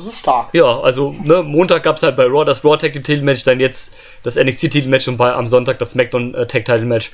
Das 0.00 0.14
ist 0.14 0.18
stark. 0.18 0.48
Ja, 0.54 0.80
also 0.80 1.14
ne, 1.22 1.42
Montag 1.42 1.82
gab 1.82 1.96
es 1.96 2.02
halt 2.02 2.16
bei 2.16 2.24
Raw 2.24 2.46
das 2.46 2.64
Raw 2.64 2.78
Tag 2.78 2.94
Title 2.94 3.20
Match, 3.20 3.44
dann 3.44 3.60
jetzt 3.60 3.92
das 4.22 4.36
NXT 4.36 4.70
Titel 4.70 4.88
Match 4.88 5.06
und 5.08 5.18
bei, 5.18 5.30
am 5.34 5.46
Sonntag 5.46 5.78
das 5.78 5.90
SmackDown 5.90 6.34
äh, 6.34 6.46
Tag 6.46 6.64
Title 6.64 6.86
Match. 6.86 7.12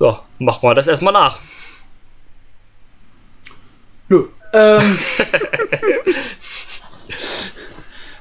Ja, 0.00 0.20
mach 0.38 0.62
mal 0.62 0.74
das 0.74 0.86
erstmal 0.86 1.12
nach. 1.12 1.38
Nö. 4.08 4.28
Ähm. 4.54 4.80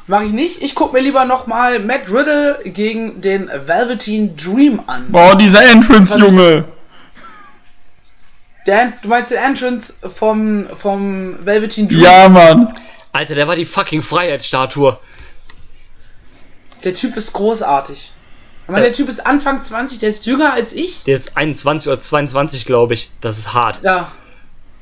Mach 0.06 0.22
ich 0.22 0.34
nicht. 0.34 0.62
Ich 0.62 0.76
guck 0.76 0.92
mir 0.92 1.00
lieber 1.00 1.24
nochmal 1.24 1.80
Matt 1.80 2.10
Riddle 2.12 2.60
gegen 2.66 3.22
den 3.22 3.48
Velveteen 3.48 4.36
Dream 4.36 4.82
an. 4.86 5.10
Boah, 5.10 5.34
dieser 5.38 5.64
Entrance, 5.64 6.20
Junge. 6.20 6.66
Der, 8.68 8.92
du 9.02 9.08
meinst 9.08 9.32
den 9.32 9.38
Entrance 9.38 9.94
vom, 10.18 10.68
vom 10.78 11.38
Velveteen 11.46 11.88
Dream? 11.88 12.02
Ja, 12.02 12.28
Mann. 12.28 12.76
Alter, 13.14 13.36
der 13.36 13.48
war 13.48 13.56
die 13.56 13.66
fucking 13.66 14.02
Freiheitsstatue. 14.02 14.98
Der 16.84 16.94
Typ 16.94 17.16
ist 17.16 17.32
großartig. 17.32 18.12
Ich 18.64 18.70
meine, 18.70 18.86
der 18.86 18.94
Typ 18.94 19.08
ist 19.08 19.26
Anfang 19.26 19.62
20, 19.62 20.00
der 20.00 20.10
ist 20.10 20.26
jünger 20.26 20.54
als 20.54 20.74
ich. 20.74 21.04
Der 21.04 21.16
ist 21.16 21.38
21 21.38 21.90
oder 21.90 22.00
22, 22.00 22.66
glaube 22.66 22.96
ich. 22.96 23.12
Das 23.22 23.38
ist 23.38 23.54
hart. 23.54 23.84
Ja. 23.84 24.12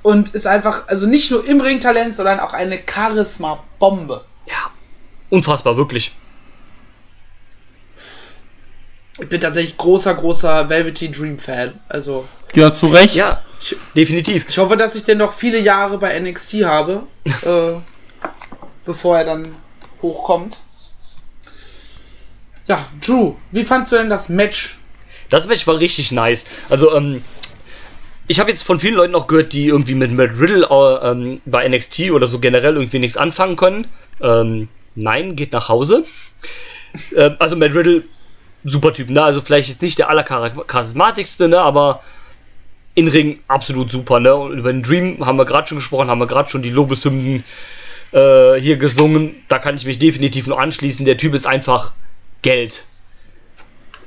Und 0.02 0.30
ist 0.30 0.48
einfach, 0.48 0.88
also 0.88 1.08
nicht 1.08 1.30
nur 1.30 1.46
im 1.46 1.62
Ring 1.62 1.80
Talent, 1.80 2.16
sondern 2.16 2.40
auch 2.40 2.54
eine 2.54 2.80
Charisma-Bombe. 2.88 4.24
Ja. 4.48 4.72
Unfassbar, 5.30 5.78
wirklich. 5.78 6.16
Ich 9.20 9.28
bin 9.28 9.42
tatsächlich 9.42 9.78
großer, 9.78 10.14
großer 10.14 10.70
Velvety 10.70 11.12
Dream 11.12 11.38
Fan. 11.38 11.80
Also. 11.90 12.28
Ja, 12.56 12.72
zu 12.72 12.88
Recht. 12.88 13.16
Ja, 13.16 13.44
ich, 13.60 13.76
definitiv. 13.96 14.46
Ich 14.48 14.58
hoffe, 14.58 14.78
dass 14.78 14.96
ich 14.96 15.04
den 15.04 15.18
noch 15.18 15.34
viele 15.34 15.60
Jahre 15.60 15.98
bei 15.98 16.18
NXT 16.20 16.64
habe. 16.64 17.04
äh, 17.26 17.74
bevor 18.86 19.18
er 19.18 19.26
dann 19.26 19.56
hochkommt. 20.02 20.60
Ja, 22.68 22.88
Drew, 23.02 23.36
wie 23.52 23.66
fandst 23.66 23.92
du 23.92 23.98
denn 23.98 24.10
das 24.10 24.30
Match? 24.30 24.78
Das 25.30 25.48
Match 25.48 25.66
war 25.68 25.80
richtig 25.80 26.12
nice. 26.12 26.46
Also, 26.70 26.96
ähm, 26.96 27.24
ich 28.28 28.40
habe 28.40 28.50
jetzt 28.50 28.64
von 28.64 28.80
vielen 28.80 28.96
Leuten 28.96 29.16
auch 29.16 29.28
gehört, 29.28 29.54
die 29.54 29.68
irgendwie 29.68 29.96
mit 29.96 30.12
Matt 30.12 30.32
Riddle 30.40 30.68
äh, 30.70 31.12
ähm, 31.12 31.42
bei 31.46 31.68
NXT 31.68 32.12
oder 32.12 32.28
so 32.28 32.40
generell 32.40 32.76
irgendwie 32.76 33.00
nichts 33.00 33.18
anfangen 33.18 33.56
können. 33.56 33.88
Ähm, 34.22 34.70
nein, 34.96 35.36
geht 35.36 35.54
nach 35.54 35.70
Hause. 35.70 36.06
Äh, 37.16 37.32
also 37.40 37.56
Matt 37.56 37.74
Riddle, 37.74 38.04
super 38.64 38.94
Typ, 38.94 39.10
ne? 39.10 39.24
Also 39.24 39.42
vielleicht 39.42 39.70
jetzt 39.70 39.82
nicht 39.82 39.98
der 39.98 40.10
allercharismatischste, 40.10 41.48
ne? 41.48 41.60
Aber 41.60 42.02
in 42.96 43.08
Ring 43.08 43.40
absolut 43.48 43.92
super, 43.92 44.20
ne? 44.20 44.36
Und 44.36 44.60
über 44.60 44.72
den 44.72 44.84
Dream 44.84 45.26
haben 45.26 45.38
wir 45.38 45.46
gerade 45.46 45.68
schon 45.68 45.78
gesprochen, 45.78 46.10
haben 46.10 46.20
wir 46.20 46.28
gerade 46.28 46.50
schon 46.50 46.62
die 46.62 46.70
Lobeshymnen 46.70 47.44
äh, 48.12 48.56
hier 48.60 48.78
gesungen. 48.78 49.36
Da 49.48 49.60
kann 49.60 49.76
ich 49.76 49.86
mich 49.86 50.00
definitiv 50.00 50.48
noch 50.48 50.58
anschließen. 50.58 51.06
Der 51.06 51.18
Typ 51.18 51.34
ist 51.34 51.48
einfach 51.48 51.94
Geld. 52.42 52.86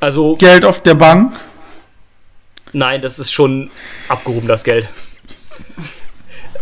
Also. 0.01 0.37
Geld 0.37 0.65
auf 0.65 0.83
der 0.83 0.95
Bank? 0.95 1.35
Nein, 2.73 3.01
das 3.01 3.19
ist 3.19 3.33
schon 3.33 3.71
abgehoben, 4.09 4.49
das 4.49 4.65
Geld. 4.65 4.89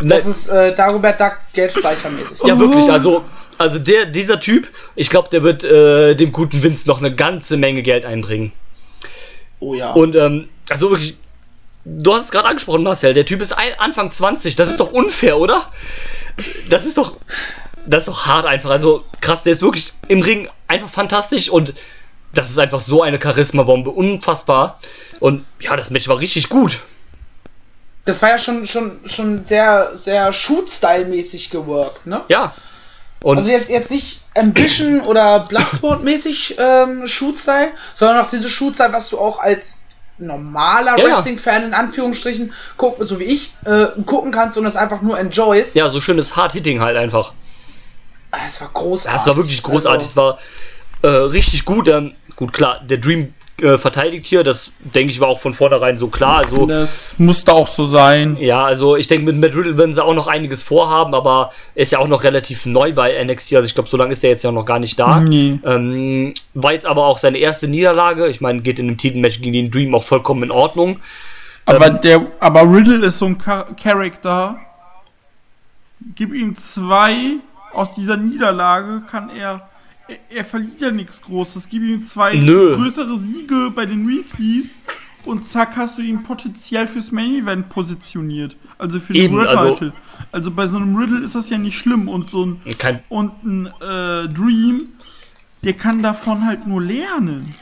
Das 0.01 0.27
ist 0.27 0.49
äh, 0.49 0.75
Dagobert 0.75 1.21
Duck 1.21 1.39
geldspeichermäßig. 1.53 2.39
Ja, 2.45 2.59
wirklich. 2.59 2.91
Also, 2.91 3.25
also 3.59 3.79
der, 3.79 4.07
dieser 4.07 4.41
Typ, 4.41 4.69
ich 4.95 5.11
glaube, 5.11 5.29
der 5.31 5.43
wird 5.43 5.65
äh, 5.65 6.15
dem 6.15 6.33
guten 6.33 6.63
Vince 6.63 6.89
noch 6.89 6.99
eine 6.99 7.13
ganze 7.13 7.57
Menge 7.57 7.83
Geld 7.83 8.05
einbringen. 8.05 8.53
Oh 9.61 9.75
ja. 9.75 9.93
Und 9.93 10.17
ähm, 10.17 10.49
also 10.69 10.91
wirklich, 10.91 11.17
du 11.85 12.15
hast 12.15 12.25
es 12.25 12.31
gerade 12.31 12.49
angesprochen, 12.49 12.83
Marcel, 12.83 13.15
der 13.15 13.25
Typ 13.25 13.41
ist 13.41 13.53
ein, 13.53 13.73
Anfang 13.79 14.11
20, 14.11 14.57
das 14.57 14.71
ist 14.71 14.81
doch 14.81 14.93
unfair, 14.93 15.39
oder? 15.39 15.65
Das 16.69 16.87
ist 16.87 16.99
doch. 16.99 17.17
Das 17.85 18.03
ist 18.03 18.09
doch 18.09 18.27
hart 18.27 18.47
einfach. 18.47 18.71
Also 18.71 19.05
krass, 19.21 19.43
der 19.43 19.53
ist 19.55 19.63
wirklich 19.63 19.93
im 20.09 20.23
Ring 20.23 20.49
einfach 20.69 20.89
fantastisch 20.89 21.51
und 21.51 21.75
das 22.35 22.49
ist 22.49 22.59
einfach 22.59 22.81
so 22.81 23.03
eine 23.03 23.21
Charisma-Bombe. 23.21 23.91
Unfassbar. 23.91 24.79
Und 25.21 25.45
ja, 25.61 25.77
das 25.77 25.91
Match 25.91 26.09
war 26.09 26.19
richtig 26.19 26.49
gut. 26.49 26.81
Das 28.05 28.23
war 28.23 28.31
ja 28.31 28.39
schon, 28.39 28.67
schon, 28.67 29.01
schon 29.05 29.45
sehr, 29.45 29.93
sehr 29.95 30.33
Shoot-Style-mäßig 30.33 31.51
geworkt, 31.51 32.07
ne? 32.07 32.23
Ja. 32.29 32.55
Und 33.23 33.39
also 33.39 33.51
jetzt, 33.51 33.69
jetzt 33.69 33.91
nicht 33.91 34.21
Ambition 34.35 35.03
oder 35.03 35.47
Bloodsport-mäßig 35.49 36.57
ähm, 36.59 37.07
Shoot-Style, 37.07 37.71
sondern 37.95 38.25
auch 38.25 38.29
diese 38.29 38.49
Shoot-Style, 38.49 38.93
was 38.93 39.11
du 39.11 39.19
auch 39.19 39.39
als 39.39 39.82
normaler 40.27 40.99
ja, 40.99 41.05
Wrestling-Fan 41.05 41.65
in 41.65 41.75
Anführungsstrichen, 41.75 42.53
guck, 42.77 42.97
so 43.01 43.19
wie 43.19 43.25
ich, 43.25 43.55
äh, 43.65 43.87
gucken 44.07 44.33
kannst 44.33 44.57
und 44.59 44.67
es 44.67 44.77
einfach 44.77 45.03
nur 45.03 45.19
enjoyst. 45.19 45.75
Ja, 45.75 45.89
so 45.89 46.01
schönes 46.01 46.37
Hard-Hitting 46.37 46.81
halt 46.81 46.97
einfach. 46.97 47.33
Es 48.49 48.61
war 48.61 48.71
großartig. 48.73 49.21
Es 49.21 49.27
war 49.27 49.37
wirklich 49.37 49.63
großartig. 49.63 50.09
Also, 50.09 50.11
es 50.11 50.17
war 50.17 50.39
äh, 51.03 51.17
richtig 51.27 51.65
gut. 51.65 51.89
Ähm, 51.89 52.15
gut, 52.37 52.53
klar, 52.53 52.81
der 52.83 52.99
Dream 52.99 53.35
äh, 53.63 53.79
verteidigt 53.79 54.27
hier. 54.27 54.43
Das 54.43 54.73
denke 54.81 55.13
ich 55.13 55.21
war 55.21 55.29
auch 55.29 55.41
von 55.41 55.55
vornherein 55.55 55.97
so 55.97 56.09
klar. 56.09 56.39
Also, 56.39 56.67
das 56.67 57.15
musste 57.19 57.53
auch 57.53 57.69
so 57.69 57.87
sein. 57.87 58.37
Ja, 58.41 58.65
also 58.65 58.97
ich 58.97 59.07
denke, 59.07 59.25
mit 59.25 59.37
Matt 59.37 59.57
Riddle 59.57 59.79
werden 59.79 59.95
sie 59.95 60.05
auch 60.05 60.15
noch 60.15 60.27
einiges 60.27 60.63
vorhaben, 60.63 61.15
aber 61.15 61.53
er 61.75 61.83
ist 61.83 61.93
ja 61.93 61.99
auch 61.99 62.09
noch 62.09 62.25
relativ 62.25 62.67
neu 62.67 62.93
bei 62.93 63.23
NXT. 63.25 63.55
Also 63.55 63.67
ich 63.67 63.75
glaube, 63.75 63.89
so 63.89 63.97
lange 63.97 64.13
ist 64.13 64.25
er 64.25 64.31
jetzt 64.31 64.43
ja 64.43 64.53
noch 64.53 64.65
gar 64.65 64.79
nicht 64.79 64.99
da. 64.99 65.21
Nee. 65.21 65.59
Ähm, 65.65 66.35
war 66.55 66.73
jetzt 66.73 66.87
aber 66.87 67.07
auch 67.07 67.19
seine 67.19 67.39
erste 67.39 67.69
Niederlage. 67.69 68.29
Ich 68.29 68.41
meine, 68.41 68.61
geht 68.61 68.79
in 68.79 68.89
einem 68.89 68.99
Titelmatch 68.99 69.41
gegen 69.41 69.53
den 69.53 69.71
Dream 69.71 69.95
auch 69.95 70.05
vollkommen 70.05 70.43
in 70.43 70.51
Ordnung. 70.51 70.99
Aber, 71.65 71.87
ähm, 71.87 72.01
der, 72.03 72.27
aber 72.41 72.63
Riddle 72.63 73.07
ist 73.07 73.19
so 73.19 73.27
ein 73.27 73.39
Charakter. 73.39 74.59
Gib 76.15 76.35
ihm 76.35 76.57
zwei. 76.57 77.37
Aus 77.73 77.95
dieser 77.95 78.19
Niederlage 78.19 79.03
kann 79.11 79.31
er 79.31 79.69
er, 80.13 80.37
er 80.39 80.45
verliert 80.45 80.81
ja 80.81 80.91
nichts 80.91 81.23
Großes. 81.23 81.69
Gib 81.69 81.83
ihm 81.83 82.03
zwei 82.03 82.35
Nö. 82.35 82.77
größere 82.77 83.19
Siege 83.19 83.71
bei 83.75 83.87
den 83.87 84.09
Weeklies 84.09 84.77
und 85.25 85.45
zack 85.45 85.77
hast 85.77 85.99
du 85.99 86.03
ihn 86.03 86.23
potenziell 86.23 86.87
fürs 86.87 87.13
Main 87.13 87.35
Event 87.35 87.69
positioniert. 87.69 88.57
Also 88.79 89.01
für 89.01 89.13
den 89.13 89.33
World 89.33 89.49
also 89.49 89.75
Title. 89.75 89.93
Also, 89.93 90.33
also, 90.33 90.51
bei 90.51 90.67
so 90.67 90.77
einem 90.77 90.97
Riddle 90.97 91.25
ist 91.25 91.35
das 91.35 91.51
ja 91.51 91.59
nicht 91.59 91.79
schlimm 91.79 92.09
und 92.09 92.31
so 92.31 92.47
ein 92.47 92.61
kein 92.79 93.03
und 93.09 93.33
ein 93.45 93.67
äh, 93.67 94.29
Dream, 94.29 94.89
der 95.65 95.75
kann 95.75 96.03
davon 96.03 96.45
halt 96.45 96.67
nur 96.67 96.83
lernen. 96.83 97.55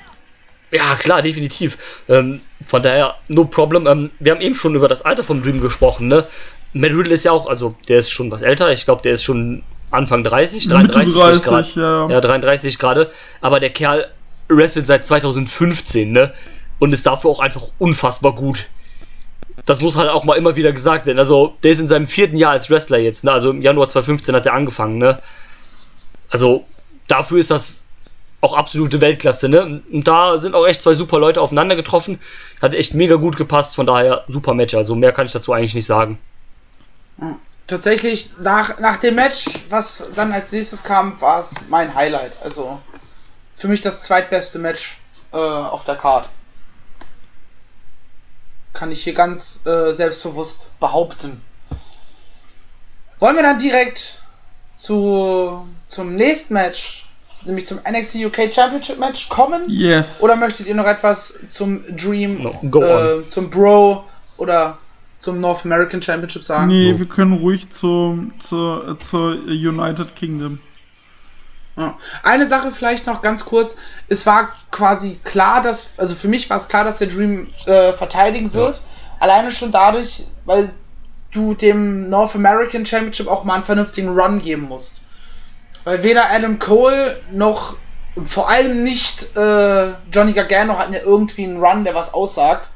Ja, 0.72 0.94
klar, 0.94 1.20
definitiv. 1.20 2.02
Ähm, 2.08 2.40
von 2.64 2.80
daher, 2.82 3.16
no 3.28 3.44
problem. 3.44 3.86
Ähm, 3.86 4.10
wir 4.20 4.32
haben 4.32 4.40
eben 4.40 4.54
schon 4.54 4.74
über 4.74 4.88
das 4.88 5.02
Alter 5.02 5.24
vom 5.24 5.42
Dream 5.42 5.60
gesprochen, 5.60 6.08
ne? 6.08 6.26
Matt 6.72 6.92
Riddle 6.92 7.12
ist 7.12 7.24
ja 7.24 7.32
auch, 7.32 7.48
also 7.48 7.74
der 7.88 7.98
ist 7.98 8.10
schon 8.10 8.30
was 8.30 8.42
älter. 8.42 8.72
Ich 8.72 8.84
glaube, 8.84 9.02
der 9.02 9.14
ist 9.14 9.24
schon 9.24 9.64
Anfang 9.90 10.22
30, 10.24 10.68
33 10.68 11.14
30, 11.14 11.74
ja. 11.76 12.08
ja, 12.08 12.20
33 12.20 12.78
gerade. 12.78 13.10
Aber 13.40 13.60
der 13.60 13.70
Kerl 13.70 14.06
wrestelt 14.48 14.86
seit 14.86 15.04
2015, 15.04 16.10
ne? 16.12 16.32
Und 16.78 16.92
ist 16.92 17.06
dafür 17.06 17.30
auch 17.30 17.40
einfach 17.40 17.68
unfassbar 17.78 18.34
gut. 18.34 18.68
Das 19.66 19.80
muss 19.80 19.96
halt 19.96 20.08
auch 20.08 20.24
mal 20.24 20.36
immer 20.36 20.56
wieder 20.56 20.72
gesagt 20.72 21.06
werden. 21.06 21.18
Also, 21.18 21.56
der 21.62 21.72
ist 21.72 21.80
in 21.80 21.88
seinem 21.88 22.06
vierten 22.06 22.36
Jahr 22.36 22.52
als 22.52 22.70
Wrestler 22.70 22.98
jetzt, 22.98 23.24
ne? 23.24 23.32
Also 23.32 23.50
im 23.50 23.62
Januar 23.62 23.88
2015 23.88 24.34
hat 24.34 24.46
er 24.46 24.54
angefangen, 24.54 24.98
ne? 24.98 25.18
Also, 26.30 26.64
dafür 27.08 27.38
ist 27.38 27.50
das 27.50 27.84
auch 28.40 28.54
absolute 28.54 29.00
Weltklasse, 29.00 29.48
ne? 29.48 29.82
Und 29.92 30.08
da 30.08 30.38
sind 30.38 30.54
auch 30.54 30.66
echt 30.66 30.80
zwei 30.80 30.94
super 30.94 31.18
Leute 31.18 31.40
aufeinander 31.40 31.76
getroffen. 31.76 32.18
Hat 32.62 32.74
echt 32.74 32.94
mega 32.94 33.16
gut 33.16 33.36
gepasst, 33.36 33.74
von 33.74 33.86
daher 33.86 34.24
super 34.28 34.54
Match. 34.54 34.74
Also 34.74 34.94
mehr 34.94 35.12
kann 35.12 35.26
ich 35.26 35.32
dazu 35.32 35.52
eigentlich 35.52 35.74
nicht 35.74 35.86
sagen. 35.86 36.18
Hm 37.18 37.36
tatsächlich 37.70 38.30
nach, 38.38 38.78
nach 38.80 38.98
dem 38.98 39.14
Match, 39.14 39.46
was 39.68 40.02
dann 40.16 40.32
als 40.32 40.52
nächstes 40.52 40.82
kam, 40.82 41.20
war 41.20 41.40
es 41.40 41.54
mein 41.68 41.94
Highlight. 41.94 42.32
Also 42.42 42.80
für 43.54 43.68
mich 43.68 43.80
das 43.80 44.02
zweitbeste 44.02 44.58
Match 44.58 44.98
äh, 45.32 45.36
auf 45.36 45.84
der 45.84 45.96
Card. 45.96 46.28
Kann 48.72 48.90
ich 48.90 49.04
hier 49.04 49.14
ganz 49.14 49.60
äh, 49.66 49.92
selbstbewusst 49.92 50.68
behaupten. 50.80 51.42
Wollen 53.18 53.36
wir 53.36 53.42
dann 53.42 53.58
direkt 53.58 54.22
zu, 54.74 55.66
zum 55.86 56.14
nächsten 56.14 56.54
Match, 56.54 57.04
nämlich 57.44 57.66
zum 57.66 57.78
NXT 57.88 58.16
UK 58.16 58.52
Championship 58.52 58.98
Match 58.98 59.28
kommen? 59.28 59.62
Yes. 59.68 60.20
Oder 60.20 60.36
möchtet 60.36 60.66
ihr 60.66 60.74
noch 60.74 60.86
etwas 60.86 61.34
zum 61.50 61.84
Dream, 61.96 62.42
no, 62.42 62.82
äh, 62.82 63.28
zum 63.28 63.50
Bro 63.50 64.04
oder 64.38 64.78
zum 65.20 65.40
North 65.40 65.64
American 65.64 66.02
Championship 66.02 66.44
sagen? 66.44 66.66
Nee, 66.66 66.92
so. 66.92 66.98
wir 66.98 67.06
können 67.06 67.34
ruhig 67.34 67.70
zum, 67.70 68.32
zur, 68.40 68.98
zur 68.98 69.34
United 69.46 70.16
Kingdom. 70.16 70.58
Ja. 71.76 71.96
Eine 72.22 72.46
Sache 72.46 72.72
vielleicht 72.72 73.06
noch 73.06 73.22
ganz 73.22 73.44
kurz. 73.44 73.76
Es 74.08 74.26
war 74.26 74.52
quasi 74.70 75.18
klar, 75.24 75.62
dass, 75.62 75.92
also 75.98 76.14
für 76.14 76.28
mich 76.28 76.50
war 76.50 76.56
es 76.56 76.68
klar, 76.68 76.84
dass 76.84 76.96
der 76.96 77.06
Dream 77.06 77.48
äh, 77.66 77.92
verteidigen 77.92 78.52
wird. 78.52 78.76
Ja. 78.76 78.82
Alleine 79.20 79.52
schon 79.52 79.70
dadurch, 79.70 80.24
weil 80.44 80.70
du 81.30 81.54
dem 81.54 82.08
North 82.08 82.34
American 82.34 82.84
Championship 82.84 83.28
auch 83.28 83.44
mal 83.44 83.54
einen 83.54 83.64
vernünftigen 83.64 84.08
Run 84.08 84.40
geben 84.40 84.62
musst. 84.62 85.02
Weil 85.84 86.02
weder 86.02 86.30
Adam 86.30 86.58
Cole 86.58 87.20
noch 87.30 87.76
vor 88.26 88.48
allem 88.48 88.82
nicht 88.82 89.36
äh, 89.36 89.90
Johnny 90.12 90.32
Gargano 90.32 90.76
hatten 90.76 90.92
ja 90.92 91.00
irgendwie 91.00 91.44
einen 91.44 91.62
Run, 91.62 91.84
der 91.84 91.94
was 91.94 92.12
aussagt. 92.12 92.68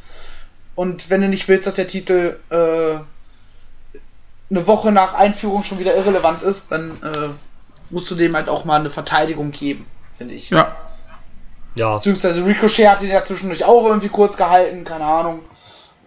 Und 0.74 1.10
wenn 1.10 1.20
du 1.20 1.28
nicht 1.28 1.48
willst, 1.48 1.66
dass 1.66 1.74
der 1.74 1.86
Titel 1.86 2.38
äh, 2.50 2.98
eine 4.50 4.66
Woche 4.66 4.92
nach 4.92 5.14
Einführung 5.14 5.62
schon 5.62 5.78
wieder 5.78 5.94
irrelevant 5.96 6.42
ist, 6.42 6.72
dann 6.72 6.90
äh, 7.02 7.28
musst 7.90 8.10
du 8.10 8.14
dem 8.14 8.34
halt 8.34 8.48
auch 8.48 8.64
mal 8.64 8.80
eine 8.80 8.90
Verteidigung 8.90 9.52
geben, 9.52 9.86
finde 10.16 10.34
ich. 10.34 10.50
Ja. 10.50 10.76
Ja. 11.76 11.96
Beziehungsweise 11.96 12.44
Ricochet 12.44 12.88
hat 12.88 13.02
ihn 13.02 13.10
ja 13.10 13.24
zwischendurch 13.24 13.64
auch 13.64 13.84
irgendwie 13.86 14.08
kurz 14.08 14.36
gehalten, 14.36 14.84
keine 14.84 15.04
Ahnung. 15.04 15.40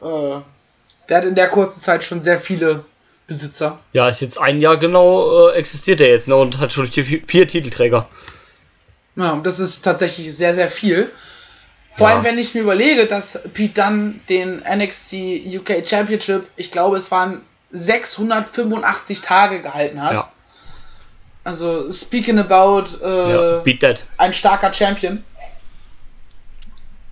Äh, 0.01 0.39
der 1.09 1.17
hat 1.17 1.25
in 1.25 1.35
der 1.35 1.49
kurzen 1.49 1.81
Zeit 1.81 2.03
schon 2.03 2.23
sehr 2.23 2.39
viele 2.39 2.85
Besitzer. 3.27 3.79
Ja, 3.91 4.07
ist 4.07 4.21
jetzt 4.21 4.39
ein 4.39 4.61
Jahr 4.61 4.77
genau 4.77 5.49
äh, 5.49 5.53
existiert 5.53 5.99
er 5.99 6.07
jetzt 6.09 6.27
ne, 6.29 6.35
und 6.35 6.59
hat 6.59 6.71
schon 6.71 6.87
vier, 6.87 7.03
vier 7.03 7.47
Titelträger. 7.47 8.07
Ja, 9.17 9.35
das 9.43 9.59
ist 9.59 9.81
tatsächlich 9.81 10.35
sehr, 10.35 10.55
sehr 10.55 10.69
viel. 10.69 11.11
Vor 11.97 12.07
ja. 12.07 12.15
allem, 12.15 12.23
wenn 12.23 12.37
ich 12.37 12.53
mir 12.53 12.61
überlege, 12.61 13.07
dass 13.07 13.39
Pete 13.53 13.81
Dunn 13.81 14.21
den 14.29 14.61
NXT 14.61 15.13
UK 15.57 15.87
Championship, 15.87 16.47
ich 16.55 16.71
glaube, 16.71 16.97
es 16.97 17.09
waren 17.11 17.41
685 17.71 19.21
Tage 19.21 19.61
gehalten 19.61 20.01
hat. 20.01 20.13
Ja. 20.13 20.29
Also, 21.43 21.91
speaking 21.91 22.39
about 22.39 22.83
äh, 23.03 23.61
ja, 23.63 23.93
ein 24.17 24.33
starker 24.33 24.73
Champion. 24.73 25.23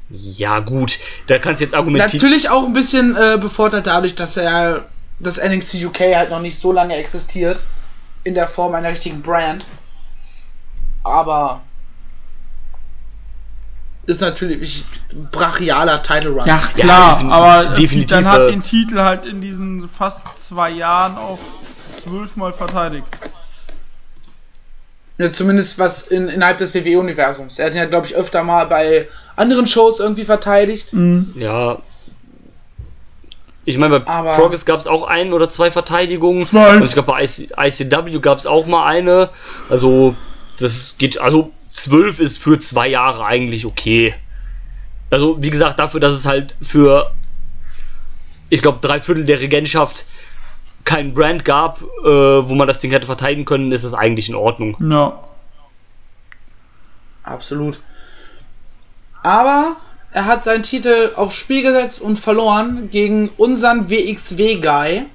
Ja, 0.10 0.60
gut, 0.60 1.00
da 1.28 1.40
kannst 1.40 1.62
du 1.62 1.66
jetzt 1.66 1.74
argumentieren. 1.74 2.22
Natürlich 2.22 2.50
auch 2.50 2.66
ein 2.66 2.74
bisschen 2.74 3.16
äh, 3.16 3.38
bevorteilt 3.40 3.88
dadurch, 3.88 4.14
dass 4.14 4.38
er 4.38 4.86
das 5.20 5.38
NXT 5.38 5.86
UK 5.86 6.00
halt 6.16 6.30
noch 6.30 6.42
nicht 6.42 6.60
so 6.60 6.72
lange 6.72 6.96
existiert. 6.96 7.64
In 8.24 8.36
der 8.36 8.48
Form 8.48 8.76
einer 8.76 8.90
richtigen 8.90 9.22
Brand. 9.22 9.66
Aber 11.04 11.62
ist 14.08 14.22
natürlich 14.22 14.86
brachialer 15.32 16.02
Title 16.02 16.32
Run. 16.32 16.46
Ja, 16.46 16.58
klar, 16.76 17.22
ja, 17.22 17.30
aber 17.30 17.76
definitiv, 17.76 18.10
dann 18.10 18.28
hat 18.28 18.42
äh, 18.42 18.52
den 18.52 18.64
Titel 18.64 19.00
halt 19.00 19.26
in 19.26 19.42
diesen 19.42 19.88
fast 19.90 20.48
zwei 20.48 20.70
Jahren 20.70 21.18
auch 21.18 21.40
zwölfmal 22.02 22.54
verteidigt. 22.54 23.08
Ja, 25.18 25.32
zumindest 25.32 25.80
was 25.80 26.08
in, 26.08 26.28
innerhalb 26.28 26.58
des 26.58 26.76
WWE-Universums. 26.76 27.58
Er 27.58 27.68
hat 27.68 27.74
ihn 27.74 27.78
ja, 27.78 27.86
glaube 27.86 28.06
ich, 28.08 28.16
öfter 28.16 28.44
mal 28.44 28.66
bei 28.66 29.08
anderen 29.36 29.66
Shows 29.66 30.00
irgendwie 30.00 30.26
verteidigt. 30.26 30.94
Mhm. 30.94 31.34
Ja. 31.36 31.78
Ich 33.64 33.78
meine, 33.78 34.02
bei 34.02 34.12
aber 34.12 34.36
Progress 34.36 34.66
gab 34.66 34.80
es 34.80 34.88
auch 34.88 35.08
ein 35.08 35.34
oder 35.34 35.50
zwei 35.50 35.72
Verteidigungen. 35.72 36.44
Zwei. 36.44 36.76
Und 36.76 36.84
ich 36.84 36.94
glaube, 36.94 37.14
bei 37.14 37.24
IC, 37.24 37.52
ICW 37.58 38.20
gab 38.20 38.38
es 38.38 38.46
auch 38.46 38.68
mal 38.68 38.86
eine. 38.86 39.30
Also, 39.70 40.16
das 40.60 40.96
geht, 40.98 41.20
also 41.20 41.52
12 41.76 42.22
ist 42.22 42.38
für 42.42 42.58
zwei 42.60 42.88
Jahre 42.88 43.26
eigentlich 43.26 43.66
okay. 43.66 44.16
Also, 45.12 45.42
wie 45.42 45.50
gesagt, 45.50 45.78
dafür, 45.78 46.00
dass 46.00 46.14
es 46.14 46.26
halt 46.26 46.56
für, 46.62 47.12
ich 48.50 48.62
glaube, 48.62 48.80
drei 48.82 49.02
Viertel 49.02 49.26
der 49.26 49.42
Regentschaft 49.42 50.06
keinen 50.86 51.14
Brand 51.14 51.44
gab, 51.44 51.82
äh, 51.82 52.08
wo 52.08 52.56
man 52.56 52.68
das 52.68 52.80
Ding 52.80 52.92
hätte 52.92 53.08
verteidigen 53.08 53.44
können, 53.44 53.74
ist 53.74 53.84
es 53.84 53.94
eigentlich 53.94 54.30
in 54.30 54.36
Ordnung. 54.36 54.78
Ja. 54.90 55.22
Absolut. 57.24 57.82
Aber 59.22 59.76
er 60.12 60.26
hat 60.28 60.46
seinen 60.46 60.64
Titel 60.64 61.12
aufs 61.18 61.36
Spiel 61.36 61.62
gesetzt 61.62 62.00
und 62.00 62.18
verloren 62.18 62.90
gegen 62.90 63.28
unseren 63.36 63.90
WXW-Guy, 63.90 65.08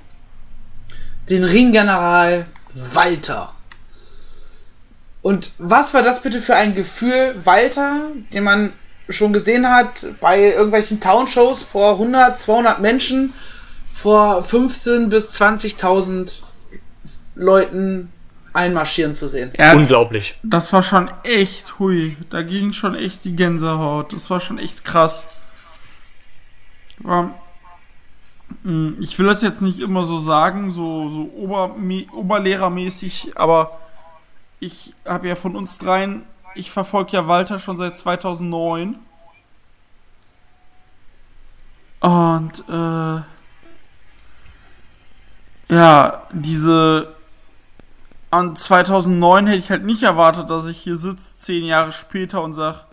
den 1.31 1.45
Ringgeneral 1.45 2.47
Walter. 2.93 3.55
Und 5.23 5.53
was 5.59 5.93
war 5.93 6.03
das 6.03 6.23
bitte 6.23 6.41
für 6.41 6.55
ein 6.55 6.75
Gefühl, 6.75 7.35
Walter, 7.45 8.09
den 8.33 8.45
man 8.45 8.73
schon 9.09 9.33
gesehen 9.33 9.69
hat 9.69 10.07
bei 10.21 10.53
irgendwelchen 10.53 11.01
Townshows 11.01 11.63
vor 11.63 11.95
100, 11.95 12.39
200 12.39 12.81
Menschen, 12.81 13.35
vor 13.95 14.43
15 14.43 15.11
bis 15.11 15.31
20.000 15.31 16.41
Leuten 17.35 18.11
einmarschieren 18.53 19.15
zu 19.15 19.29
sehen. 19.29 19.53
Ja, 19.57 19.75
Unglaublich. 19.75 20.35
Das 20.43 20.73
war 20.73 20.83
schon 20.83 21.11
echt 21.23 21.79
hui. 21.79 22.17
Da 22.31 22.43
ging 22.43 22.73
schon 22.73 22.95
echt 22.95 23.25
die 23.25 23.37
Gänsehaut. 23.37 24.13
Das 24.13 24.31
war 24.31 24.41
schon 24.41 24.59
echt 24.59 24.85
krass. 24.85 25.29
Aber, 27.05 27.35
hm, 28.63 28.97
ich 29.01 29.19
will 29.19 29.27
das 29.27 29.43
jetzt 29.43 29.63
nicht 29.63 29.81
immer 29.81 30.05
so 30.05 30.19
sagen, 30.19 30.71
so, 30.71 31.09
so 31.09 31.31
Ober, 31.37 31.77
Oberlehrermäßig, 32.13 33.33
aber 33.37 33.79
ich 34.61 34.95
habe 35.07 35.29
ja 35.29 35.35
von 35.35 35.57
uns 35.57 35.79
dreien, 35.79 36.25
ich 36.55 36.71
verfolge 36.71 37.13
ja 37.13 37.27
Walter 37.27 37.59
schon 37.59 37.79
seit 37.79 37.99
2009. 37.99 38.97
Und, 42.01 42.65
äh, 42.69 43.23
ja, 45.75 46.23
diese, 46.33 47.15
an 48.31 48.57
2009 48.57 49.47
hätte 49.47 49.59
ich 49.59 49.71
halt 49.71 49.85
nicht 49.85 50.03
erwartet, 50.03 50.51
dass 50.51 50.67
ich 50.67 50.79
hier 50.79 50.97
sitze, 50.97 51.39
zehn 51.39 51.65
Jahre 51.65 51.93
später 51.93 52.43
und 52.43 52.55
sag, 52.55 52.87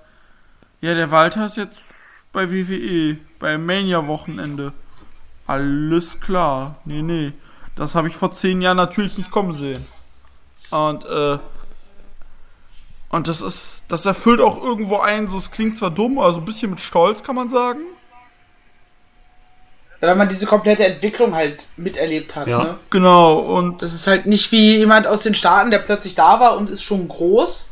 ja, 0.81 0.93
der 0.93 1.11
Walter 1.11 1.47
ist 1.47 1.57
jetzt 1.57 1.83
bei 2.31 2.51
WWE, 2.51 3.17
beim 3.39 3.65
Mania-Wochenende. 3.65 4.73
Alles 5.47 6.19
klar. 6.19 6.75
Nee, 6.85 7.01
nee. 7.01 7.33
Das 7.75 7.95
habe 7.95 8.07
ich 8.07 8.15
vor 8.15 8.33
zehn 8.33 8.61
Jahren 8.61 8.77
natürlich 8.77 9.17
nicht 9.17 9.31
kommen 9.31 9.53
sehen. 9.53 9.85
Und, 10.69 11.05
äh, 11.05 11.39
und 13.09 13.27
das 13.27 13.41
ist, 13.41 13.83
das 13.87 14.05
erfüllt 14.05 14.41
auch 14.41 14.61
irgendwo 14.61 14.97
ein, 14.97 15.27
so 15.27 15.37
es 15.37 15.51
klingt 15.51 15.77
zwar 15.77 15.91
dumm, 15.91 16.19
also 16.19 16.39
ein 16.39 16.45
bisschen 16.45 16.69
mit 16.69 16.81
Stolz 16.81 17.23
kann 17.23 17.35
man 17.35 17.49
sagen. 17.49 17.79
Weil 19.99 20.15
man 20.15 20.29
diese 20.29 20.45
komplette 20.45 20.85
Entwicklung 20.85 21.33
halt 21.33 21.65
miterlebt 21.75 22.35
hat, 22.35 22.47
ja. 22.47 22.63
ne? 22.63 22.77
Genau, 22.91 23.39
und. 23.39 23.81
Das 23.81 23.93
ist 23.93 24.05
halt 24.05 24.27
nicht 24.27 24.51
wie 24.51 24.77
jemand 24.77 25.07
aus 25.07 25.23
den 25.23 25.33
Staaten, 25.33 25.71
der 25.71 25.79
plötzlich 25.79 26.13
da 26.13 26.39
war 26.39 26.55
und 26.57 26.69
ist 26.69 26.83
schon 26.83 27.07
groß, 27.07 27.69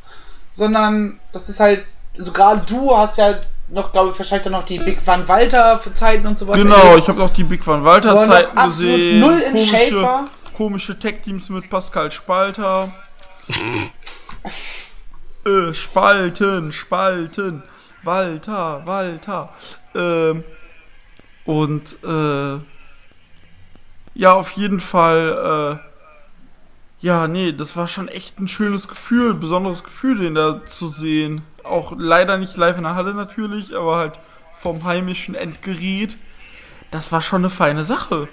sondern 0.51 1.19
das 1.33 1.49
ist 1.49 1.59
halt, 1.59 1.83
so 2.17 2.31
gerade 2.31 2.61
du 2.65 2.95
hast 2.95 3.17
ja 3.19 3.35
noch, 3.67 3.91
glaube 3.91 4.11
ich, 4.11 4.17
wahrscheinlich 4.17 4.49
noch 4.49 4.63
die 4.63 4.79
Big 4.79 5.05
Van 5.05 5.27
Walter 5.27 5.79
Zeiten 5.93 6.25
und 6.25 6.39
so 6.39 6.47
weiter. 6.47 6.63
Genau, 6.63 6.75
erlebt. 6.77 6.99
ich 6.99 7.07
habe 7.09 7.19
noch 7.19 7.31
die 7.31 7.43
Big 7.43 7.65
Van 7.65 7.83
Walter 7.83 8.25
Zeiten 8.25 8.55
gesehen. 8.69 9.19
Null 9.19 9.39
in 9.39 9.53
komische, 9.53 9.75
Shape 9.75 10.01
war. 10.01 10.27
komische 10.55 10.97
Tech 10.97 11.21
Teams 11.23 11.49
mit 11.49 11.69
Pascal 11.69 12.11
Spalter. 12.11 12.91
äh, 15.45 15.73
Spalten, 15.73 16.71
Spalten. 16.71 17.63
Walter, 18.05 18.85
Walter. 18.85 19.49
Ähm, 19.93 20.43
und 21.45 21.97
äh, 22.03 22.59
ja, 24.13 24.33
auf 24.33 24.51
jeden 24.51 24.79
Fall, 24.79 25.79
äh, 25.81 27.05
ja, 27.05 27.27
nee, 27.27 27.51
das 27.51 27.75
war 27.75 27.87
schon 27.87 28.07
echt 28.07 28.39
ein 28.39 28.47
schönes 28.47 28.87
Gefühl, 28.87 29.33
besonderes 29.33 29.83
Gefühl, 29.83 30.19
den 30.19 30.35
da 30.35 30.65
zu 30.65 30.87
sehen. 30.87 31.43
Auch 31.63 31.93
leider 31.97 32.37
nicht 32.37 32.55
live 32.57 32.77
in 32.77 32.83
der 32.83 32.95
Halle 32.95 33.13
natürlich, 33.13 33.75
aber 33.75 33.97
halt 33.97 34.19
vom 34.53 34.83
heimischen 34.85 35.35
Endgerät. 35.35 36.17
Das 36.91 37.11
war 37.11 37.21
schon 37.21 37.41
eine 37.41 37.49
feine 37.49 37.83
Sache. 37.83 38.27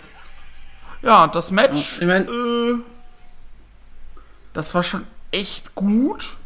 Ja, 1.03 1.27
das 1.27 1.51
Match, 1.51 1.99
ich 2.01 2.07
mein, 2.07 2.29
äh, 2.29 2.75
das 4.53 4.75
war 4.75 4.85
schon 4.85 5.05
echt 5.33 5.75
gut. 5.75 6.37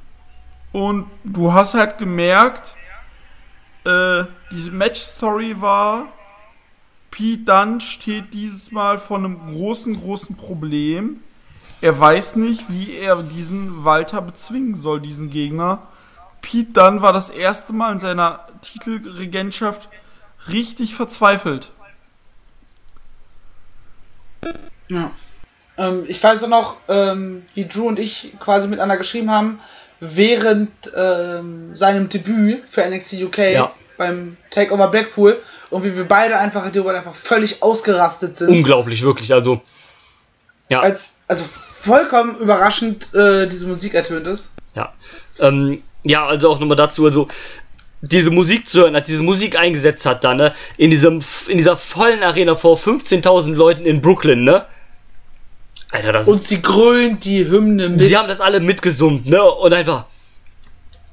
Und 0.76 1.06
du 1.24 1.54
hast 1.54 1.72
halt 1.72 1.96
gemerkt, 1.96 2.76
äh, 3.86 4.24
diese 4.50 4.70
Match-Story 4.72 5.58
war, 5.62 6.08
Pete 7.10 7.44
Dunn 7.44 7.80
steht 7.80 8.34
dieses 8.34 8.72
Mal 8.72 8.98
vor 8.98 9.16
einem 9.16 9.46
großen, 9.46 9.98
großen 9.98 10.36
Problem. 10.36 11.22
Er 11.80 11.98
weiß 11.98 12.36
nicht, 12.36 12.68
wie 12.68 12.94
er 12.94 13.22
diesen 13.22 13.86
Walter 13.86 14.20
bezwingen 14.20 14.76
soll, 14.76 15.00
diesen 15.00 15.30
Gegner. 15.30 15.80
Pete 16.42 16.74
Dunn 16.74 17.00
war 17.00 17.14
das 17.14 17.30
erste 17.30 17.72
Mal 17.72 17.92
in 17.92 17.98
seiner 17.98 18.46
Titelregentschaft 18.60 19.88
richtig 20.48 20.94
verzweifelt. 20.94 21.70
Ja. 24.88 25.10
Ähm, 25.78 26.04
ich 26.06 26.22
weiß 26.22 26.44
auch 26.44 26.48
noch, 26.48 26.76
ähm, 26.88 27.46
wie 27.54 27.66
Drew 27.66 27.88
und 27.88 27.98
ich 27.98 28.34
quasi 28.38 28.68
miteinander 28.68 28.98
geschrieben 28.98 29.30
haben, 29.30 29.58
während 30.00 30.70
ähm, 30.94 31.74
seinem 31.74 32.08
Debüt 32.08 32.68
für 32.68 32.88
NXT 32.88 33.14
UK 33.24 33.38
ja. 33.38 33.72
beim 33.96 34.36
Takeover 34.50 34.88
Blackpool 34.88 35.40
und 35.70 35.84
wie 35.84 35.96
wir 35.96 36.04
beide 36.04 36.38
einfach 36.38 36.64
einfach 36.64 37.14
völlig 37.14 37.62
ausgerastet 37.62 38.36
sind. 38.36 38.48
Unglaublich, 38.48 39.02
wirklich. 39.02 39.32
Also, 39.32 39.60
ja. 40.68 40.80
Als, 40.80 41.16
also 41.28 41.44
vollkommen 41.80 42.38
überraschend 42.38 43.14
äh, 43.14 43.46
diese 43.46 43.66
Musik 43.66 43.94
ertönt 43.94 44.26
ist. 44.26 44.52
Ja. 44.74 44.92
Ähm, 45.38 45.82
ja, 46.04 46.26
also 46.26 46.50
auch 46.50 46.60
nochmal 46.60 46.76
dazu, 46.76 47.04
also 47.04 47.28
diese 48.02 48.30
Musik 48.30 48.66
zu 48.66 48.80
hören, 48.80 48.94
als 48.94 49.06
diese 49.06 49.22
Musik 49.22 49.58
eingesetzt 49.58 50.06
hat, 50.06 50.22
da, 50.24 50.34
ne, 50.34 50.52
in 50.76 50.90
diesem, 50.90 51.20
in 51.48 51.58
dieser 51.58 51.76
vollen 51.76 52.22
Arena 52.22 52.54
vor 52.54 52.76
15.000 52.76 53.54
Leuten 53.54 53.86
in 53.86 54.00
Brooklyn, 54.00 54.44
ne? 54.44 54.66
Alter, 55.96 56.12
das. 56.12 56.28
Und 56.28 56.46
sie 56.46 56.60
grölen 56.60 57.20
die 57.20 57.48
Hymne 57.48 57.88
mit. 57.88 58.04
Sie 58.04 58.16
haben 58.16 58.28
das 58.28 58.42
alle 58.42 58.60
mitgesummt, 58.60 59.26
ne? 59.26 59.42
Und 59.42 59.72
einfach. 59.72 60.04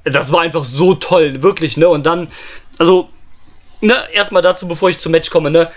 Das 0.04 0.30
war 0.30 0.42
einfach 0.42 0.66
so 0.66 0.94
toll, 0.94 1.42
wirklich, 1.42 1.78
ne? 1.78 1.88
Und 1.88 2.04
dann, 2.04 2.28
also, 2.78 3.08
ne, 3.80 3.94
erstmal 4.12 4.42
dazu, 4.42 4.68
bevor 4.68 4.90
ich 4.90 4.98
zum 4.98 5.12
Match 5.12 5.30
komme, 5.30 5.50
ne? 5.50 5.70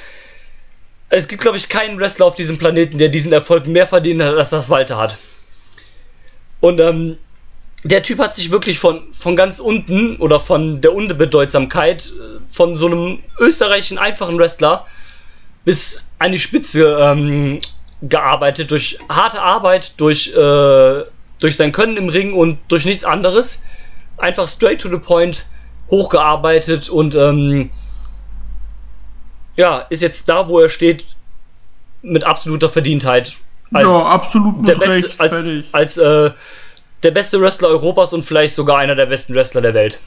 Es 1.10 1.30
gibt, 1.30 1.41
glaube 1.41 1.56
ich, 1.56 1.70
keinen 1.70 1.98
Wrestler 2.02 2.26
auf 2.26 2.36
diesem 2.36 2.58
Planeten, 2.58 2.98
der 2.98 3.08
diesen 3.08 3.32
Erfolg 3.32 3.65
mehr 3.67 3.88
verdient 3.88 4.22
hat, 4.22 4.36
als 4.36 4.50
das 4.50 4.70
Walter 4.70 4.98
hat. 4.98 5.17
Und 6.60 6.82
ähm, 6.82 7.17
der 7.86 8.04
Typ 8.04 8.20
hat 8.20 8.36
sich 8.36 8.52
wirklich 8.52 8.80
von, 8.80 9.13
von 9.13 9.38
ganz 9.38 9.60
unten 9.60 10.17
oder 10.17 10.41
von 10.41 10.82
der 10.82 10.93
Unbedeutsamkeit 10.93 12.12
äh, 12.12 12.39
von 12.50 12.76
so 12.76 12.88
einem 12.88 13.20
österreichischen 13.39 13.98
einfachen 13.98 14.38
Wrestler 14.38 14.86
bis 15.63 16.04
an 16.20 16.34
die 16.34 16.39
Spitze 16.39 16.98
ähm, 17.00 17.60
gearbeitet 18.02 18.72
durch 18.72 18.98
harte 19.10 19.42
Arbeit, 19.42 19.94
durch, 19.98 20.30
äh, 20.30 21.04
durch 21.40 21.56
sein 21.58 21.72
Können 21.72 21.98
im 21.98 22.10
Ring 22.10 22.34
und 22.34 22.60
durch 22.68 22.86
nichts 22.86 23.04
anderes. 23.04 23.62
Einfach 24.18 24.48
straight 24.48 24.82
to 24.82 24.90
the 24.90 24.98
point 24.98 25.48
hochgearbeitet 25.90 26.90
und 26.90 27.16
ähm, 27.16 27.70
ja, 29.56 29.86
ist 29.90 30.02
jetzt 30.02 30.30
da, 30.30 30.48
wo 30.48 30.60
er 30.60 30.70
steht, 30.70 31.06
mit 32.02 32.24
absoluter 32.24 32.70
Verdientheit. 32.70 33.34
Als 33.74 33.84
ja, 33.84 34.00
absolut 34.00 34.58
mit 34.60 34.68
der 34.70 34.76
beste, 34.76 34.94
Recht, 34.94 35.20
als, 35.20 35.34
fertig. 35.34 35.66
als 35.72 35.98
äh, 35.98 36.32
der 37.04 37.12
beste 37.12 37.42
Wrestler 37.42 37.70
Europas 37.70 38.14
und 38.14 38.24
vielleicht 38.24 38.56
sogar 38.56 38.78
einer 38.78 38.96
der 38.96 39.08
besten 39.08 39.34
Wrestler 39.36 39.62
der 39.62 39.74
Welt. 39.74 40.00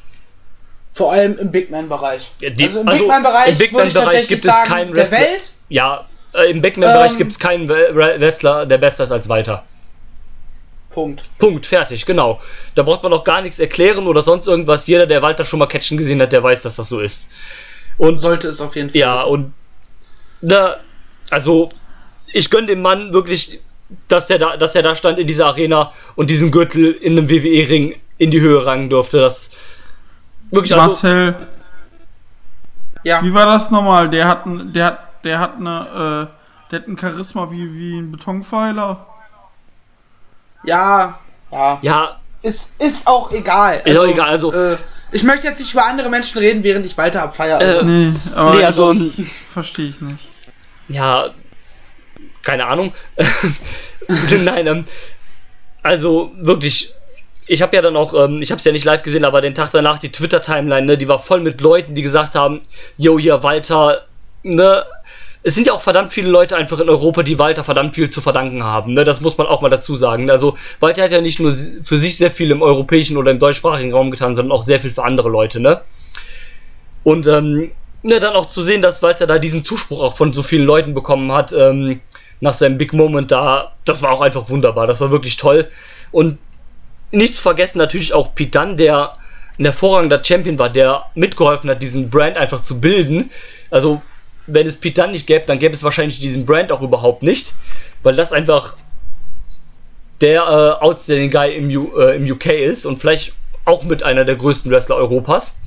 Vor 0.92 1.12
allem 1.12 1.38
im 1.38 1.50
Big 1.50 1.70
Man-Bereich. 1.70 2.31
Ja, 2.40 2.50
also 2.50 2.81
im 2.81 2.88
also 2.88 3.00
Big 3.00 3.09
Man-Bereich 3.09 3.59
Big 3.59 3.72
Man 3.72 3.88
gibt 3.88 4.44
es 4.44 4.62
keinen 4.64 4.94
Wrestler. 4.94 5.18
Der 5.18 5.29
Welt? 5.29 5.53
Ja, 5.68 6.07
im 6.32 6.60
Big 6.60 6.76
Man-Bereich 6.76 7.12
ähm, 7.12 7.18
gibt 7.18 7.32
es 7.32 7.38
keinen 7.38 7.68
Wrestler, 7.68 8.66
der 8.66 8.78
besser 8.78 9.04
ist 9.04 9.12
als 9.12 9.28
Walter. 9.28 9.64
Punkt. 10.90 11.22
Punkt, 11.38 11.66
fertig, 11.66 12.04
genau. 12.04 12.40
Da 12.74 12.82
braucht 12.82 13.02
man 13.02 13.12
auch 13.12 13.24
gar 13.24 13.42
nichts 13.42 13.60
erklären 13.60 14.06
oder 14.06 14.22
sonst 14.22 14.48
irgendwas. 14.48 14.86
Jeder, 14.86 15.06
der 15.06 15.22
Walter 15.22 15.44
schon 15.44 15.60
mal 15.60 15.66
catchen 15.66 15.96
gesehen 15.96 16.20
hat, 16.20 16.32
der 16.32 16.42
weiß, 16.42 16.62
dass 16.62 16.76
das 16.76 16.88
so 16.88 17.00
ist. 17.00 17.24
Und 17.96 18.16
sollte 18.16 18.48
es 18.48 18.60
auf 18.60 18.74
jeden 18.74 18.90
Fall. 18.90 18.98
Ja, 18.98 19.14
wissen. 19.18 19.28
und 19.28 19.54
da, 20.40 20.76
also 21.30 21.70
ich 22.32 22.50
gönne 22.50 22.68
dem 22.68 22.82
Mann 22.82 23.12
wirklich, 23.12 23.60
dass 24.08 24.26
der 24.26 24.38
da, 24.38 24.56
dass 24.56 24.74
er 24.74 24.82
da 24.82 24.94
stand 24.94 25.18
in 25.18 25.26
dieser 25.26 25.46
Arena 25.46 25.92
und 26.16 26.30
diesen 26.30 26.50
Gürtel 26.50 26.92
in 26.92 27.16
einem 27.16 27.28
WWE-Ring 27.28 28.00
in 28.18 28.30
die 28.30 28.40
Höhe 28.40 28.64
rangen 28.64 28.90
durfte. 28.90 29.20
Das 29.20 29.50
wirklich 30.50 30.74
also, 30.74 30.86
Marcel. 30.86 31.36
Ja. 33.04 33.22
Wie 33.22 33.32
war 33.32 33.46
das 33.46 33.70
nochmal? 33.70 34.10
Der 34.10 34.26
hat, 34.26 34.42
der 34.46 34.84
hat, 34.84 35.09
der 35.24 35.38
hat 35.38 35.56
eine, 35.56 36.28
äh, 36.30 36.70
der 36.70 36.80
hat 36.80 36.88
ein 36.88 36.98
Charisma 36.98 37.50
wie, 37.50 37.74
wie 37.74 37.98
ein 37.98 38.12
Betonpfeiler. 38.12 39.06
Ja, 40.64 41.18
ja. 41.50 41.78
Ja. 41.83 42.20
Ist, 42.42 42.80
ist 42.80 43.06
auch 43.06 43.30
egal. 43.33 43.83
Also, 43.85 43.90
ist 43.90 43.96
auch 43.96 44.02
also, 44.02 44.12
egal. 44.12 44.28
Also, 44.28 44.52
äh, 44.52 44.76
ich 45.12 45.22
möchte 45.22 45.48
jetzt 45.48 45.59
nicht 45.59 45.72
über 45.72 45.85
andere 45.85 46.09
Menschen 46.09 46.38
reden, 46.38 46.62
während 46.62 46.87
ich 46.87 46.96
weiter 46.96 47.22
abfeiere. 47.22 47.59
Also. 47.59 47.80
Äh, 47.80 47.85
nee, 47.85 48.12
aber 48.35 48.54
nee, 48.54 48.64
also, 48.64 48.94
verstehe 49.52 49.88
ich 49.88 50.00
nicht. 50.00 50.28
Ja, 50.88 51.30
keine 52.42 52.66
Ahnung. 52.66 52.92
Nein, 54.09 54.66
ähm, 54.66 54.85
also 55.83 56.33
wirklich, 56.37 56.92
ich 57.46 57.62
habe 57.62 57.76
ja 57.76 57.83
dann 57.83 57.96
auch, 57.96 58.14
ähm, 58.14 58.42
ich 58.42 58.50
habe 58.50 58.59
es 58.59 58.64
ja 58.64 58.72
nicht 58.72 58.85
live 58.85 59.02
gesehen, 59.02 59.24
aber 59.24 59.40
den 59.40 59.54
Tag 59.54 59.70
danach 59.72 59.98
die 59.98 60.12
Twitter-Timeline, 60.12 60.87
ne, 60.87 60.98
die 60.98 61.09
war 61.09 61.18
voll 61.18 61.40
mit 61.40 61.61
Leuten, 61.61 61.94
die 61.94 62.02
gesagt 62.02 62.35
haben, 62.35 62.61
yo, 62.96 63.18
hier 63.18 63.42
Walter, 63.42 64.06
ne, 64.42 64.85
es 65.42 65.55
sind 65.55 65.66
ja 65.66 65.72
auch 65.72 65.81
verdammt 65.81 66.12
viele 66.12 66.29
Leute 66.29 66.57
einfach 66.57 66.79
in 66.81 66.88
Europa, 66.90 67.22
die 67.22 67.38
Walter 67.38 67.64
verdammt 67.64 67.94
viel 67.94 68.11
zu 68.11 68.20
verdanken 68.20 68.62
haben. 68.62 68.92
Ne? 68.92 69.05
Das 69.05 69.20
muss 69.20 69.38
man 69.38 69.46
auch 69.46 69.62
mal 69.62 69.70
dazu 69.70 69.96
sagen. 69.96 70.31
Also 70.31 70.57
Walter 70.81 71.03
hat 71.03 71.12
ja 71.12 71.20
nicht 71.22 71.40
nur 71.40 71.53
für 71.83 71.96
sich 71.96 72.18
sehr 72.18 72.31
viel 72.31 72.50
im 72.50 72.61
europäischen 72.61 73.16
oder 73.16 73.31
im 73.31 73.38
deutschsprachigen 73.38 73.92
Raum 73.92 74.11
getan, 74.11 74.35
sondern 74.35 74.53
auch 74.53 74.62
sehr 74.62 74.81
viel 74.81 74.90
für 74.90 75.03
andere 75.03 75.31
Leute. 75.31 75.59
Ne? 75.61 75.81
Und 77.05 77.26
ähm, 77.26 77.70
ne, 78.03 78.20
dann 78.20 78.35
auch 78.35 78.46
zu 78.46 78.62
sehen, 78.62 78.83
dass 78.83 79.03
Walter 79.03 79.26
da 79.26 79.38
diesen 79.38 79.64
Zuspruch 79.64 80.03
auch 80.03 80.16
von 80.16 80.35
so 80.35 80.42
vielen 80.42 80.66
Leuten 80.66 80.92
bekommen 80.92 81.33
hat, 81.33 81.53
ähm, 81.53 82.00
nach 82.40 82.55
seinem 82.55 82.76
Big 82.76 82.92
Moment 82.92 83.31
da, 83.31 83.72
das 83.85 84.03
war 84.03 84.12
auch 84.12 84.20
einfach 84.20 84.48
wunderbar. 84.50 84.87
Das 84.87 85.00
war 85.00 85.11
wirklich 85.11 85.38
toll. 85.38 85.68
Und 86.11 86.38
nicht 87.12 87.35
zu 87.35 87.42
vergessen 87.42 87.79
natürlich 87.79 88.12
auch 88.12 88.35
Pitan, 88.35 88.76
der 88.76 89.14
ein 89.59 89.64
hervorragender 89.64 90.22
Champion 90.22 90.59
war, 90.59 90.70
der 90.70 91.05
mitgeholfen 91.14 91.68
hat, 91.68 91.83
diesen 91.83 92.11
Brand 92.11 92.37
einfach 92.37 92.62
zu 92.62 92.81
bilden. 92.81 93.31
Also 93.70 94.00
wenn 94.54 94.66
es 94.66 94.76
Pitan 94.76 95.12
nicht 95.12 95.26
gäbe, 95.26 95.44
dann 95.46 95.58
gäbe 95.58 95.74
es 95.74 95.82
wahrscheinlich 95.82 96.20
diesen 96.20 96.46
Brand 96.46 96.72
auch 96.72 96.82
überhaupt 96.82 97.22
nicht, 97.22 97.54
weil 98.02 98.16
das 98.16 98.32
einfach 98.32 98.74
der 100.20 100.42
äh, 100.42 100.84
Outstanding 100.84 101.30
Guy 101.30 101.56
im, 101.56 101.68
U, 101.76 101.96
äh, 101.98 102.16
im 102.16 102.30
UK 102.30 102.46
ist 102.46 102.86
und 102.86 102.98
vielleicht 102.98 103.32
auch 103.64 103.84
mit 103.84 104.02
einer 104.02 104.24
der 104.24 104.36
größten 104.36 104.70
Wrestler 104.70 104.96
Europas. 104.96 105.60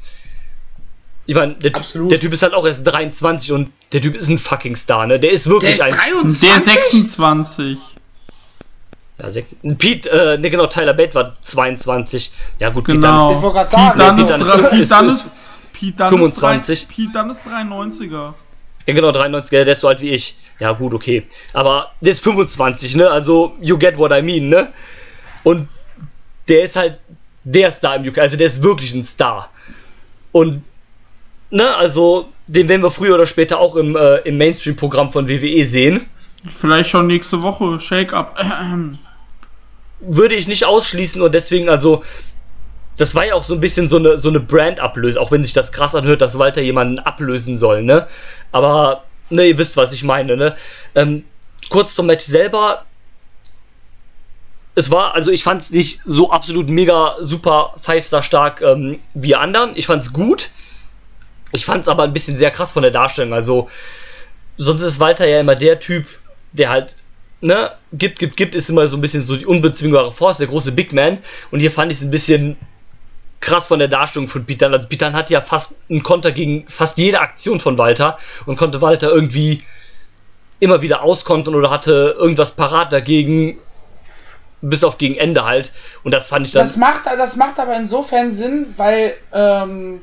Ich 1.26 1.36
meine, 1.36 1.54
der, 1.54 1.72
der, 1.72 2.20
Typ 2.20 2.34
ist 2.34 2.42
halt 2.42 2.54
auch 2.54 2.66
erst 2.66 2.86
23 2.86 3.54
und 3.54 3.72
der 3.94 4.02
Typ 4.02 4.16
ist 4.16 4.28
ein 4.28 4.38
fucking 4.38 4.76
Star, 4.76 5.08
ne? 5.08 5.20
Der 5.20 5.32
ist 5.32 5.48
wirklich 5.48 5.78
der 5.78 5.86
ein. 5.86 5.94
23? 5.94 6.42
Der 6.42 6.60
26. 6.60 7.80
Ja, 9.20 9.32
6, 9.32 9.56
Pete, 9.78 10.10
äh, 10.10 10.38
ne, 10.38 10.50
genau, 10.50 10.68
Tyler 10.68 10.94
Bate 10.94 11.16
war 11.16 11.34
22. 11.42 12.32
Ja, 12.60 12.72
gut, 12.72 12.86
genau. 12.86 13.40
Pete 13.40 13.94
Dunn 13.96 14.18
ist, 14.20 14.34
Pete 14.34 14.36
Dunn 14.36 14.42
ist, 14.42 14.70
Pete 14.70 15.06
ist, 15.06 15.34
Pete 15.72 15.98
Dunn 15.98 16.08
25. 16.10 16.88
Pete 16.90 17.12
Dunn 17.14 17.30
ist 17.30 17.42
93er. 17.48 18.34
Ja, 18.86 18.94
genau, 18.94 19.10
93er, 19.10 19.64
der 19.64 19.74
ist 19.74 19.80
so 19.80 19.88
alt 19.88 20.02
wie 20.02 20.10
ich. 20.10 20.36
Ja, 20.60 20.74
gut, 20.74 20.94
okay. 20.94 21.24
Aber 21.54 21.92
der 22.02 22.12
ist 22.12 22.24
25, 22.24 22.96
ne? 22.96 23.10
Also, 23.10 23.56
you 23.62 23.78
get 23.78 23.98
what 23.98 24.12
I 24.12 24.22
mean, 24.22 24.50
ne? 24.50 24.70
Und 25.44 25.68
der 26.48 26.64
ist 26.64 26.76
halt 26.76 26.98
der 27.44 27.72
Star 27.72 27.96
im 27.96 28.08
UK. 28.08 28.20
Also, 28.20 28.38
der 28.38 28.48
ist 28.48 28.62
wirklich 28.62 28.94
ein 28.94 29.04
Star. 29.04 29.50
Und, 30.32 30.64
ne, 31.50 31.76
also, 31.76 32.30
den 32.48 32.68
werden 32.68 32.82
wir 32.82 32.92
früher 32.92 33.16
oder 33.16 33.26
später 33.26 33.60
auch 33.60 33.76
im, 33.76 33.96
äh, 33.96 34.18
im 34.20 34.38
Mainstream-Programm 34.38 35.12
von 35.12 35.30
WWE 35.30 35.66
sehen. 35.66 36.02
Vielleicht 36.50 36.90
schon 36.90 37.08
nächste 37.08 37.42
Woche, 37.42 37.80
Shake-Up. 37.80 38.38
Würde 40.02 40.36
ich 40.36 40.48
nicht 40.48 40.66
ausschließen 40.66 41.22
und 41.22 41.34
deswegen, 41.34 41.70
also, 41.70 42.04
das 42.98 43.16
war 43.16 43.26
ja 43.26 43.34
auch 43.36 43.44
so 43.44 43.54
ein 43.54 43.60
bisschen 43.60 43.88
so 43.88 43.98
eine, 43.98 44.20
so 44.20 44.30
eine 44.30 44.40
Brand-Ablöse, 44.40 45.20
auch 45.20 45.32
wenn 45.32 45.44
sich 45.44 45.54
das 45.54 45.72
krass 45.72 45.96
anhört, 45.96 46.22
dass 46.22 46.38
Walter 46.38 46.62
jemanden 46.62 47.00
ablösen 47.00 47.58
soll, 47.58 47.84
ne? 47.84 48.08
Aber, 48.54 49.04
ne, 49.30 49.48
ihr 49.48 49.58
wisst, 49.58 49.76
was 49.76 49.92
ich 49.92 50.04
meine, 50.04 50.38
ne? 50.38 50.56
Ähm, 50.96 51.26
kurz 51.70 51.96
zum 51.96 52.06
Match 52.06 52.24
selber. 52.24 52.86
Es 54.76 54.90
war, 54.90 55.14
also 55.14 55.30
ich 55.30 55.44
fand 55.44 55.62
es 55.62 55.70
nicht 55.72 56.00
so 56.06 56.32
absolut 56.32 56.70
mega 56.70 57.18
super 57.20 57.76
Five-Star 57.82 58.24
stark 58.24 58.62
ähm, 58.62 59.00
wie 59.14 59.36
anderen. 59.36 59.76
Ich 59.76 59.86
fand 59.86 60.02
es 60.02 60.14
gut. 60.14 60.50
Ich 61.52 61.66
fand 61.66 61.82
es 61.82 61.90
aber 61.90 62.04
ein 62.04 62.14
bisschen 62.14 62.38
sehr 62.38 62.50
krass 62.50 62.72
von 62.72 62.82
der 62.82 62.92
Darstellung. 62.92 63.34
Also, 63.34 63.70
sonst 64.58 64.82
ist 64.82 65.00
Walter 65.00 65.28
ja 65.28 65.42
immer 65.42 65.56
der 65.56 65.80
Typ, 65.80 66.08
der 66.54 66.70
halt 66.70 66.96
ne, 67.42 67.72
gibt, 67.92 68.20
gibt, 68.20 68.38
gibt, 68.38 68.56
ist 68.56 68.70
immer 68.70 68.88
so 68.88 68.98
ein 68.98 69.02
bisschen 69.02 69.24
so 69.24 69.36
die 69.36 69.46
unbezwingbare 69.46 70.14
Force, 70.14 70.38
der 70.38 70.48
große 70.48 70.72
Big 70.72 70.94
Man. 70.94 71.20
Und 71.52 71.60
hier 71.60 71.72
fand 71.72 71.92
ich 71.92 72.00
es 72.00 72.04
ein 72.04 72.12
bisschen 72.12 72.56
krass 73.44 73.68
von 73.68 73.80
der 73.80 73.90
Darstellung 73.90 74.28
von 74.28 74.46
Pitan. 74.46 74.74
Also 74.74 74.88
Pitan 74.88 75.14
hat 75.14 75.30
ja 75.30 75.42
fast 75.42 75.76
einen 75.90 76.02
Konter 76.02 76.32
gegen 76.32 76.66
fast 76.68 76.98
jede 76.98 77.20
Aktion 77.20 77.60
von 77.60 77.78
Walter 77.78 78.18
und 78.46 78.58
konnte 78.58 78.82
Walter 78.82 79.10
irgendwie 79.10 79.62
immer 80.60 80.82
wieder 80.82 81.04
auskontern 81.04 81.54
oder 81.54 81.70
hatte 81.70 82.16
irgendwas 82.18 82.54
parat 82.54 82.94
dagegen, 82.94 83.60
bis 84.62 84.84
auf 84.86 84.98
gegen 84.98 85.16
Ende 85.16 85.44
halt. 85.44 85.74
Und 86.04 86.12
das 86.12 86.28
fand 86.28 86.48
ich 86.48 86.54
dann. 86.54 86.66
Das 86.66 86.78
macht, 86.78 87.06
das 87.06 87.36
macht 87.36 87.60
aber 87.60 87.76
insofern 87.76 88.32
Sinn, 88.32 88.74
weil 88.78 89.14
ähm, 89.34 90.02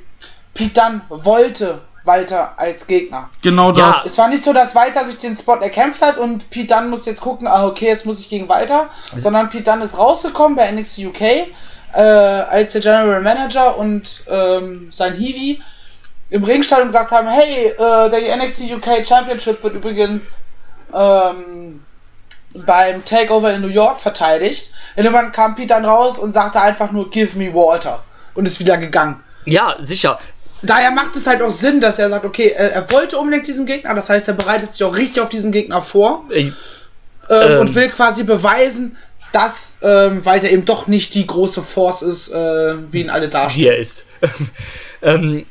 Pitan 0.53 1.01
wollte 1.09 1.81
Walter 2.05 2.59
als 2.59 2.87
Gegner. 2.87 3.31
Genau 3.43 3.73
das. 3.73 3.79
Ja. 3.79 4.03
Es 4.05 4.19
war 4.19 4.29
nicht 4.29 4.43
so, 4.43 4.53
dass 4.53 4.75
Walter 4.75 5.07
sich 5.07 5.19
den 5.19 5.35
Spot 5.35 5.57
erkämpft 5.57 6.03
hat 6.03 6.19
und 6.19 6.51
Pete 6.51 6.75
Dunne 6.75 6.89
muss 6.89 7.07
jetzt 7.07 7.21
gucken, 7.21 7.47
ah, 7.47 7.67
okay, 7.67 7.87
jetzt 7.87 8.05
muss 8.05 8.21
ich 8.21 8.29
gegen 8.29 8.49
Walter, 8.49 8.91
sondern 9.15 9.49
Pete 9.49 9.65
Dunne 9.65 9.85
ist 9.85 9.97
rausgekommen 9.97 10.57
bei 10.57 10.71
NXT 10.71 10.99
UK 10.99 11.49
äh, 11.95 12.01
als 12.01 12.73
der 12.73 12.81
General 12.81 13.21
Manager 13.21 13.77
und 13.77 14.23
ähm, 14.29 14.89
sein 14.91 15.15
Hiwi 15.15 15.61
im 16.31 16.45
Ring 16.45 16.63
stand 16.63 16.83
und 16.83 16.89
gesagt 16.89 17.11
haben, 17.11 17.29
hey, 17.29 17.67
äh, 17.67 18.11
der 18.11 18.37
NXT 18.37 18.73
UK 18.73 19.07
Championship 19.07 19.63
wird 19.63 19.75
übrigens 19.75 20.41
ähm, 20.95 21.85
beim 22.55 23.05
Takeover 23.05 23.53
in 23.53 23.63
New 23.63 23.69
York 23.69 24.01
verteidigt. 24.01 24.73
Irgendwann 24.97 25.33
kam 25.33 25.55
Pete 25.55 25.69
dann 25.69 25.85
raus 25.85 26.19
und 26.19 26.33
sagte 26.33 26.61
einfach 26.61 26.93
nur, 26.93 27.11
give 27.11 27.37
me 27.37 27.53
Walter 27.53 28.03
und 28.35 28.47
ist 28.47 28.61
wieder 28.61 28.77
gegangen. 28.77 29.23
Ja, 29.45 29.77
sicher 29.81 30.19
daher 30.63 30.91
macht 30.91 31.17
es 31.17 31.27
halt 31.27 31.43
auch 31.43 31.51
Sinn, 31.51 31.81
dass 31.81 31.99
er 31.99 32.11
sagt, 32.11 32.25
okay, 32.25 32.49
er, 32.49 32.91
wollte 32.91 33.19
unbedingt 33.19 33.47
diesen 33.47 33.67
Gegner, 33.67 33.95
das 33.95 34.09
heißt, 34.09 34.29
er 34.29 34.35
bereitet 34.35 34.73
sich 34.73 34.85
auch 34.85 34.95
richtig 34.95 35.23
auf 35.23 35.29
diesen 35.29 35.53
Gegner 35.53 35.83
vor 35.83 36.25
ich, 36.31 36.53
äh, 37.29 37.35
ähm, 37.35 37.61
und 37.61 37.75
will 37.75 37.89
quasi 37.89 38.25
beweisen, 38.25 38.97
dass 39.33 39.77
ähm, 39.83 40.25
Walter 40.25 40.51
eben 40.51 40.65
doch 40.65 40.87
nicht 40.87 41.15
die 41.15 41.27
große 41.27 41.63
Force 41.63 42.03
ist, 42.03 42.29
äh, 42.29 42.93
wie 42.93 43.03
ihn 43.03 43.11
alle 43.11 43.29
darstellen. 43.29 43.65
Wie 43.65 43.69
er 43.69 43.79
ist. 43.79 44.05
ähm, 45.03 45.47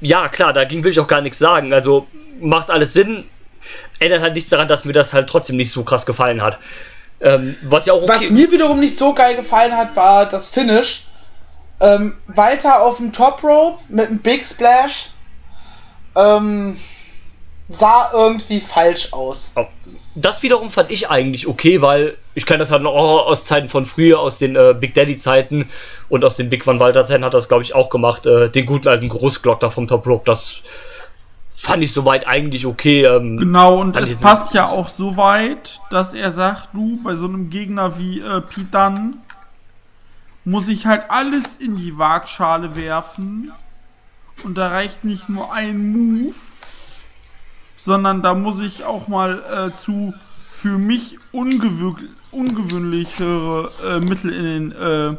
ja, 0.00 0.28
klar, 0.28 0.52
dagegen 0.52 0.82
will 0.84 0.92
ich 0.92 1.00
auch 1.00 1.06
gar 1.06 1.20
nichts 1.20 1.38
sagen. 1.38 1.72
Also 1.72 2.06
macht 2.40 2.70
alles 2.70 2.92
Sinn. 2.92 3.24
Ändert 3.98 4.22
halt 4.22 4.34
nichts 4.34 4.50
daran, 4.50 4.68
dass 4.68 4.84
mir 4.84 4.92
das 4.92 5.12
halt 5.12 5.28
trotzdem 5.28 5.56
nicht 5.56 5.70
so 5.70 5.84
krass 5.84 6.06
gefallen 6.06 6.42
hat. 6.42 6.58
Ähm, 7.20 7.56
was 7.62 7.86
ja 7.86 7.92
auch 7.92 8.02
okay. 8.02 8.12
Was 8.14 8.30
mir 8.30 8.50
wiederum 8.50 8.80
nicht 8.80 8.96
so 8.96 9.12
geil 9.12 9.36
gefallen 9.36 9.76
hat, 9.76 9.96
war 9.96 10.26
das 10.26 10.48
Finish 10.48 11.08
ähm, 11.80 12.16
weiter 12.26 12.82
auf 12.82 12.96
dem 12.96 13.12
Top 13.12 13.42
Rope 13.42 13.82
mit 13.88 14.08
einem 14.08 14.18
Big 14.18 14.44
Splash. 14.44 15.10
Ähm, 16.16 16.78
sah 17.68 18.10
irgendwie 18.12 18.60
falsch 18.60 19.12
aus. 19.12 19.52
Das 20.20 20.42
wiederum 20.42 20.70
fand 20.70 20.90
ich 20.90 21.10
eigentlich 21.10 21.46
okay, 21.46 21.82
weil 21.82 22.16
ich 22.34 22.46
kenne 22.46 22.58
das 22.58 22.70
halt 22.70 22.82
noch 22.82 22.92
aus 22.92 23.44
Zeiten 23.44 23.68
von 23.68 23.84
früher, 23.84 24.20
aus 24.20 24.38
den 24.38 24.56
äh, 24.56 24.74
Big 24.78 24.94
Daddy 24.94 25.16
Zeiten 25.16 25.68
und 26.08 26.24
aus 26.24 26.36
den 26.36 26.48
Big 26.48 26.66
Van 26.66 26.80
Walter 26.80 27.04
Zeiten 27.04 27.24
hat 27.24 27.34
das 27.34 27.48
glaube 27.48 27.62
ich 27.62 27.74
auch 27.74 27.88
gemacht. 27.90 28.26
Äh, 28.26 28.50
den 28.50 28.66
guten 28.66 28.88
alten 28.88 29.08
Großglock 29.08 29.60
da 29.60 29.70
vom 29.70 29.86
Top 29.86 30.06
Rope, 30.06 30.24
das 30.24 30.62
fand 31.58 31.82
ich 31.82 31.92
soweit 31.92 32.26
eigentlich 32.26 32.66
okay. 32.66 33.04
Ähm, 33.04 33.36
genau, 33.36 33.80
und 33.80 33.96
es 33.96 34.16
passt 34.16 34.54
ja 34.54 34.68
auch 34.68 34.88
so 34.88 35.16
weit, 35.16 35.80
dass 35.90 36.14
er 36.14 36.30
sagt, 36.30 36.68
du, 36.72 37.00
bei 37.02 37.16
so 37.16 37.26
einem 37.26 37.50
Gegner 37.50 37.98
wie 37.98 38.20
äh, 38.20 38.40
Pete 38.40 38.68
Dunn, 38.70 39.20
muss 40.44 40.68
ich 40.68 40.86
halt 40.86 41.10
alles 41.10 41.56
in 41.56 41.76
die 41.76 41.98
Waagschale 41.98 42.76
werfen. 42.76 43.52
Und 44.44 44.56
da 44.56 44.68
reicht 44.68 45.04
nicht 45.04 45.28
nur 45.28 45.52
ein 45.52 45.92
Move, 45.92 46.34
sondern 47.88 48.22
da 48.22 48.34
muss 48.34 48.60
ich 48.60 48.84
auch 48.84 49.08
mal 49.08 49.42
äh, 49.50 49.70
zu 49.74 50.14
für 50.52 50.76
mich 50.76 51.16
ungewöhnlichere 51.32 53.70
äh, 53.84 53.98
Mittel 54.00 54.34
in, 54.34 54.44
den, 54.44 54.72
äh, 54.72 55.16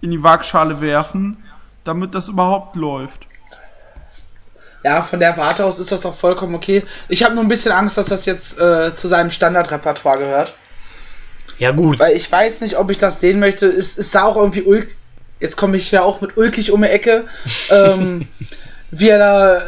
in 0.00 0.10
die 0.10 0.22
Waagschale 0.22 0.80
werfen, 0.80 1.36
damit 1.84 2.14
das 2.14 2.28
überhaupt 2.28 2.76
läuft. 2.76 3.26
Ja, 4.84 5.02
von 5.02 5.20
der 5.20 5.36
Warte 5.36 5.66
aus 5.66 5.80
ist 5.80 5.92
das 5.92 6.06
auch 6.06 6.16
vollkommen 6.16 6.54
okay. 6.54 6.82
Ich 7.08 7.24
habe 7.24 7.34
nur 7.34 7.44
ein 7.44 7.48
bisschen 7.48 7.72
Angst, 7.72 7.98
dass 7.98 8.06
das 8.06 8.24
jetzt 8.24 8.58
äh, 8.58 8.94
zu 8.94 9.06
seinem 9.08 9.30
Standardrepertoire 9.30 10.18
gehört. 10.18 10.54
Ja, 11.58 11.72
gut. 11.72 11.98
Weil 11.98 12.16
ich 12.16 12.32
weiß 12.32 12.62
nicht, 12.62 12.78
ob 12.78 12.90
ich 12.90 12.96
das 12.96 13.20
sehen 13.20 13.38
möchte. 13.38 13.66
Es, 13.66 13.98
es 13.98 14.12
sah 14.12 14.22
auch 14.22 14.36
irgendwie 14.36 14.62
ulk. 14.62 14.96
Jetzt 15.40 15.58
komme 15.58 15.76
ich 15.76 15.90
ja 15.90 16.02
auch 16.02 16.22
mit 16.22 16.38
ulkig 16.38 16.70
um 16.70 16.80
die 16.82 16.88
Ecke. 16.88 17.26
ähm, 17.70 18.28
wie 18.90 19.08
er 19.08 19.18
da 19.18 19.62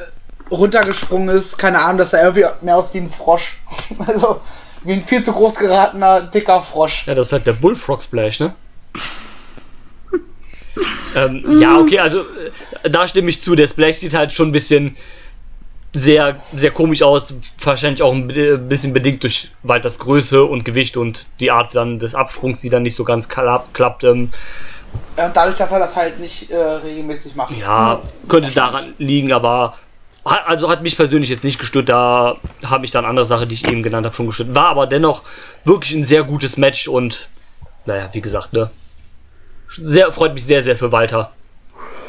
runtergesprungen 0.51 1.35
ist. 1.35 1.59
Keine 1.59 1.81
Ahnung, 1.81 1.99
das 1.99 2.11
sah 2.11 2.23
irgendwie 2.23 2.47
mehr 2.63 2.77
aus 2.77 2.93
wie 2.95 2.99
ein 2.99 3.11
Frosch. 3.11 3.59
also, 4.07 4.41
wie 4.85 4.93
ein 4.95 5.05
viel 5.05 5.23
zu 5.23 5.33
groß 5.33 5.57
geratener, 5.57 6.23
dicker 6.23 6.63
Frosch. 6.63 7.07
Ja, 7.07 7.15
das 7.15 7.29
ist 7.29 7.33
halt 7.33 7.47
der 7.47 7.53
Bullfrog 7.53 8.03
Splash, 8.03 8.41
ne? 8.41 8.55
ähm, 11.15 11.61
ja, 11.61 11.79
okay, 11.79 12.01
also 12.01 12.21
äh, 12.83 12.91
da 12.91 13.07
stimme 13.07 13.31
ich 13.31 13.41
zu. 13.41 13.55
Der 13.55 13.67
Splash 13.67 13.97
sieht 13.97 14.15
halt 14.15 14.33
schon 14.33 14.49
ein 14.49 14.53
bisschen 14.53 14.97
sehr, 15.93 16.41
sehr 16.55 16.71
komisch 16.71 17.03
aus. 17.03 17.35
Wahrscheinlich 17.63 18.03
auch 18.03 18.15
ein 18.15 18.29
bisschen 18.69 18.93
bedingt 18.93 19.23
durch 19.23 19.51
Walters 19.63 19.99
Größe 19.99 20.45
und 20.45 20.65
Gewicht 20.65 20.97
und 20.97 21.27
die 21.41 21.51
Art 21.51 21.75
dann 21.75 21.99
des 21.99 22.15
Absprungs, 22.15 22.61
die 22.61 22.71
dann 22.71 22.83
nicht 22.83 22.95
so 22.95 23.05
ganz 23.05 23.29
klappt. 23.29 23.75
klappt 23.75 24.05
ähm, 24.05 24.31
ja, 25.17 25.29
dadurch, 25.29 25.57
dass 25.57 25.71
er 25.71 25.79
das 25.79 25.97
halt 25.97 26.19
nicht 26.21 26.51
äh, 26.51 26.57
regelmäßig 26.57 27.35
macht. 27.37 27.57
Ja, 27.57 28.03
könnte 28.29 28.51
daran 28.53 28.95
liegen, 28.99 29.33
aber 29.33 29.75
also 30.25 30.69
hat 30.69 30.83
mich 30.83 30.97
persönlich 30.97 31.31
jetzt 31.31 31.45
nicht 31.45 31.59
gestört. 31.59 31.89
Da 31.89 32.35
habe 32.65 32.85
ich 32.85 32.91
dann 32.91 33.05
andere 33.05 33.27
Sache, 33.27 33.47
die 33.47 33.55
ich 33.55 33.71
eben 33.71 33.83
genannt 33.83 34.07
habe, 34.07 34.15
schon 34.15 34.27
gestört. 34.27 34.55
War 34.55 34.67
aber 34.67 34.87
dennoch 34.87 35.23
wirklich 35.65 35.95
ein 35.95 36.05
sehr 36.05 36.25
gutes 36.25 36.57
Match 36.57 36.89
und 36.89 37.29
naja, 37.87 38.09
wie 38.13 38.21
gesagt, 38.21 38.53
ne? 38.53 38.71
Sehr, 39.69 40.11
freut 40.13 40.35
mich 40.35 40.45
sehr, 40.45 40.63
sehr 40.63 40.77
für 40.77 40.93
Walter 40.93 41.31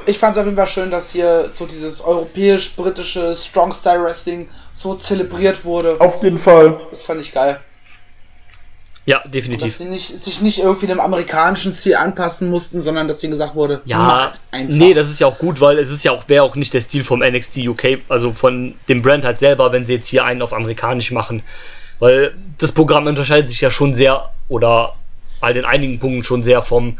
ich 0.05 0.19
fand 0.19 0.35
es 0.35 0.39
auf 0.39 0.45
jeden 0.45 0.57
Fall 0.57 0.67
schön, 0.67 0.91
dass 0.91 1.11
hier 1.11 1.49
so 1.53 1.65
dieses 1.65 2.01
europäisch-britische 2.01 3.35
Strong 3.35 3.73
Style 3.73 4.03
Wrestling 4.03 4.49
so 4.73 4.95
zelebriert 4.95 5.63
wurde. 5.63 5.99
Auf 5.99 6.23
jeden 6.23 6.37
Fall. 6.37 6.81
Das 6.89 7.03
fand 7.03 7.21
ich 7.21 7.33
geil. 7.33 7.59
Ja, 9.05 9.27
definitiv. 9.27 9.63
Und 9.63 9.69
dass 9.69 9.77
sie 9.79 9.85
nicht, 9.85 10.23
sich 10.23 10.41
nicht 10.41 10.59
irgendwie 10.59 10.85
dem 10.85 10.99
amerikanischen 10.99 11.73
Stil 11.73 11.95
anpassen 11.95 12.49
mussten, 12.49 12.81
sondern 12.81 13.07
dass 13.07 13.17
denen 13.17 13.31
gesagt 13.31 13.55
wurde, 13.55 13.81
ja, 13.85 14.31
nee, 14.67 14.93
das 14.93 15.09
ist 15.09 15.19
ja 15.19 15.27
auch 15.27 15.39
gut, 15.39 15.59
weil 15.59 15.79
es 15.79 15.89
ist 15.89 16.03
ja 16.03 16.11
auch, 16.11 16.29
wäre 16.29 16.43
auch 16.43 16.55
nicht 16.55 16.73
der 16.73 16.81
Stil 16.81 17.03
vom 17.03 17.21
NXT 17.21 17.57
UK, 17.67 17.99
also 18.09 18.31
von 18.31 18.75
dem 18.87 19.01
Brand 19.01 19.25
halt 19.25 19.39
selber, 19.39 19.71
wenn 19.71 19.85
sie 19.85 19.95
jetzt 19.95 20.07
hier 20.07 20.23
einen 20.23 20.41
auf 20.41 20.53
amerikanisch 20.53 21.11
machen. 21.11 21.41
Weil 21.99 22.33
das 22.59 22.71
Programm 22.71 23.07
unterscheidet 23.07 23.49
sich 23.49 23.61
ja 23.61 23.71
schon 23.71 23.95
sehr, 23.95 24.29
oder 24.49 24.93
halt 25.41 25.57
in 25.57 25.65
einigen 25.65 25.99
Punkten 25.99 26.23
schon 26.23 26.43
sehr 26.43 26.61
vom 26.61 26.97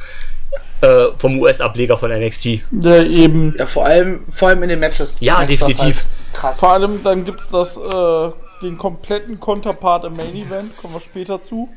äh, 0.82 1.08
vom 1.16 1.39
US-Ableger 1.39 1.95
von 1.95 2.12
NXT. 2.12 2.45
Ja, 2.82 3.04
eben. 3.04 3.56
Ja, 3.58 3.68
vor 3.68 3.86
allem, 3.86 4.26
vor 4.32 4.47
allem 4.47 4.64
in 4.64 4.70
den 4.70 4.80
Matches. 4.80 5.18
Ja, 5.20 5.45
definitiv. 5.45 5.80
Halt 5.80 6.06
krass. 6.34 6.60
Vor 6.60 6.72
allem, 6.72 7.04
dann 7.04 7.24
gibt 7.24 7.41
es 7.41 7.49
das, 7.49 7.78
äh, 7.78 8.32
den 8.64 8.80
kompletten 8.80 9.39
Konterpart 9.39 10.06
im 10.06 10.16
Main 10.16 10.36
Event, 10.36 10.76
kommen 10.78 10.95
wir 10.95 11.02
später 11.02 11.41
zu. 11.41 11.70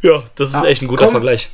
Ja, 0.00 0.22
das 0.36 0.48
ist 0.50 0.62
ja, 0.62 0.64
echt 0.64 0.82
ein 0.82 0.88
guter 0.88 1.04
komm, 1.04 1.12
Vergleich. 1.12 1.50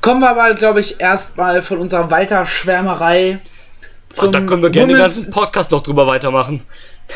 Kommen 0.00 0.20
wir 0.20 0.30
aber, 0.30 0.54
glaube 0.54 0.80
ich, 0.80 1.00
erstmal 1.00 1.62
von 1.62 1.78
unserer 1.78 2.10
Walter-Schwärmerei 2.10 3.40
zum. 4.08 4.32
da 4.32 4.40
können 4.40 4.62
wir 4.62 4.70
gerne 4.70 4.92
Women's 4.92 5.14
den 5.14 5.24
ganzen 5.24 5.30
Podcast 5.30 5.70
noch 5.70 5.82
drüber 5.82 6.06
weitermachen. 6.06 6.62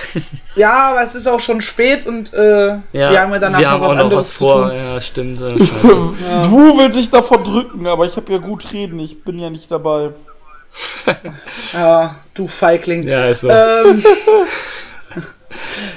ja, 0.56 0.90
aber 0.90 1.02
es 1.02 1.14
ist 1.14 1.26
auch 1.26 1.40
schon 1.40 1.60
spät 1.60 2.06
und 2.06 2.32
äh, 2.32 2.66
ja, 2.66 2.82
wir 2.92 3.20
haben 3.20 3.32
ja 3.32 3.38
danach 3.38 3.58
wir 3.58 3.70
noch 3.70 3.80
was 3.80 4.00
anderes 4.00 4.28
was 4.30 4.36
vor. 4.36 4.72
Ja, 4.72 5.00
stimmt. 5.00 5.40
Äh, 5.40 5.50
ja. 5.50 6.42
Du 6.42 6.78
willst 6.78 6.98
dich 6.98 7.10
davor 7.10 7.42
drücken, 7.42 7.86
aber 7.86 8.06
ich 8.06 8.16
habe 8.16 8.32
ja 8.32 8.38
gut 8.38 8.72
reden. 8.72 8.98
Ich 8.98 9.22
bin 9.22 9.38
ja 9.38 9.50
nicht 9.50 9.70
dabei. 9.70 10.10
ja, 11.72 12.16
du 12.34 12.48
Feigling. 12.48 13.06
Ja, 13.06 13.26
ist 13.26 13.42
so. 13.42 13.50
Ähm, 13.50 14.04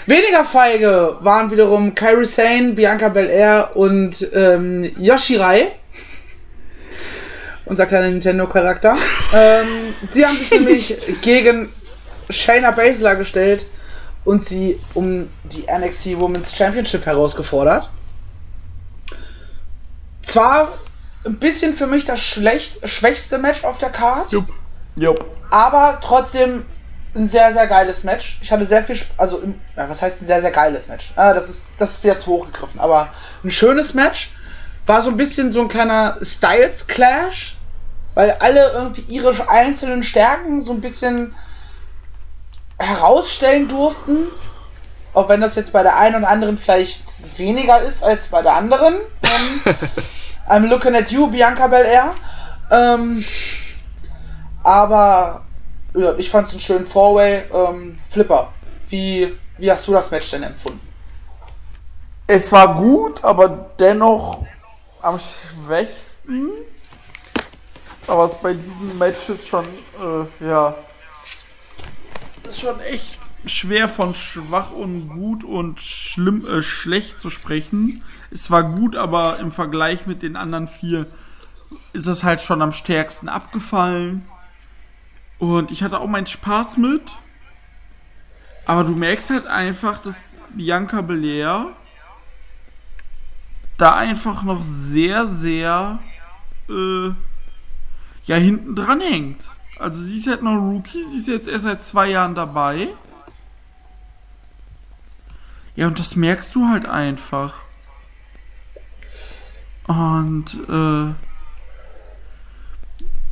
weniger 0.06 0.46
feige 0.46 1.18
waren 1.22 1.52
wiederum 1.52 1.96
Kairi 1.96 2.26
Sane, 2.26 2.74
Bianca 2.74 3.10
Belair 3.10 3.72
und 3.76 4.28
ähm, 4.34 4.84
Yoshirai 4.98 5.72
unser 7.68 7.86
kleiner 7.86 8.10
Nintendo-Charakter. 8.10 8.98
ähm, 9.34 9.94
sie 10.12 10.26
haben 10.26 10.38
sich 10.38 10.52
nämlich 10.52 10.98
gegen 11.22 11.72
Shayna 12.30 12.72
Baszler 12.72 13.16
gestellt 13.16 13.66
und 14.26 14.46
sie 14.46 14.80
um 14.94 15.30
die 15.44 15.66
NXT 15.70 16.18
Women's 16.18 16.56
Championship 16.56 17.06
herausgefordert. 17.06 17.90
Zwar 20.26 20.74
ein 21.26 21.38
bisschen 21.40 21.74
für 21.74 21.88
mich 21.88 22.06
das 22.06 22.20
schlecht, 22.20 22.88
schwächste 22.88 23.38
Match 23.38 23.64
auf 23.64 23.78
der 23.78 23.90
Card. 23.90 24.32
Jupp. 24.32 24.48
Jupp. 24.96 25.26
Aber 25.50 26.00
trotzdem 26.02 26.66
ein 27.18 27.26
sehr, 27.26 27.54
sehr 27.54 27.68
geiles 27.68 28.04
Match. 28.04 28.40
Ich 28.42 28.52
hatte 28.52 28.66
sehr 28.66 28.84
viel, 28.84 29.00
also, 29.18 29.42
ja, 29.76 29.90
was 29.90 30.02
heißt 30.02 30.22
ein 30.22 30.26
sehr, 30.26 30.42
sehr 30.42 30.52
geiles 30.52 30.88
Match? 30.88 31.12
Ah, 31.16 31.34
das 31.34 31.50
ist, 31.50 31.68
das 31.78 31.92
ist 31.92 32.04
wieder 32.04 32.18
zu 32.18 32.32
hoch 32.32 32.46
gegriffen, 32.46 32.80
aber 32.80 33.10
ein 33.44 33.52
schönes 33.52 33.94
Match. 33.94 34.32
War 34.86 35.02
so 35.02 35.10
ein 35.10 35.18
bisschen 35.18 35.52
so 35.52 35.62
ein 35.62 35.68
kleiner 35.68 36.18
Styles 36.22 36.88
Clash 36.88 37.58
weil 38.18 38.32
alle 38.40 38.72
irgendwie 38.72 39.02
ihre 39.02 39.48
einzelnen 39.48 40.02
Stärken 40.02 40.60
so 40.60 40.74
ein 40.74 40.82
bisschen 40.82 41.36
herausstellen 42.80 43.68
durften. 43.68 44.30
Auch 45.14 45.30
wenn 45.30 45.40
das 45.40 45.54
jetzt 45.54 45.72
bei 45.72 45.84
der 45.84 45.98
einen 45.98 46.16
und 46.16 46.26
anderen 46.26 46.58
vielleicht 46.58 47.04
weniger 47.38 47.80
ist 47.80 48.04
als 48.04 48.30
bei 48.30 48.42
der 48.42 48.56
anderen. 48.56 48.96
Ähm, 49.22 49.76
I'm 50.50 50.66
looking 50.66 50.96
at 50.96 51.12
you, 51.12 51.28
Bianca 51.28 51.68
Belair. 51.68 52.16
Ähm, 52.72 53.24
aber 54.64 55.46
ich 56.18 56.30
fand 56.30 56.48
es 56.48 56.54
einen 56.54 56.60
schönen 56.60 56.86
Four-Way. 56.86 57.46
Ähm, 57.54 57.94
Flipper, 58.10 58.54
wie, 58.90 59.38
wie 59.58 59.72
hast 59.72 59.88
du 59.88 59.94
das 59.94 60.12
Match 60.12 60.30
denn 60.32 60.44
empfunden? 60.44 60.82
Es 62.28 62.52
war 62.52 62.76
gut, 62.76 63.24
aber 63.24 63.48
dennoch 63.80 64.46
am 65.02 65.20
schwächsten 65.20 66.50
aber 68.08 68.26
es 68.26 68.36
bei 68.36 68.54
diesen 68.54 68.98
Matches 68.98 69.48
schon, 69.48 69.66
äh, 69.66 70.46
ja, 70.46 70.76
ist 72.48 72.62
schon 72.62 72.80
echt 72.80 73.20
schwer 73.46 73.90
von 73.90 74.16
schwach 74.16 74.72
und 74.72 75.10
gut 75.10 75.44
und 75.44 75.82
schlimm, 75.82 76.46
äh, 76.48 76.62
schlecht 76.62 77.20
zu 77.20 77.30
sprechen. 77.30 78.04
Es 78.32 78.50
war 78.50 78.64
gut, 78.64 78.96
aber 78.96 79.40
im 79.40 79.52
Vergleich 79.52 80.06
mit 80.06 80.22
den 80.22 80.36
anderen 80.36 80.68
vier 80.68 81.06
ist 81.92 82.08
es 82.08 82.24
halt 82.24 82.42
schon 82.42 82.62
am 82.62 82.72
stärksten 82.72 83.28
abgefallen. 83.28 84.26
Und 85.40 85.72
ich 85.72 85.84
hatte 85.84 86.00
auch 86.00 86.08
meinen 86.08 86.26
Spaß 86.26 86.78
mit. 86.78 87.16
Aber 88.66 88.84
du 88.84 88.94
merkst 88.94 89.30
halt 89.30 89.48
einfach, 89.48 90.00
dass 90.00 90.26
Bianca 90.50 91.02
Belair 91.02 91.68
da 93.78 93.96
einfach 93.96 94.44
noch 94.44 94.64
sehr, 94.64 95.28
sehr 95.28 96.00
äh, 96.68 97.10
ja 98.26 98.36
hinten 98.36 98.76
dran 98.76 99.02
hängt. 99.02 99.50
Also 99.80 100.02
sie 100.02 100.18
ist 100.18 100.28
halt 100.28 100.42
noch 100.42 100.58
Rookie, 100.58 101.04
sie 101.04 101.18
ist 101.18 101.28
jetzt 101.28 101.48
erst 101.48 101.64
seit 101.66 101.84
zwei 101.84 102.10
Jahren 102.10 102.36
dabei. 102.36 102.90
Ja, 105.76 105.88
und 105.88 106.00
das 106.00 106.16
merkst 106.16 106.54
du 106.56 106.68
halt 106.68 106.88
einfach. 106.88 107.62
Und 109.86 110.56
äh, 110.68 111.14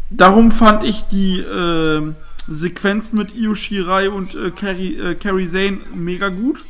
darum 0.10 0.52
fand 0.52 0.84
ich 0.84 1.04
die 1.04 1.40
äh, 1.40 2.14
Sequenzen 2.48 3.18
mit 3.18 3.36
Io 3.36 3.56
Shirai 3.56 4.10
und 4.10 4.36
äh, 4.36 4.52
Carrie, 4.52 4.96
äh, 4.98 5.16
Carrie 5.16 5.50
Zane 5.50 5.82
mega 5.94 6.30
gut. 6.30 6.64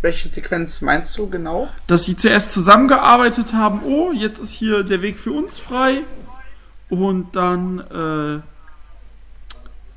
Welche 0.00 0.28
Sequenz 0.28 0.80
meinst 0.80 1.18
du 1.18 1.28
genau? 1.28 1.68
Dass 1.88 2.04
sie 2.04 2.16
zuerst 2.16 2.52
zusammengearbeitet 2.52 3.52
haben, 3.52 3.80
oh, 3.84 4.12
jetzt 4.12 4.38
ist 4.38 4.52
hier 4.52 4.84
der 4.84 5.02
Weg 5.02 5.18
für 5.18 5.32
uns 5.32 5.58
frei. 5.58 6.02
Und 6.88 7.34
dann 7.34 7.80
äh, 7.80 8.40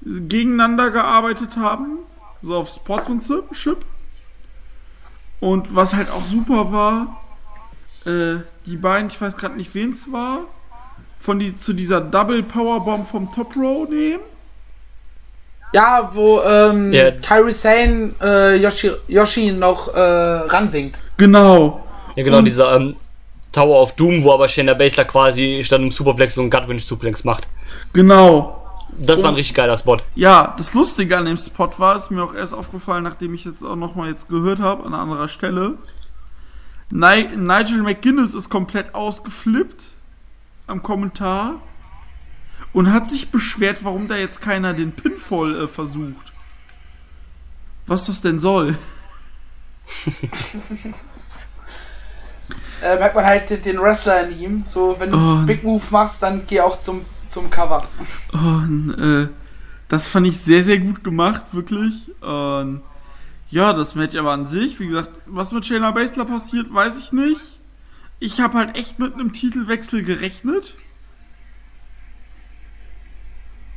gegeneinander 0.04 0.90
gearbeitet 0.90 1.56
haben. 1.58 2.00
So 2.42 2.56
auf 2.56 2.70
Sportsmanship. 2.70 3.78
Und 5.40 5.76
was 5.76 5.94
halt 5.94 6.10
auch 6.10 6.24
super 6.24 6.72
war, 6.72 7.22
äh, 8.06 8.44
die 8.66 8.78
beiden, 8.78 9.10
ich 9.10 9.22
weiß 9.22 9.38
gerade 9.38 9.56
nicht, 9.56 9.74
wen 9.76 9.92
es 9.92 10.12
war, 10.12 10.46
von 11.22 11.40
die, 11.40 11.56
zu 11.56 11.74
dieser 11.74 12.02
Double 12.02 12.44
Powerbomb 12.44 13.08
vom 13.08 13.32
Top 13.32 13.56
Row 13.56 13.88
nehmen 13.88 14.22
ja, 15.74 16.10
wo 16.14 16.42
ähm, 16.42 16.92
yeah. 16.92 17.12
Kairi 17.12 17.52
Sane 17.52 18.14
äh, 18.22 18.58
Yoshi, 18.58 18.92
Yoshi 19.08 19.52
noch 19.52 19.94
äh, 19.94 20.00
ranwinkt. 20.00 21.02
Genau. 21.18 21.86
Ja, 22.16 22.24
genau, 22.24 22.40
und 22.40 22.46
dieser 22.46 22.76
ähm, 22.76 22.96
Tower 23.52 23.82
of 23.82 23.94
Doom, 23.96 24.24
wo 24.24 24.34
aber 24.34 24.48
Shayna 24.48 24.74
Baszler 24.74 25.06
quasi 25.06 25.62
statt 25.64 25.80
einem 25.80 25.92
Superplex 25.92 26.36
so 26.36 26.42
einen 26.42 26.50
Godwinch 26.50 26.86
Suplex 26.86 27.24
macht. 27.24 27.48
Genau. 27.94 28.58
Das 28.98 29.20
und, 29.20 29.24
war 29.24 29.32
ein 29.32 29.36
richtig 29.36 29.56
geiler 29.56 29.78
Spot. 29.78 29.98
Ja, 30.16 30.54
das 30.58 30.74
Lustige 30.74 31.18
an 31.18 31.26
dem 31.26 31.38
Spot 31.38 31.70
war, 31.78 31.96
ist 31.96 32.12
mir 32.12 32.24
auch 32.24 32.34
erst 32.34 32.54
aufgefallen, 32.54 33.06
nachdem 33.06 33.34
ich 33.34 33.46
jetzt 33.46 33.64
auch 33.64 33.78
nochmal 33.78 34.10
jetzt 34.10 34.28
gehört 34.28 34.60
habe, 34.60 34.86
an 34.86 34.94
anderer 34.94 35.30
Stelle. 35.30 35.76
Ni 36.90 37.30
Nigel 37.38 37.82
McGuinness 37.84 38.36
ist 38.36 38.50
komplett 38.50 38.94
ausgeflippt 38.94 39.86
am 40.72 40.82
Kommentar 40.82 41.62
und 42.74 42.92
hat 42.92 43.10
sich 43.10 43.30
beschwert, 43.30 43.84
warum 43.84 44.08
da 44.08 44.16
jetzt 44.16 44.42
keiner 44.42 44.74
den 44.74 44.94
Pinfall 44.94 45.64
äh, 45.64 45.68
versucht. 45.68 46.34
Was 47.86 48.06
das 48.06 48.22
denn 48.22 48.40
soll. 48.40 48.78
äh, 52.82 52.96
merkt 52.96 53.16
man 53.16 53.26
halt 53.26 53.66
den, 53.66 53.80
Wrestler 53.80 54.30
in 54.30 54.40
ihm. 54.40 54.64
So, 54.68 54.96
wenn 55.00 55.12
du 55.12 55.18
oh, 55.18 55.46
Big 55.46 55.64
Move 55.64 55.84
machst, 55.90 56.24
dann 56.24 56.46
geh 56.48 56.62
auch 56.62 56.82
zum, 56.82 57.06
zum 57.28 57.50
Cover. 57.50 57.88
Und, 58.32 58.94
äh, 58.98 59.28
das 59.90 60.08
fand 60.08 60.28
ich 60.28 60.40
sehr, 60.40 60.64
sehr 60.64 60.80
gut 60.80 61.04
gemacht, 61.04 61.48
wirklich. 61.52 62.10
Und, 62.22 62.82
ja, 63.50 63.74
das 63.74 63.96
Match 63.96 64.16
aber 64.16 64.32
an 64.32 64.46
sich, 64.46 64.80
wie 64.80 64.88
gesagt, 64.88 65.10
was 65.26 65.52
mit 65.52 65.66
Shayna 65.66 65.92
Baszler 65.92 66.24
passiert, 66.24 66.74
weiß 66.74 66.98
ich 66.98 67.12
nicht. 67.12 67.51
Ich 68.22 68.40
habe 68.40 68.60
halt 68.60 68.78
echt 68.78 69.00
mit 69.00 69.16
einem 69.16 69.34
Titelwechsel 69.34 70.04
gerechnet. 70.04 70.76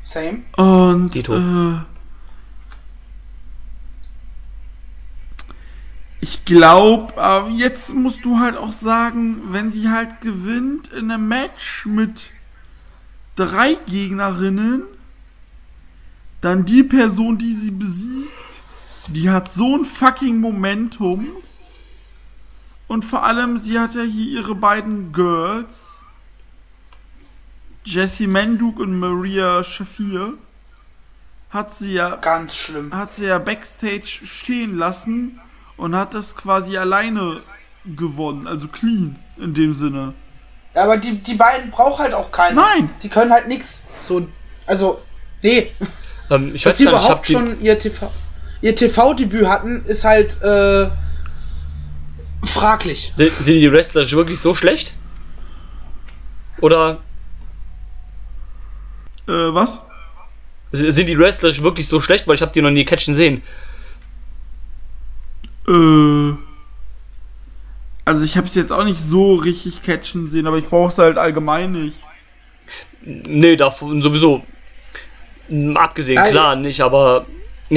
Same. 0.03 0.43
Und 0.59 1.17
äh, 1.17 1.79
ich 6.21 6.45
glaube, 6.45 7.15
äh, 7.17 7.49
jetzt 7.53 7.95
musst 7.95 8.27
du 8.27 8.39
halt 8.39 8.59
auch 8.59 8.71
sagen, 8.71 9.45
wenn 9.51 9.71
sie 9.71 9.89
halt 9.89 10.21
gewinnt 10.21 10.89
in 10.89 11.11
einem 11.11 11.27
Match 11.27 11.87
mit 11.87 12.29
drei 13.37 13.79
Gegnerinnen, 13.87 14.83
dann 16.43 16.67
die 16.67 16.83
Person, 16.83 17.39
die 17.39 17.55
sie 17.55 17.71
besiegt, 17.71 18.29
die 19.09 19.31
hat 19.31 19.51
so 19.51 19.75
ein 19.75 19.87
fucking 19.87 20.39
Momentum. 20.39 21.29
Und 22.87 23.05
vor 23.05 23.25
allem, 23.25 23.59
sie 23.59 23.79
hat 23.79 23.95
ja 23.95 24.03
hier 24.03 24.41
ihre 24.41 24.55
beiden 24.55 25.13
Girls 25.13 25.95
Jessie 27.85 28.27
Menduk 28.27 28.79
und 28.79 28.99
Maria 28.99 29.63
Shafir 29.63 30.35
hat 31.51 31.75
sie 31.75 31.93
ja 31.93 32.17
ganz 32.17 32.55
schlimm. 32.55 32.95
Hat 32.95 33.13
sie 33.13 33.27
ja 33.27 33.39
backstage 33.39 34.21
stehen 34.25 34.77
lassen 34.77 35.39
und 35.77 35.95
hat 35.95 36.15
das 36.15 36.35
quasi 36.35 36.77
alleine 36.79 37.41
gewonnen, 37.85 38.47
also 38.47 38.69
clean 38.69 39.17
in 39.37 39.55
dem 39.55 39.75
Sinne. 39.75 40.15
Ja, 40.75 40.85
aber 40.85 40.97
die, 40.97 41.19
die 41.19 41.35
beiden 41.35 41.71
braucht 41.71 42.01
halt 42.01 42.15
auch 42.15 42.33
keinen. 42.33 42.57
Nein. 42.57 42.91
Die 43.03 43.09
können 43.09 43.31
halt 43.31 43.49
nichts. 43.49 43.83
So, 44.01 44.27
also 44.67 45.01
nee. 45.43 45.71
Ähm, 46.31 46.55
ich 46.55 46.63
Dass 46.63 46.73
weiß 46.73 46.79
sie 46.79 46.85
überhaupt 46.85 47.27
schon 47.27 47.61
ihr 47.61 47.79
TV 47.79 48.11
ihr 48.63 48.75
TV-Debüt 48.75 49.47
hatten, 49.47 49.85
ist 49.85 50.05
halt 50.05 50.41
äh, 50.43 50.89
fraglich. 52.47 53.13
Sind, 53.15 53.33
sind 53.39 53.57
die 53.57 53.73
Wrestler 53.73 54.11
wirklich 54.11 54.41
so 54.41 54.55
schlecht? 54.55 54.95
Oder 56.61 56.99
äh, 59.29 59.33
was? 59.33 59.81
Sind 60.73 61.09
die 61.09 61.19
Wrestler 61.19 61.57
wirklich 61.59 61.89
so 61.89 62.01
schlecht? 62.01 62.27
Weil 62.27 62.35
ich 62.35 62.43
habe 62.43 62.53
die 62.53 62.63
noch 62.63 62.71
nie 62.71 62.85
catchen 62.85 63.15
sehen. 63.15 63.43
Äh. 65.69 66.33
Also 68.07 68.25
ich 68.25 68.37
habe 68.37 68.47
es 68.47 68.55
jetzt 68.55 68.73
auch 68.73 68.85
nicht 68.85 69.01
so 69.01 69.35
richtig 69.35 69.83
catchen 69.83 70.29
sehen, 70.29 70.47
aber 70.47 70.59
ich 70.59 70.67
brauche 70.67 70.91
es 70.91 70.99
halt 70.99 71.17
allgemein 71.17 71.73
nicht. 71.73 71.99
Nee, 73.03 73.57
davon 73.57 74.03
sowieso. 74.03 74.45
Abgesehen, 75.75 76.19
also, 76.19 76.31
klar, 76.31 76.57
nicht, 76.57 76.81
aber. 76.81 77.27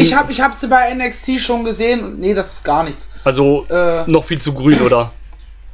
Ich 0.01 0.13
habe 0.13 0.31
ich 0.31 0.41
hab 0.41 0.53
sie 0.53 0.67
bei 0.67 0.93
NXT 0.93 1.39
schon 1.39 1.63
gesehen 1.63 2.03
und 2.03 2.19
nee, 2.19 2.33
das 2.33 2.53
ist 2.53 2.63
gar 2.63 2.83
nichts. 2.83 3.09
Also 3.23 3.65
äh, 3.69 4.03
noch 4.09 4.25
viel 4.25 4.41
zu 4.41 4.53
grün, 4.53 4.81
oder? 4.81 5.11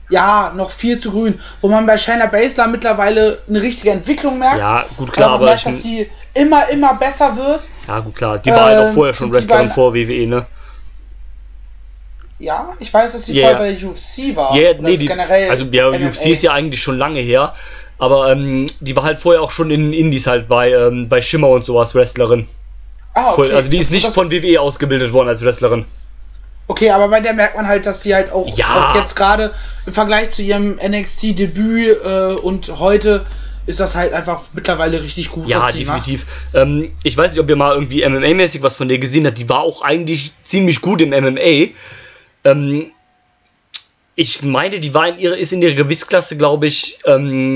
Ja, 0.10 0.54
noch 0.56 0.70
viel 0.70 0.98
zu 0.98 1.12
grün. 1.12 1.40
Wo 1.62 1.70
man 1.70 1.86
bei 1.86 1.98
Shayna 1.98 2.28
Baszler 2.28 2.68
mittlerweile 2.68 3.40
eine 3.48 3.62
richtige 3.62 3.92
Entwicklung 3.92 4.38
merkt. 4.38 4.60
Ja, 4.60 4.86
gut, 4.98 5.12
klar, 5.12 5.32
aber. 5.32 5.46
Merkt, 5.46 5.66
dass 5.66 5.82
sie 5.82 6.10
immer, 6.34 6.70
immer 6.70 6.94
besser 6.96 7.36
wird. 7.36 7.62
Ja, 7.88 8.00
gut, 8.00 8.16
klar. 8.16 8.38
Die 8.38 8.52
war 8.52 8.58
äh, 8.58 8.76
halt 8.76 8.78
auch 8.80 8.88
ähm, 8.90 8.94
vorher 8.94 9.14
schon 9.14 9.32
Wrestlerin 9.32 9.70
vor 9.70 9.94
WWE, 9.94 10.28
ne? 10.28 10.46
Ja, 12.40 12.74
ich 12.80 12.94
weiß, 12.94 13.14
dass 13.14 13.26
sie 13.26 13.36
yeah. 13.36 13.50
vorher 13.52 13.72
bei 13.72 13.74
der 13.74 13.90
UFC 13.90 14.36
war. 14.36 14.56
Ja, 14.56 14.72
yeah, 14.72 14.82
nee, 14.82 14.98
die, 14.98 15.06
generell 15.06 15.50
also 15.50 15.64
ja, 15.72 15.90
MMA. 15.90 16.10
UFC 16.10 16.26
ist 16.26 16.44
ja 16.44 16.52
eigentlich 16.52 16.82
schon 16.82 16.98
lange 16.98 17.20
her. 17.20 17.54
Aber 17.98 18.32
ähm, 18.32 18.66
die 18.82 18.96
war 18.96 19.04
halt 19.04 19.20
vorher 19.20 19.42
auch 19.42 19.52
schon 19.52 19.72
in 19.72 19.94
Indies 19.94 20.28
halt 20.28 20.50
bei, 20.50 20.72
ähm, 20.72 21.08
bei 21.08 21.22
Schimmer 21.22 21.50
und 21.50 21.66
sowas 21.66 21.96
Wrestlerin. 21.96 22.48
Ah, 23.14 23.34
okay. 23.34 23.52
Also 23.52 23.70
die 23.70 23.78
ist 23.78 23.92
nicht 23.92 24.08
von 24.08 24.32
WWE 24.32 24.60
ausgebildet 24.60 25.14
worden 25.14 25.30
als 25.30 25.44
Wrestlerin. 25.44 25.86
Okay, 26.68 26.90
aber 26.92 27.10
bei 27.10 27.20
der 27.20 27.34
merkt 27.34 27.56
man 27.56 27.68
halt, 27.68 27.86
dass 27.86 28.02
sie 28.02 28.16
halt 28.16 28.32
auch, 28.32 28.48
ja. 28.58 28.66
auch 28.66 28.96
jetzt 28.96 29.16
gerade 29.16 29.54
im 29.86 29.94
Vergleich 29.94 30.32
zu 30.32 30.42
ihrem 30.42 30.80
NXT-Debüt 30.82 31.98
äh, 32.04 32.34
und 32.42 32.80
heute 32.80 33.26
ist 33.66 33.80
das 33.80 33.96
halt 33.96 34.14
einfach 34.14 34.44
mittlerweile 34.54 35.02
richtig 35.02 35.30
gut. 35.30 35.50
Ja, 35.50 35.72
definitiv. 35.72 36.26
Ähm, 36.54 36.92
ich 37.04 37.16
weiß 37.18 37.32
nicht, 37.32 37.40
ob 37.40 37.50
ihr 37.50 37.56
mal 37.56 37.74
irgendwie 37.74 38.06
MMA-mäßig 38.06 38.62
was 38.62 38.76
von 38.76 38.88
der 38.88 38.98
gesehen 38.98 39.26
habt. 39.26 39.38
Die 39.38 39.48
war 39.48 39.62
auch 39.62 39.82
eigentlich 39.82 40.32
ziemlich 40.44 40.82
gut 40.82 41.02
im 41.02 41.10
MMA. 41.10 41.70
Ähm, 42.44 42.92
ich 44.16 44.42
meine, 44.44 44.80
die 44.80 44.94
war 44.94 45.08
in 45.08 45.18
ihrer, 45.18 45.38
ist 45.38 45.54
in 45.54 45.62
ihrer 45.62 45.76
Gewichtsklasse, 45.76 46.38
glaube 46.38 46.68
ich, 46.68 47.00
ähm, 47.06 47.56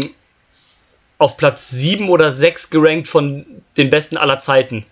auf 1.17 1.37
Platz 1.37 1.69
7 1.69 2.09
oder 2.09 2.31
6 2.31 2.69
gerankt 2.69 3.07
von 3.07 3.45
den 3.75 3.89
besten 3.89 4.17
aller 4.17 4.39
Zeiten. 4.39 4.85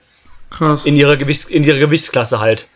Krass. 0.49 0.85
In 0.85 0.95
ihrer, 0.95 1.17
Gewichts, 1.17 1.45
in 1.45 1.63
ihrer 1.63 1.79
Gewichtsklasse 1.79 2.39
halt. 2.39 2.67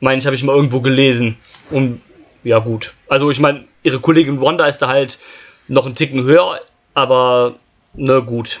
Meine 0.00 0.18
ich, 0.18 0.26
habe 0.26 0.36
ich 0.36 0.42
mal 0.42 0.54
irgendwo 0.54 0.80
gelesen. 0.80 1.36
Und 1.70 2.00
ja, 2.44 2.58
gut. 2.58 2.94
Also, 3.08 3.30
ich 3.30 3.40
meine, 3.40 3.64
ihre 3.82 4.00
Kollegin 4.00 4.40
Wanda 4.40 4.66
ist 4.66 4.78
da 4.78 4.88
halt 4.88 5.18
noch 5.68 5.86
einen 5.86 5.94
Ticken 5.94 6.24
höher, 6.24 6.60
aber 6.94 7.54
ne, 7.94 8.22
gut. 8.22 8.60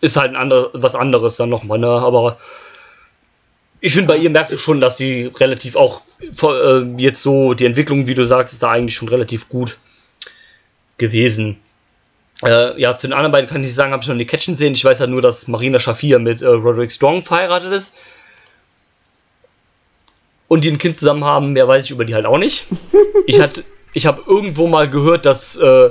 Ist 0.00 0.16
halt 0.16 0.32
ein 0.32 0.36
andere, 0.36 0.70
was 0.74 0.94
anderes 0.94 1.36
dann 1.36 1.48
nochmal, 1.48 1.78
ne? 1.78 1.88
Aber 1.88 2.38
ich 3.80 3.92
finde, 3.92 4.08
bei 4.08 4.16
ihr 4.16 4.30
merkst 4.30 4.54
du 4.54 4.58
schon, 4.58 4.80
dass 4.80 4.96
sie 4.96 5.30
relativ 5.36 5.76
auch 5.76 6.02
äh, 6.20 6.82
jetzt 6.96 7.22
so, 7.22 7.54
die 7.54 7.66
Entwicklung, 7.66 8.06
wie 8.06 8.14
du 8.14 8.24
sagst, 8.24 8.54
ist 8.54 8.62
da 8.62 8.70
eigentlich 8.70 8.94
schon 8.94 9.08
relativ 9.08 9.48
gut 9.48 9.78
gewesen. 10.96 11.58
Äh, 12.44 12.80
ja, 12.80 12.96
zu 12.96 13.06
den 13.06 13.14
anderen 13.14 13.32
beiden 13.32 13.48
kann 13.48 13.62
ich 13.62 13.68
nicht 13.68 13.74
sagen, 13.74 13.92
habe 13.92 14.02
ich 14.02 14.08
noch 14.08 14.14
nie 14.14 14.26
Catchen 14.26 14.54
sehen. 14.54 14.74
Ich 14.74 14.84
weiß 14.84 14.98
ja 14.98 15.02
halt 15.02 15.10
nur, 15.10 15.22
dass 15.22 15.48
Marina 15.48 15.78
Shafir 15.78 16.18
mit 16.18 16.42
äh, 16.42 16.46
Roderick 16.46 16.92
Strong 16.92 17.24
verheiratet 17.24 17.72
ist. 17.72 17.94
Und 20.46 20.62
die 20.62 20.70
ein 20.70 20.78
Kind 20.78 20.98
zusammen 20.98 21.24
haben, 21.24 21.52
mehr 21.52 21.66
weiß 21.66 21.86
ich 21.86 21.90
über 21.90 22.04
die 22.04 22.14
halt 22.14 22.26
auch 22.26 22.38
nicht. 22.38 22.64
Ich, 23.26 23.40
ich 23.94 24.04
habe 24.04 24.20
irgendwo 24.26 24.66
mal 24.66 24.90
gehört, 24.90 25.24
dass 25.24 25.56
äh, 25.56 25.88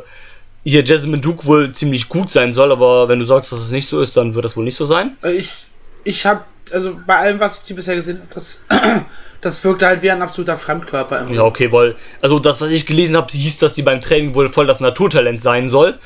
hier 0.63 0.83
Jasmine 0.83 1.17
Duke 1.17 1.47
wohl 1.47 1.71
ziemlich 1.71 2.09
gut 2.09 2.29
sein 2.29 2.53
soll, 2.53 2.71
aber 2.71 3.09
wenn 3.09 3.17
du 3.17 3.25
sagst, 3.25 3.51
dass 3.51 3.59
es 3.59 3.71
nicht 3.71 3.87
so 3.87 4.01
ist, 4.01 4.15
dann 4.15 4.35
wird 4.35 4.45
das 4.45 4.55
wohl 4.55 4.63
nicht 4.63 4.75
so 4.75 4.85
sein. 4.85 5.17
Äh, 5.23 5.31
ich, 5.31 5.65
ich 6.03 6.25
habe, 6.27 6.43
also 6.71 6.95
bei 7.07 7.15
allem, 7.15 7.39
was 7.39 7.63
ich 7.67 7.75
bisher 7.75 7.95
gesehen 7.95 8.19
habe, 8.19 8.33
das, 8.35 8.63
das 9.41 9.63
wirkte 9.63 9.87
halt 9.87 10.03
wie 10.03 10.11
ein 10.11 10.21
absoluter 10.21 10.59
Fremdkörper. 10.59 11.27
Ja, 11.31 11.41
okay, 11.41 11.71
weil, 11.71 11.95
also 12.21 12.37
das, 12.37 12.61
was 12.61 12.69
ich 12.69 12.85
gelesen 12.85 13.17
habe, 13.17 13.31
hieß, 13.31 13.57
dass 13.57 13.73
die 13.73 13.81
beim 13.81 13.99
Training 13.99 14.35
wohl 14.35 14.49
voll 14.49 14.67
das 14.67 14.79
Naturtalent 14.79 15.41
sein 15.41 15.69
soll. 15.69 15.97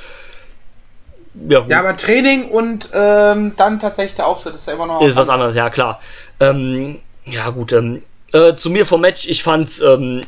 Ja, 1.48 1.66
ja, 1.68 1.80
aber 1.80 1.96
Training 1.96 2.50
und 2.50 2.90
ähm, 2.94 3.54
dann 3.58 3.80
tatsächlich 3.80 4.16
der 4.16 4.28
Auftritt 4.28 4.56
ist 4.56 4.68
ja 4.68 4.74
immer 4.74 4.88
noch. 4.88 5.02
Ist 5.02 5.16
was 5.16 5.30
anderes, 5.30 5.56
ja 5.56 5.70
klar. 5.70 6.00
Ähm, 6.40 7.00
ja, 7.26 7.50
gut. 7.50 7.72
Ähm, 7.72 8.00
äh, 8.34 8.56
zu 8.56 8.70
mir 8.70 8.86
vom 8.86 9.02
Match, 9.02 9.28
ich 9.28 9.44
fand's 9.44 9.80
ähm, 9.82 10.22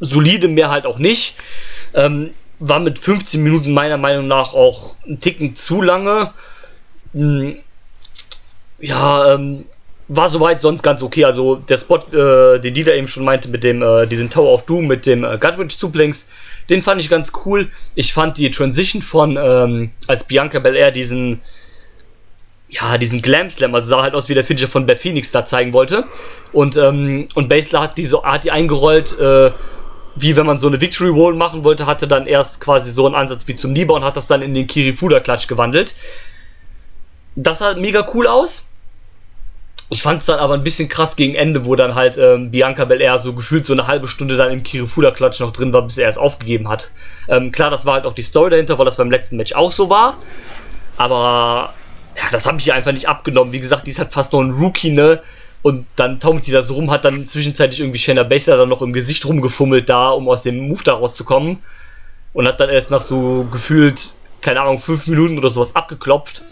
solide, 0.00 0.48
mehr 0.48 0.70
halt 0.70 0.86
auch 0.86 0.98
nicht. 0.98 1.36
Ähm, 1.94 2.30
war 2.58 2.78
mit 2.78 2.98
15 2.98 3.42
Minuten 3.42 3.72
meiner 3.72 3.96
Meinung 3.96 4.28
nach 4.28 4.54
auch 4.54 4.94
ein 5.06 5.20
Ticken 5.20 5.54
zu 5.54 5.82
lange. 5.82 6.30
Hm, 7.12 7.56
ja, 8.78 9.34
ähm, 9.34 9.64
war 10.08 10.28
soweit 10.28 10.60
sonst 10.60 10.82
ganz 10.82 11.02
okay. 11.02 11.24
Also 11.24 11.56
der 11.56 11.78
Spot, 11.78 11.98
äh, 11.98 12.58
den 12.58 12.74
Dieter 12.74 12.94
eben 12.94 13.08
schon 13.08 13.24
meinte, 13.24 13.48
mit 13.48 13.62
dem, 13.62 13.82
äh, 13.82 14.06
diesen 14.06 14.28
Tower 14.28 14.52
of 14.52 14.66
Doom, 14.66 14.86
mit 14.86 15.06
dem 15.06 15.24
äh, 15.24 15.38
Gutwitch 15.38 15.76
Suplex, 15.76 16.26
den 16.70 16.82
fand 16.82 17.00
ich 17.02 17.10
ganz 17.10 17.32
cool. 17.44 17.68
Ich 17.94 18.12
fand 18.12 18.38
die 18.38 18.50
Transition 18.50 19.02
von, 19.02 19.36
ähm, 19.36 19.90
als 20.06 20.24
Bianca 20.24 20.60
Belair 20.60 20.92
diesen, 20.92 21.40
ja, 22.68 22.96
diesen 22.96 23.20
Glam 23.20 23.50
Slam, 23.50 23.74
also 23.74 23.90
sah 23.90 24.02
halt 24.02 24.14
aus 24.14 24.28
wie 24.28 24.34
der 24.34 24.44
Finisher 24.44 24.68
von 24.68 24.86
Beth 24.86 25.00
Phoenix 25.00 25.32
da 25.32 25.44
zeigen 25.44 25.72
wollte. 25.72 26.04
Und, 26.52 26.76
ähm, 26.76 27.26
und 27.34 27.48
Basler 27.48 27.80
hat 27.82 27.98
die 27.98 28.06
so, 28.06 28.24
hat 28.24 28.44
die 28.44 28.52
eingerollt, 28.52 29.18
äh, 29.18 29.50
wie 30.14 30.36
wenn 30.36 30.46
man 30.46 30.60
so 30.60 30.68
eine 30.68 30.80
Victory 30.80 31.10
Roll 31.10 31.34
machen 31.34 31.64
wollte, 31.64 31.86
hatte 31.86 32.06
dann 32.06 32.26
erst 32.26 32.60
quasi 32.60 32.90
so 32.90 33.06
einen 33.06 33.14
Ansatz 33.14 33.46
wie 33.48 33.56
zum 33.56 33.72
Nieba 33.72 33.94
und 33.94 34.04
hat 34.04 34.16
das 34.16 34.28
dann 34.28 34.42
in 34.42 34.54
den 34.54 34.66
Kirifuda-Klatsch 34.66 35.48
gewandelt. 35.48 35.94
Das 37.36 37.58
sah 37.58 37.74
mega 37.74 38.06
cool 38.14 38.26
aus. 38.26 38.69
Ich 39.92 40.02
fand 40.02 40.20
es 40.20 40.26
dann 40.26 40.38
aber 40.38 40.54
ein 40.54 40.62
bisschen 40.62 40.88
krass 40.88 41.16
gegen 41.16 41.34
Ende, 41.34 41.66
wo 41.66 41.74
dann 41.74 41.96
halt 41.96 42.16
ähm, 42.16 42.52
Bianca 42.52 42.84
Belair 42.84 43.18
so 43.18 43.34
gefühlt 43.34 43.66
so 43.66 43.72
eine 43.72 43.88
halbe 43.88 44.06
Stunde 44.06 44.36
dann 44.36 44.52
im 44.52 44.62
Kirifuda-Klatsch 44.62 45.40
noch 45.40 45.50
drin 45.50 45.72
war, 45.72 45.82
bis 45.82 45.98
er 45.98 46.08
es 46.08 46.16
aufgegeben 46.16 46.68
hat. 46.68 46.92
Ähm, 47.26 47.50
klar, 47.50 47.70
das 47.70 47.86
war 47.86 47.94
halt 47.94 48.06
auch 48.06 48.12
die 48.12 48.22
Story 48.22 48.50
dahinter, 48.50 48.78
weil 48.78 48.84
das 48.84 48.96
beim 48.96 49.10
letzten 49.10 49.36
Match 49.36 49.52
auch 49.52 49.72
so 49.72 49.90
war. 49.90 50.16
Aber 50.96 51.74
ja, 52.16 52.22
das 52.30 52.46
habe 52.46 52.58
ich 52.60 52.72
einfach 52.72 52.92
nicht 52.92 53.08
abgenommen. 53.08 53.52
Wie 53.52 53.58
gesagt, 53.58 53.86
die 53.86 53.90
ist 53.90 53.98
halt 53.98 54.12
fast 54.12 54.32
noch 54.32 54.40
ein 54.40 54.52
Rookie, 54.52 54.90
ne? 54.90 55.20
Und 55.62 55.86
dann 55.96 56.20
taumelt 56.20 56.46
die 56.46 56.52
da 56.52 56.62
so 56.62 56.74
rum, 56.74 56.90
hat 56.92 57.04
dann 57.04 57.24
zwischenzeitlich 57.24 57.80
irgendwie 57.80 57.98
Shayna 57.98 58.22
Baszler 58.22 58.56
dann 58.56 58.68
noch 58.68 58.82
im 58.82 58.92
Gesicht 58.92 59.26
rumgefummelt 59.26 59.88
da, 59.88 60.10
um 60.10 60.28
aus 60.28 60.44
dem 60.44 60.68
Move 60.68 60.84
da 60.84 60.94
rauszukommen. 60.94 61.58
Und 62.32 62.46
hat 62.46 62.60
dann 62.60 62.70
erst 62.70 62.92
nach 62.92 63.02
so 63.02 63.48
gefühlt, 63.50 64.14
keine 64.40 64.60
Ahnung, 64.60 64.78
fünf 64.78 65.08
Minuten 65.08 65.36
oder 65.36 65.50
sowas 65.50 65.74
abgeklopft. 65.74 66.44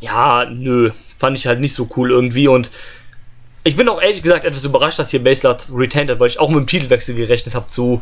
Ja, 0.00 0.44
nö 0.44 0.90
fand 1.18 1.36
ich 1.36 1.46
halt 1.46 1.60
nicht 1.60 1.74
so 1.74 1.88
cool 1.96 2.10
irgendwie 2.10 2.48
und 2.48 2.70
ich 3.64 3.76
bin 3.76 3.88
auch 3.88 4.00
ehrlich 4.00 4.22
gesagt 4.22 4.44
etwas 4.44 4.64
überrascht, 4.64 4.98
dass 4.98 5.10
hier 5.10 5.22
Baselat 5.22 5.68
retained 5.74 6.10
hat, 6.10 6.20
weil 6.20 6.28
ich 6.28 6.38
auch 6.38 6.48
mit 6.48 6.60
dem 6.60 6.66
Titelwechsel 6.66 7.14
gerechnet 7.14 7.54
habe 7.54 7.66
zu 7.66 8.00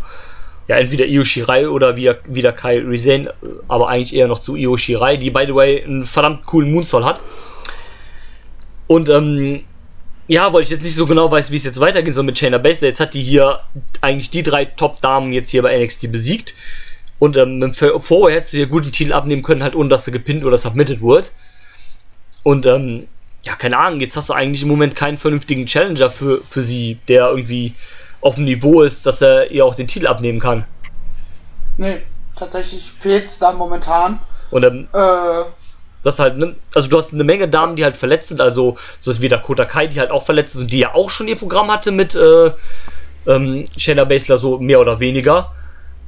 ja, 0.69 0.77
entweder 0.77 1.07
Io 1.07 1.25
Shirai 1.25 1.69
oder 1.69 1.97
wieder, 1.97 2.19
wieder 2.27 2.53
Kai 2.53 2.79
Risen, 2.79 3.29
aber 3.69 3.89
eigentlich 3.89 4.15
eher 4.15 4.29
noch 4.29 4.41
zu 4.41 4.57
Io 4.57 4.77
Shirai, 4.77 5.17
die 5.17 5.31
by 5.31 5.45
the 5.47 5.55
way 5.55 5.83
einen 5.83 6.05
verdammt 6.05 6.45
coolen 6.45 6.73
Moonsault 6.73 7.05
hat. 7.05 7.21
Und 8.87 9.09
ähm, 9.09 9.63
ja, 10.29 10.53
weil 10.53 10.63
ich 10.63 10.71
jetzt 10.71 10.83
nicht 10.83 10.95
so 10.95 11.07
genau 11.07 11.31
weiß, 11.31 11.53
wie 11.53 11.57
es 11.57 11.65
jetzt 11.65 11.81
weitergehen 11.81 12.13
soll 12.13 12.25
mit 12.25 12.37
Shayna 12.37 12.59
Baszler. 12.59 12.89
Jetzt 12.89 13.01
hat 13.01 13.15
die 13.15 13.23
hier 13.23 13.61
eigentlich 14.01 14.31
die 14.31 14.43
drei 14.43 14.65
Top-Damen 14.65 15.33
jetzt 15.33 15.51
hier 15.51 15.63
bei 15.63 15.77
NXT 15.79 16.11
besiegt. 16.11 16.55
Und 17.21 17.37
ähm, 17.37 17.73
vorher 17.73 18.37
hätte 18.37 18.49
sie 18.49 18.59
hier 18.59 18.67
guten 18.67 18.93
Titel 18.93 19.13
abnehmen 19.13 19.43
können, 19.43 19.63
halt 19.63 19.77
ohne 19.77 19.89
dass 19.89 20.05
sie 20.05 20.13
gepinnt 20.13 20.45
oder 20.45 20.59
submitted 20.59 21.01
wird. 21.01 21.33
Und 22.47 22.65
ähm, 22.65 23.09
ja, 23.43 23.57
keine 23.57 23.77
Ahnung, 23.77 23.99
jetzt 23.99 24.17
hast 24.17 24.29
du 24.29 24.33
eigentlich 24.33 24.63
im 24.63 24.69
Moment 24.69 24.95
keinen 24.95 25.19
vernünftigen 25.19 25.67
Challenger 25.67 26.11
für, 26.11 26.41
für 26.49 26.63
sie, 26.63 26.97
der 27.09 27.29
irgendwie 27.29 27.75
auf 28.21 28.37
dem 28.37 28.45
Niveau 28.45 28.83
ist, 28.83 29.05
dass 29.05 29.21
er 29.21 29.51
ihr 29.51 29.67
auch 29.67 29.75
den 29.75 29.89
Titel 29.89 30.07
abnehmen 30.07 30.39
kann. 30.39 30.65
Nee, 31.77 32.03
tatsächlich 32.37 32.93
fehlt 32.93 33.27
es 33.27 33.41
da 33.41 33.51
momentan. 33.51 34.21
Und 34.53 34.63
ähm, 34.63 34.87
äh, 34.93 35.43
das 36.05 36.21
halt, 36.21 36.39
ne, 36.39 36.55
also 36.73 36.87
du 36.87 36.97
hast 36.97 37.13
eine 37.13 37.25
Menge 37.25 37.49
Damen, 37.49 37.75
die 37.75 37.83
halt 37.83 37.97
verletzt 37.97 38.29
sind, 38.29 38.41
also 38.41 38.77
so 39.01 39.11
ist 39.11 39.21
wie 39.21 39.27
Dakota 39.27 39.65
Kai, 39.65 39.89
die 39.89 39.99
halt 39.99 40.13
auch 40.13 40.25
verletzt 40.25 40.55
ist 40.55 40.61
und 40.61 40.71
die 40.71 40.79
ja 40.79 40.95
auch 40.95 41.11
schon 41.11 41.27
ihr 41.27 41.35
Programm 41.35 41.73
hatte 41.73 41.91
mit 41.91 42.15
äh, 42.15 42.53
ähm, 43.27 43.67
Shayna 43.77 44.05
Baszler, 44.05 44.39
so 44.39 44.61
mehr 44.61 44.79
oder 44.79 45.01
weniger. 45.01 45.51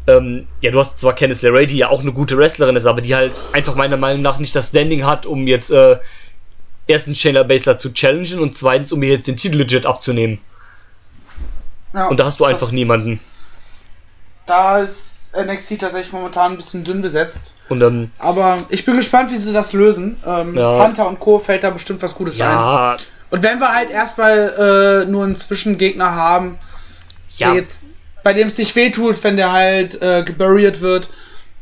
Ähm, 0.07 0.47
ja, 0.61 0.71
du 0.71 0.79
hast 0.79 1.01
zwar 1.01 1.15
Kenneth 1.15 1.43
LeRae, 1.43 1.67
die 1.67 1.79
ja 1.79 1.89
auch 1.89 2.01
eine 2.01 2.13
gute 2.13 2.39
Wrestlerin 2.39 2.77
ist, 2.77 2.87
aber 2.87 3.01
die 3.01 3.17
halt 3.17 3.33
einfach 3.53 3.75
meiner 3.75 3.97
Meinung 3.97 4.23
nach 4.23 4.39
nicht 4.39 4.55
das 4.55 4.69
Standing 4.69 5.05
hat, 5.05 5.27
um 5.27 5.49
jetzt 5.49 5.73
äh, 5.73 5.99
erstens 6.89 7.19
Shayna 7.19 7.45
Baszler 7.45 7.79
zu 7.79 7.93
challengen 7.93 8.41
und 8.41 8.57
zweitens, 8.57 8.91
um 8.91 8.99
mir 8.99 9.11
jetzt 9.11 9.29
den 9.29 9.37
Titel 9.37 9.59
legit 9.59 9.87
abzunehmen. 9.87 10.41
Ja, 11.95 12.09
und 12.09 12.19
da 12.19 12.25
hast 12.25 12.41
du 12.41 12.45
einfach 12.45 12.73
niemanden. 12.73 13.21
Da 14.47 14.79
ist 14.79 15.33
NXT 15.37 15.81
tatsächlich 15.81 16.13
momentan 16.13 16.53
ein 16.53 16.57
bisschen 16.57 16.85
dünn 16.85 17.03
besetzt. 17.03 17.55
Und, 17.69 17.83
ähm, 17.83 18.11
Aber 18.19 18.65
ich 18.71 18.85
bin 18.85 18.97
gespannt, 18.97 19.31
wie 19.31 19.37
sie 19.37 19.53
das 19.53 19.73
lösen. 19.73 20.21
Ähm, 20.27 20.57
ja. 20.57 20.85
Hunter 20.85 21.07
und 21.07 21.21
Co. 21.21 21.39
fällt 21.39 21.65
da 21.65 21.71
bestimmt 21.71 22.03
was 22.03 22.15
Gutes 22.15 22.39
ja. 22.39 22.95
ein. 22.95 22.99
Und 23.31 23.43
wenn 23.43 23.59
wir 23.59 23.73
halt 23.73 23.91
erstmal 23.91 25.05
äh, 25.05 25.11
nur 25.11 25.25
einen 25.25 25.37
Zwischengegner 25.37 26.15
haben, 26.15 26.59
ja. 27.37 27.53
jetzt, 27.55 27.85
bei 28.25 28.33
dem 28.33 28.49
es 28.49 28.57
nicht 28.57 28.75
wehtut, 28.75 29.23
wenn 29.23 29.37
der 29.37 29.53
halt 29.53 30.01
äh, 30.01 30.23
geburied 30.25 30.81
wird. 30.81 31.11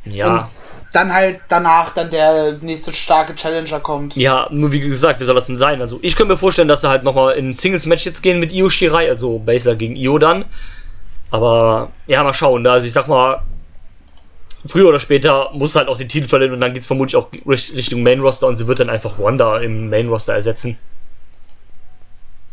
Ja 0.05 0.49
dann 0.97 1.13
halt 1.13 1.41
danach 1.49 1.93
dann 1.93 2.11
der 2.11 2.55
nächste 2.63 2.93
starke 2.95 3.37
Challenger 3.37 3.81
kommt. 3.81 4.17
Ja, 4.17 4.49
nur 4.51 4.73
wie 4.73 4.81
gesagt, 4.81 5.21
wie 5.21 5.25
soll 5.25 5.35
das 5.35 5.47
denn 5.47 5.59
sein? 5.59 5.83
Also 5.83 5.99
ich 6.01 6.17
könnte 6.17 6.33
mir 6.33 6.39
vorstellen, 6.39 6.69
dass 6.69 6.81
sie 6.81 6.89
halt 6.89 7.05
nochmal 7.05 7.35
in 7.35 7.51
ein 7.51 7.55
Singles-Match 7.55 8.07
jetzt 8.07 8.23
gehen 8.23 8.41
mit 8.41 8.51
Io 8.51 8.71
Shirai, 8.71 9.09
also 9.11 9.39
Basler 9.39 9.77
gegen 9.77 9.95
Io 9.95 10.19
dann. 10.19 10.47
Aber 11.31 11.91
ja, 12.07 12.23
mal 12.23 12.33
schauen. 12.33 12.63
Ne? 12.63 12.71
Also 12.71 12.87
ich 12.87 12.95
sag 12.95 13.09
mal, 13.09 13.43
früher 14.65 14.89
oder 14.89 14.99
später 14.99 15.51
muss 15.53 15.77
halt 15.77 15.89
auch 15.89 15.99
den 15.99 16.09
Titel 16.09 16.29
verlieren 16.29 16.55
und 16.55 16.61
dann 16.63 16.73
geht 16.73 16.81
es 16.81 16.87
vermutlich 16.87 17.17
auch 17.17 17.29
Richtung 17.47 18.03
Main 18.03 18.21
Roster 18.21 18.47
und 18.47 18.57
sie 18.57 18.67
wird 18.67 18.81
dann 18.81 18.89
einfach 18.89 19.19
Wanda 19.19 19.59
im 19.59 19.91
Main 19.91 20.09
Roster 20.09 20.33
ersetzen. 20.33 20.79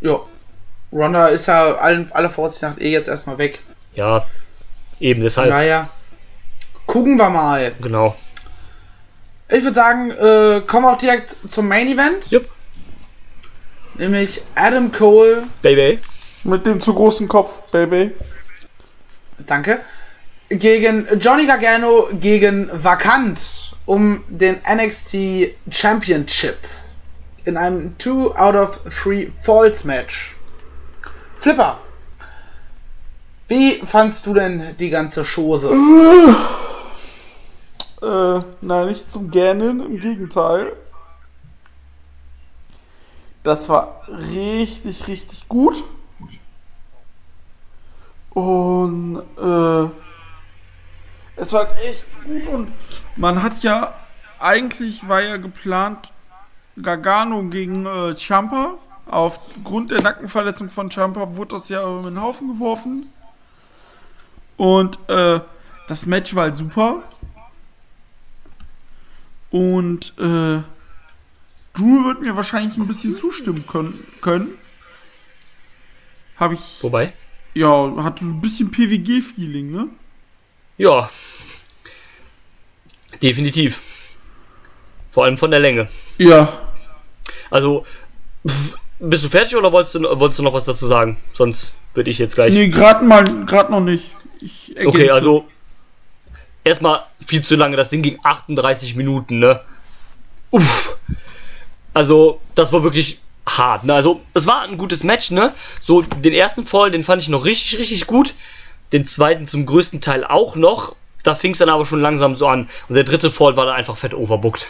Ja. 0.01 0.19
Ronda 0.91 1.27
ist 1.27 1.45
ja 1.45 1.75
allen, 1.75 2.11
aller 2.11 2.29
Vorsicht 2.29 2.61
nach 2.61 2.77
eh 2.77 2.91
jetzt 2.91 3.07
erstmal 3.07 3.37
weg. 3.37 3.59
Ja, 3.95 4.25
eben 4.99 5.21
deshalb. 5.21 5.49
Naja. 5.49 5.89
Gucken 6.85 7.17
wir 7.17 7.29
mal. 7.29 7.71
Genau. 7.81 8.15
Ich 9.53 9.63
würde 9.63 9.75
sagen, 9.75 10.09
äh, 10.09 10.61
kommen 10.65 10.87
wir 10.87 10.93
auch 10.93 10.97
direkt 10.97 11.35
zum 11.47 11.67
Main 11.67 11.87
Event. 11.87 12.31
Yep. 12.31 12.49
Nämlich 13.99 14.41
Adam 14.55 14.91
Cole. 14.91 15.43
Baby. 15.61 15.99
Mit 16.43 16.65
dem 16.65 16.81
zu 16.81 16.95
großen 16.95 17.27
Kopf, 17.27 17.61
Baby. 17.71 18.11
Danke. 19.45 19.81
Gegen 20.49 21.07
Johnny 21.19 21.45
Gargano 21.45 22.09
gegen 22.13 22.71
Vakant 22.73 23.75
um 23.85 24.23
den 24.27 24.59
NXT 24.67 25.53
Championship. 25.69 26.57
In 27.45 27.55
einem 27.55 27.93
2 27.99 28.35
out 28.35 28.55
of 28.55 28.79
3 29.03 29.31
Falls 29.43 29.83
Match. 29.83 30.35
Flipper. 31.37 31.79
Wie 33.47 33.83
fandst 33.85 34.25
du 34.25 34.33
denn 34.33 34.75
die 34.79 34.89
ganze 34.89 35.23
Chose? 35.23 35.69
Äh, 38.03 38.43
nein, 38.59 38.87
nicht 38.87 39.09
zum 39.09 39.31
Gähnen, 39.31 39.79
im 39.79 39.97
Gegenteil. 39.97 40.75
Das 43.43 43.69
war 43.69 44.01
richtig, 44.09 45.07
richtig 45.07 45.47
gut. 45.47 45.81
Und 48.31 49.21
äh, 49.37 49.89
es 51.35 51.53
war 51.53 51.67
echt 51.81 52.05
gut 52.25 52.47
und 52.47 52.71
man 53.15 53.41
hat 53.41 53.63
ja 53.63 53.93
eigentlich 54.39 55.07
war 55.07 55.21
ja 55.21 55.37
geplant 55.37 56.11
Gargano 56.81 57.43
gegen 57.43 57.85
äh, 57.85 58.15
Champa. 58.17 58.75
Aufgrund 59.05 59.91
der 59.91 60.01
Nackenverletzung 60.01 60.69
von 60.69 60.89
Champa 60.89 61.35
wurde 61.35 61.55
das 61.55 61.69
ja 61.69 61.85
in 61.85 62.03
den 62.03 62.21
Haufen 62.21 62.49
geworfen. 62.49 63.07
Und 64.57 64.97
äh, 65.09 65.39
das 65.87 66.05
Match 66.05 66.35
war 66.35 66.43
halt 66.43 66.57
super. 66.57 67.03
Und 69.53 70.15
äh, 70.17 70.63
Drew 71.75 72.05
wird 72.05 72.21
mir 72.21 72.35
wahrscheinlich 72.35 72.75
ein 72.75 72.87
bisschen 72.87 73.15
zustimmen 73.15 73.67
können. 73.67 73.93
können. 74.19 74.57
Habe 76.37 76.55
ich. 76.55 76.79
Wobei? 76.81 77.13
Ja, 77.53 77.93
hat 77.97 78.17
so 78.17 78.25
ein 78.25 78.41
bisschen 78.41 78.71
PWG-Feeling, 78.71 79.71
ne? 79.71 79.89
Ja. 80.79 81.07
Definitiv. 83.21 84.15
Vor 85.11 85.25
allem 85.25 85.37
von 85.37 85.51
der 85.51 85.59
Länge. 85.59 85.87
Ja. 86.17 86.51
Also, 87.51 87.85
pff, 88.47 88.75
bist 88.97 89.23
du 89.23 89.29
fertig 89.29 89.55
oder 89.55 89.71
wolltest 89.71 89.93
du, 89.93 90.01
wolltest 90.19 90.39
du 90.39 90.43
noch 90.43 90.55
was 90.55 90.63
dazu 90.63 90.87
sagen? 90.87 91.17
Sonst 91.33 91.75
würde 91.93 92.09
ich 92.09 92.17
jetzt 92.17 92.33
gleich. 92.33 92.51
Nee, 92.51 92.69
gerade 92.69 93.05
mal, 93.05 93.23
gerade 93.45 93.71
noch 93.71 93.81
nicht. 93.81 94.15
Ich 94.41 94.73
okay, 94.83 95.11
also 95.11 95.47
erstmal 96.63 97.03
viel 97.25 97.43
zu 97.43 97.55
lange. 97.55 97.75
Das 97.75 97.89
Ding 97.89 98.01
ging 98.01 98.19
38 98.23 98.95
Minuten, 98.95 99.39
ne? 99.39 99.61
Uff. 100.51 100.97
Also, 101.93 102.39
das 102.55 102.73
war 102.73 102.83
wirklich 102.83 103.19
hart, 103.45 103.83
ne? 103.83 103.93
Also, 103.93 104.21
es 104.33 104.47
war 104.47 104.61
ein 104.61 104.77
gutes 104.77 105.03
Match, 105.03 105.31
ne? 105.31 105.53
So, 105.79 106.01
den 106.01 106.33
ersten 106.33 106.65
Fall, 106.65 106.91
den 106.91 107.03
fand 107.03 107.21
ich 107.21 107.29
noch 107.29 107.45
richtig, 107.45 107.79
richtig 107.79 108.07
gut. 108.07 108.33
Den 108.91 109.05
zweiten 109.05 109.47
zum 109.47 109.65
größten 109.65 110.01
Teil 110.01 110.23
auch 110.23 110.55
noch. 110.55 110.95
Da 111.23 111.35
fing 111.35 111.51
es 111.51 111.59
dann 111.59 111.69
aber 111.69 111.85
schon 111.85 111.99
langsam 111.99 112.35
so 112.35 112.47
an. 112.47 112.69
Und 112.89 112.95
der 112.95 113.03
dritte 113.03 113.31
Fall 113.31 113.55
war 113.55 113.65
dann 113.65 113.75
einfach 113.75 113.97
fett 113.97 114.13
overbooked. 114.13 114.67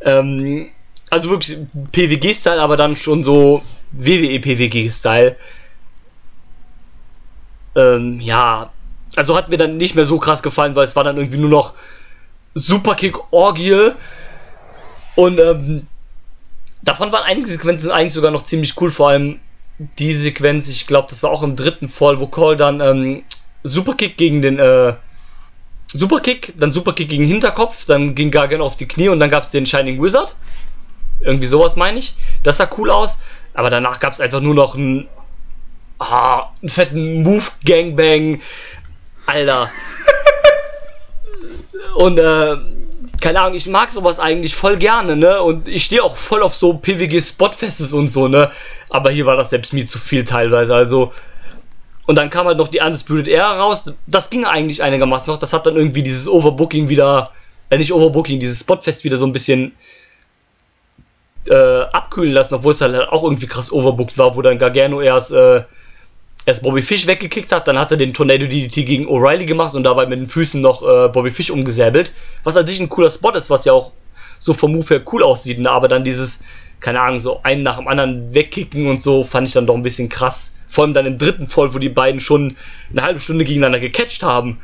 Ähm, 0.00 0.70
also 1.10 1.30
wirklich 1.30 1.58
PWG-Style, 1.92 2.60
aber 2.60 2.76
dann 2.76 2.96
schon 2.96 3.24
so 3.24 3.62
WWE-PWG-Style. 3.92 5.36
Ähm, 7.76 8.20
ja, 8.20 8.70
also 9.18 9.36
hat 9.36 9.48
mir 9.48 9.56
dann 9.56 9.76
nicht 9.76 9.94
mehr 9.94 10.04
so 10.04 10.18
krass 10.18 10.42
gefallen, 10.42 10.76
weil 10.76 10.84
es 10.84 10.96
war 10.96 11.04
dann 11.04 11.16
irgendwie 11.16 11.38
nur 11.38 11.50
noch 11.50 11.74
Superkick-Orgie. 12.54 13.90
Und 15.16 15.40
ähm, 15.40 15.86
davon 16.82 17.12
waren 17.12 17.24
einige 17.24 17.48
Sequenzen 17.48 17.90
eigentlich 17.90 18.14
sogar 18.14 18.30
noch 18.30 18.44
ziemlich 18.44 18.80
cool, 18.80 18.90
vor 18.90 19.10
allem 19.10 19.40
die 19.98 20.14
Sequenz, 20.14 20.68
ich 20.68 20.86
glaube, 20.86 21.08
das 21.10 21.22
war 21.22 21.30
auch 21.30 21.42
im 21.42 21.56
dritten 21.56 21.88
Fall, 21.88 22.20
wo 22.20 22.26
Cole 22.26 22.56
dann 22.56 22.80
ähm, 22.80 23.22
Superkick 23.62 24.16
gegen 24.16 24.42
den 24.42 24.58
äh, 24.58 24.94
Superkick, 25.92 26.54
dann 26.56 26.72
Superkick 26.72 27.08
gegen 27.08 27.24
Hinterkopf, 27.24 27.86
dann 27.86 28.14
ging 28.14 28.30
Gargano 28.30 28.64
auf 28.64 28.74
die 28.74 28.86
Knie 28.86 29.08
und 29.08 29.20
dann 29.20 29.30
gab 29.30 29.42
es 29.42 29.50
den 29.50 29.66
Shining 29.66 30.02
Wizard. 30.02 30.34
Irgendwie 31.20 31.46
sowas 31.46 31.76
meine 31.76 31.98
ich. 31.98 32.14
Das 32.42 32.58
sah 32.58 32.70
cool 32.78 32.90
aus, 32.90 33.18
aber 33.54 33.70
danach 33.70 33.98
gab 33.98 34.12
es 34.12 34.20
einfach 34.20 34.40
nur 34.40 34.54
noch 34.54 34.76
einen, 34.76 35.08
ah, 35.98 36.50
einen 36.60 36.68
fetten 36.68 37.22
Move-Gangbang. 37.22 38.40
Alter. 39.28 39.70
und 41.96 42.18
äh, 42.18 42.56
keine 43.20 43.40
Ahnung, 43.40 43.54
ich 43.54 43.66
mag 43.66 43.90
sowas 43.90 44.18
eigentlich 44.20 44.54
voll 44.54 44.76
gerne, 44.76 45.16
ne? 45.16 45.42
Und 45.42 45.68
ich 45.68 45.84
stehe 45.84 46.02
auch 46.02 46.16
voll 46.16 46.42
auf 46.42 46.54
so 46.54 46.74
PWG-Spotfestes 46.74 47.92
und 47.92 48.12
so, 48.12 48.28
ne? 48.28 48.50
Aber 48.90 49.10
hier 49.10 49.26
war 49.26 49.36
das 49.36 49.50
selbst 49.50 49.72
mir 49.72 49.86
zu 49.86 49.98
viel 49.98 50.24
teilweise, 50.24 50.74
also. 50.74 51.12
Und 52.06 52.16
dann 52.16 52.30
kam 52.30 52.46
halt 52.46 52.56
noch 52.56 52.68
die 52.68 52.80
Undisputed 52.80 53.28
Era 53.28 53.58
raus. 53.58 53.84
Das 54.06 54.30
ging 54.30 54.46
eigentlich 54.46 54.82
einigermaßen 54.82 55.30
noch. 55.30 55.38
Das 55.38 55.52
hat 55.52 55.66
dann 55.66 55.76
irgendwie 55.76 56.02
dieses 56.02 56.26
Overbooking 56.26 56.88
wieder, 56.88 57.32
äh, 57.68 57.76
nicht 57.76 57.92
Overbooking, 57.92 58.40
dieses 58.40 58.60
Spotfest 58.60 59.04
wieder 59.04 59.18
so 59.18 59.26
ein 59.26 59.32
bisschen 59.32 59.72
äh, 61.50 61.82
abkühlen 61.92 62.32
lassen, 62.32 62.54
obwohl 62.54 62.72
es 62.72 62.80
halt 62.80 63.08
auch 63.08 63.24
irgendwie 63.24 63.46
krass 63.46 63.72
overbooked 63.72 64.16
war, 64.16 64.36
wo 64.36 64.42
dann 64.42 64.58
Gargano 64.58 65.00
erst, 65.00 65.32
äh, 65.32 65.64
erst 66.48 66.62
Bobby 66.62 66.80
Fish 66.80 67.06
weggekickt 67.06 67.52
hat, 67.52 67.68
dann 67.68 67.78
hat 67.78 67.90
er 67.90 67.98
den 67.98 68.14
Tornado 68.14 68.46
DDT 68.46 68.86
gegen 68.86 69.06
O'Reilly 69.06 69.44
gemacht 69.44 69.74
und 69.74 69.84
dabei 69.84 70.06
mit 70.06 70.18
den 70.18 70.28
Füßen 70.28 70.62
noch 70.62 70.82
äh, 70.82 71.08
Bobby 71.08 71.30
Fish 71.30 71.50
umgesäbelt. 71.50 72.14
Was 72.42 72.56
an 72.56 72.66
sich 72.66 72.80
ein 72.80 72.88
cooler 72.88 73.10
Spot 73.10 73.32
ist, 73.32 73.50
was 73.50 73.66
ja 73.66 73.74
auch 73.74 73.92
so 74.40 74.54
vom 74.54 74.72
Move 74.72 74.86
her 74.88 75.02
cool 75.12 75.22
aussieht, 75.22 75.58
ne? 75.58 75.70
aber 75.70 75.88
dann 75.88 76.04
dieses, 76.04 76.40
keine 76.80 77.00
Ahnung, 77.02 77.20
so 77.20 77.42
einen 77.42 77.60
nach 77.60 77.76
dem 77.76 77.86
anderen 77.86 78.32
wegkicken 78.32 78.86
und 78.86 79.02
so, 79.02 79.24
fand 79.24 79.46
ich 79.46 79.52
dann 79.52 79.66
doch 79.66 79.74
ein 79.74 79.82
bisschen 79.82 80.08
krass. 80.08 80.52
Vor 80.68 80.84
allem 80.84 80.94
dann 80.94 81.04
im 81.04 81.18
dritten 81.18 81.48
Fall, 81.48 81.74
wo 81.74 81.78
die 81.78 81.90
beiden 81.90 82.18
schon 82.18 82.56
eine 82.92 83.02
halbe 83.02 83.20
Stunde 83.20 83.44
gegeneinander 83.44 83.80
gecatcht 83.80 84.22
haben. 84.22 84.58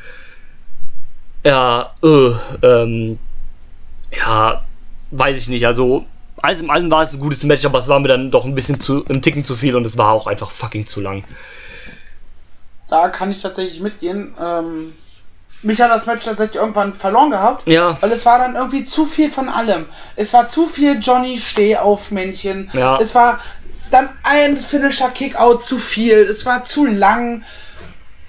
Ja, 1.45 1.93
äh, 2.03 2.31
ähm, 2.67 3.19
ja, 4.17 4.65
weiß 5.11 5.37
ich 5.37 5.49
nicht. 5.49 5.67
Also, 5.67 6.07
alles 6.41 6.63
im 6.63 6.71
Allem 6.71 6.91
war 6.91 7.03
es 7.03 7.13
ein 7.13 7.21
gutes 7.21 7.45
Match, 7.45 7.67
aber 7.67 7.79
es 7.79 7.89
war 7.89 8.01
mir 8.01 8.09
dann 8.09 8.31
doch 8.31 8.47
ein 8.47 8.55
bisschen 8.55 8.81
zu, 8.81 9.05
ein 9.07 9.21
Ticken 9.21 9.45
zu 9.45 9.55
viel 9.55 9.77
und 9.77 9.85
es 9.85 9.99
war 9.99 10.13
auch 10.13 10.27
einfach 10.27 10.51
fucking 10.51 10.87
zu 10.87 11.03
lang. 11.03 11.25
Da 12.89 13.09
kann 13.09 13.31
ich 13.31 13.41
tatsächlich 13.41 13.81
mitgehen. 13.81 14.35
Ähm, 14.41 14.95
mich 15.63 15.81
hat 15.81 15.91
das 15.91 16.07
Match 16.07 16.25
tatsächlich 16.25 16.57
irgendwann 16.57 16.93
verloren 16.93 17.31
gehabt. 17.31 17.67
Ja. 17.67 17.97
Weil 18.01 18.13
es 18.13 18.27
war 18.27 18.39
dann 18.39 18.55
irgendwie 18.55 18.85
zu 18.85 19.07
viel 19.07 19.31
von 19.31 19.49
allem. 19.49 19.87
Es 20.17 20.33
war 20.35 20.49
zu 20.49 20.67
viel 20.67 20.99
Johnny 21.01 21.39
Stehaufmännchen. 21.39 22.71
Ja. 22.75 22.99
Es 23.01 23.15
war 23.15 23.41
dann 23.91 24.11
ein 24.23 24.57
Finisher 24.57 25.11
Kickout 25.11 25.65
zu 25.65 25.79
viel. 25.79 26.19
Es 26.19 26.45
war 26.45 26.65
zu 26.65 26.85
lang. 26.85 27.45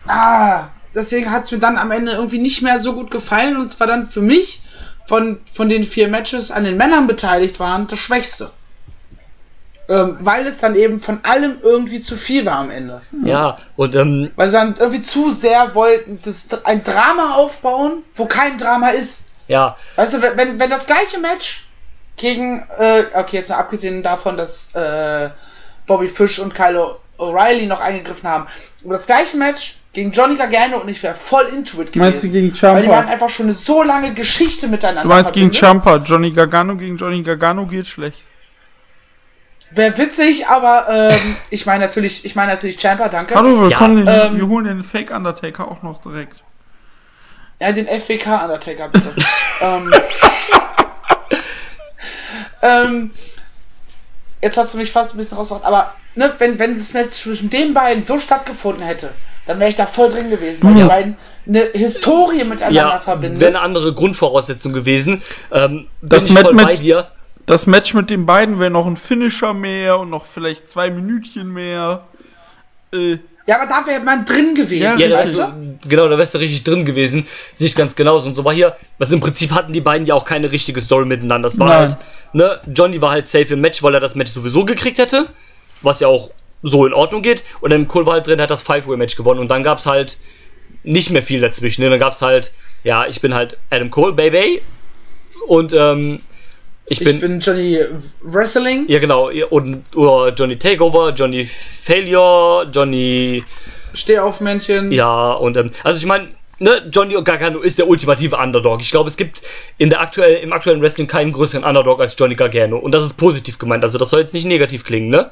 Ah, 0.07 0.67
deswegen 0.93 1.31
hat 1.31 1.43
es 1.43 1.51
mir 1.51 1.59
dann 1.59 1.77
am 1.77 1.91
Ende 1.91 2.13
irgendwie 2.13 2.39
nicht 2.39 2.61
mehr 2.61 2.79
so 2.79 2.93
gut 2.93 3.11
gefallen 3.11 3.57
und 3.57 3.65
es 3.65 3.79
war 3.79 3.87
dann 3.87 4.07
für 4.07 4.21
mich 4.21 4.61
von, 5.07 5.39
von 5.51 5.69
den 5.69 5.83
vier 5.83 6.07
Matches 6.07 6.51
an 6.51 6.63
den 6.63 6.77
Männern 6.77 7.07
beteiligt 7.07 7.59
waren, 7.59 7.87
das 7.87 7.99
Schwächste. 7.99 8.51
Ähm, 9.87 10.17
weil 10.21 10.47
es 10.47 10.57
dann 10.57 10.75
eben 10.75 10.99
von 10.99 11.19
allem 11.23 11.59
irgendwie 11.61 12.01
zu 12.01 12.17
viel 12.17 12.43
war 12.45 12.57
am 12.57 12.71
Ende. 12.71 13.01
Ja, 13.23 13.57
und 13.75 13.93
ähm, 13.93 14.31
Weil 14.35 14.47
sie 14.49 14.53
dann 14.57 14.75
irgendwie 14.79 15.03
zu 15.03 15.29
sehr 15.31 15.75
wollten, 15.75 16.19
das, 16.23 16.47
ein 16.63 16.83
Drama 16.83 17.35
aufbauen, 17.35 18.03
wo 18.15 18.25
kein 18.25 18.57
Drama 18.57 18.89
ist. 18.89 19.25
ja, 19.47 19.75
Weißt 19.95 20.13
du, 20.13 20.21
wenn, 20.23 20.59
wenn 20.59 20.69
das 20.71 20.87
gleiche 20.87 21.19
Match 21.19 21.67
gegen, 22.17 22.63
äh, 22.79 23.03
okay, 23.13 23.37
jetzt 23.37 23.49
mal 23.49 23.57
abgesehen 23.57 24.01
davon, 24.01 24.37
dass 24.37 24.73
äh, 24.73 25.29
Bobby 25.85 26.07
Fish 26.07 26.39
und 26.39 26.55
Kyle 26.55 26.95
O'Reilly 27.19 27.67
noch 27.67 27.79
eingegriffen 27.79 28.27
haben, 28.27 28.47
aber 28.83 28.93
das 28.95 29.05
gleiche 29.05 29.37
Match 29.37 29.77
gegen 29.93 30.11
Johnny 30.11 30.35
Gargano 30.35 30.79
und 30.79 30.89
ich 30.89 31.01
wäre 31.03 31.13
voll 31.15 31.45
into 31.45 31.81
it 31.81 31.93
gewesen. 31.93 31.99
Meinst 31.99 32.23
du 32.23 32.29
gegen 32.29 32.47
Weil 32.61 32.81
die 32.81 32.89
waren 32.89 32.95
Champa? 32.97 33.11
einfach 33.11 33.29
schon 33.29 33.45
eine 33.45 33.55
so 33.55 33.83
lange 33.83 34.13
Geschichte 34.13 34.67
miteinander. 34.67 35.03
Du 35.03 35.07
meinst 35.09 35.31
gegen 35.31 35.53
verbindet. 35.53 35.83
Champa. 35.85 36.03
Johnny 36.03 36.31
Gargano 36.31 36.75
gegen 36.75 36.97
Johnny 36.97 37.21
Gargano 37.21 37.65
geht 37.67 37.85
schlecht. 37.87 38.19
Wäre 39.71 39.97
witzig, 39.97 40.47
aber 40.47 40.87
ähm, 40.89 41.35
ich 41.49 41.65
meine 41.65 41.85
natürlich, 41.85 42.23
ich 42.23 42.35
meine 42.35 42.53
natürlich 42.53 42.77
Champa, 42.79 43.09
danke. 43.09 43.35
Hallo, 43.35 43.63
wir, 43.63 43.69
Ja, 43.69 43.87
den, 43.87 44.07
ähm, 44.07 44.37
wir 44.37 44.47
holen 44.47 44.65
den 44.65 44.83
Fake 44.83 45.11
Undertaker 45.11 45.67
auch 45.69 45.81
noch 45.81 46.01
direkt. 46.01 46.43
Ja, 47.59 47.71
den 47.71 47.87
FWK 47.87 48.43
Undertaker, 48.43 48.89
bitte. 48.89 49.13
ähm, 49.61 49.93
ähm, 52.61 53.11
jetzt 54.41 54.57
hast 54.57 54.73
du 54.73 54.77
mich 54.77 54.91
fast 54.91 55.13
ein 55.13 55.17
bisschen 55.17 55.37
rausgebracht, 55.37 55.65
aber 55.65 55.93
ne, 56.15 56.33
wenn, 56.37 56.59
wenn 56.59 56.77
das 56.77 56.93
Match 56.93 57.23
zwischen 57.23 57.49
den 57.49 57.73
beiden 57.73 58.03
so 58.03 58.19
stattgefunden 58.19 58.83
hätte, 58.83 59.13
dann 59.47 59.59
wäre 59.59 59.69
ich 59.69 59.75
da 59.75 59.85
voll 59.85 60.09
drin 60.09 60.29
gewesen, 60.29 60.63
weil 60.63 60.77
ja. 60.77 60.83
die 60.83 60.89
beiden 60.89 61.17
eine 61.47 61.65
Historie 61.73 62.43
miteinander 62.43 62.73
ja, 62.73 62.99
verbinden. 62.99 63.39
Wäre 63.39 63.51
eine 63.51 63.61
andere 63.61 63.93
Grundvoraussetzung 63.93 64.73
gewesen. 64.73 65.21
Ähm, 65.51 65.87
das 66.01 66.29
Match 66.29 66.51
mit, 66.51 66.81
dir. 66.81 67.07
Das 67.45 67.67
Match 67.67 67.93
mit 67.93 68.09
den 68.09 68.25
beiden 68.25 68.59
wäre 68.59 68.71
noch 68.71 68.87
ein 68.87 68.97
Finisher 68.97 69.53
mehr 69.53 69.99
und 69.99 70.09
noch 70.09 70.25
vielleicht 70.25 70.69
zwei 70.69 70.89
Minütchen 70.89 71.53
mehr. 71.53 72.05
Äh, 72.91 73.17
ja, 73.47 73.61
aber 73.61 73.69
da 73.69 73.85
wäre 73.85 74.01
man 74.01 74.25
drin 74.25 74.55
gewesen. 74.55 74.81
Ja, 74.81 74.95
ja 74.97 75.11
weißt 75.11 75.35
du? 75.35 75.79
genau, 75.87 76.07
da 76.07 76.17
wärst 76.17 76.33
du 76.33 76.39
richtig 76.39 76.63
drin 76.63 76.85
gewesen. 76.85 77.27
Sich 77.53 77.75
ganz 77.75 77.95
genauso. 77.95 78.27
Und 78.27 78.35
so 78.35 78.43
war 78.43 78.53
hier, 78.53 78.75
also 78.97 79.13
im 79.13 79.19
Prinzip 79.19 79.51
hatten 79.51 79.73
die 79.73 79.81
beiden 79.81 80.07
ja 80.07 80.15
auch 80.15 80.25
keine 80.25 80.51
richtige 80.51 80.81
Story 80.81 81.05
miteinander. 81.05 81.47
Das 81.47 81.59
war 81.59 81.67
Nein. 81.67 81.77
halt, 81.77 81.97
ne, 82.33 82.59
Johnny 82.73 82.99
war 83.01 83.11
halt 83.11 83.27
safe 83.27 83.53
im 83.53 83.61
Match, 83.61 83.83
weil 83.83 83.93
er 83.93 83.99
das 83.99 84.15
Match 84.15 84.31
sowieso 84.31 84.65
gekriegt 84.65 84.97
hätte. 84.97 85.27
Was 85.83 85.99
ja 85.99 86.07
auch 86.07 86.31
so 86.63 86.87
in 86.87 86.93
Ordnung 86.93 87.21
geht. 87.21 87.43
Und 87.61 87.69
dann 87.69 87.87
Cole 87.87 88.07
war 88.07 88.13
halt 88.13 88.25
drin, 88.25 88.41
hat 88.41 88.49
das 88.49 88.63
Five-Way-Match 88.63 89.15
gewonnen. 89.15 89.39
Und 89.39 89.51
dann 89.51 89.61
gab 89.61 89.77
es 89.77 89.85
halt 89.85 90.17
nicht 90.83 91.11
mehr 91.11 91.21
viel 91.21 91.41
dazwischen. 91.41 91.83
Ne? 91.83 91.91
Dann 91.91 91.99
gab 91.99 92.13
es 92.13 92.23
halt, 92.23 92.51
ja, 92.83 93.05
ich 93.05 93.21
bin 93.21 93.35
halt 93.35 93.57
Adam 93.69 93.91
Cole, 93.91 94.13
Baby. 94.13 94.63
Und, 95.47 95.71
ähm, 95.73 96.19
ich 96.87 96.99
bin, 96.99 97.15
ich 97.15 97.21
bin 97.21 97.39
Johnny 97.39 97.79
Wrestling. 98.21 98.85
Ja, 98.87 98.99
genau. 98.99 99.31
Und 99.49 99.95
oder 99.95 100.33
Johnny 100.33 100.57
Takeover, 100.57 101.13
Johnny 101.13 101.43
Failure, 101.43 102.67
Johnny. 102.71 103.43
Stehaufmännchen. 103.93 104.91
Ja, 104.91 105.31
und 105.31 105.57
ähm, 105.57 105.71
also 105.83 105.97
ich 105.97 106.05
meine, 106.05 106.27
ne, 106.59 106.83
Johnny 106.91 107.15
Gargano 107.23 107.59
ist 107.59 107.79
der 107.79 107.87
ultimative 107.87 108.37
Underdog. 108.37 108.81
Ich 108.81 108.91
glaube, 108.91 109.09
es 109.09 109.17
gibt 109.17 109.41
in 109.77 109.89
der 109.89 110.01
aktuell, 110.01 110.43
im 110.43 110.53
aktuellen 110.53 110.81
Wrestling 110.81 111.07
keinen 111.07 111.33
größeren 111.33 111.63
Underdog 111.63 111.99
als 111.99 112.15
Johnny 112.17 112.35
Gargano. 112.35 112.77
Und 112.77 112.91
das 112.93 113.03
ist 113.03 113.13
positiv 113.13 113.57
gemeint. 113.57 113.83
Also 113.83 113.97
das 113.97 114.11
soll 114.11 114.19
jetzt 114.19 114.33
nicht 114.33 114.45
negativ 114.45 114.83
klingen, 114.83 115.09
ne? 115.09 115.31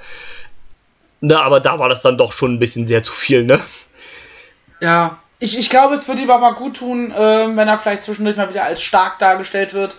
Ne, 1.21 1.39
aber 1.39 1.59
da 1.59 1.77
war 1.77 1.87
das 1.87 2.01
dann 2.01 2.17
doch 2.17 2.33
schon 2.33 2.55
ein 2.55 2.59
bisschen 2.59 2.87
sehr 2.87 3.03
zu 3.03 3.13
viel, 3.13 3.43
ne? 3.43 3.59
Ja. 4.81 5.19
Ich, 5.39 5.57
ich 5.57 5.69
glaube, 5.69 5.95
es 5.95 6.07
würde 6.07 6.21
ihm 6.21 6.31
aber 6.31 6.53
gut 6.53 6.77
tun, 6.77 7.11
äh, 7.11 7.17
wenn 7.17 7.67
er 7.67 7.77
vielleicht 7.77 8.03
zwischendurch 8.03 8.37
mal 8.37 8.49
wieder 8.49 8.63
als 8.63 8.81
stark 8.81 9.19
dargestellt 9.19 9.73
wird 9.73 9.93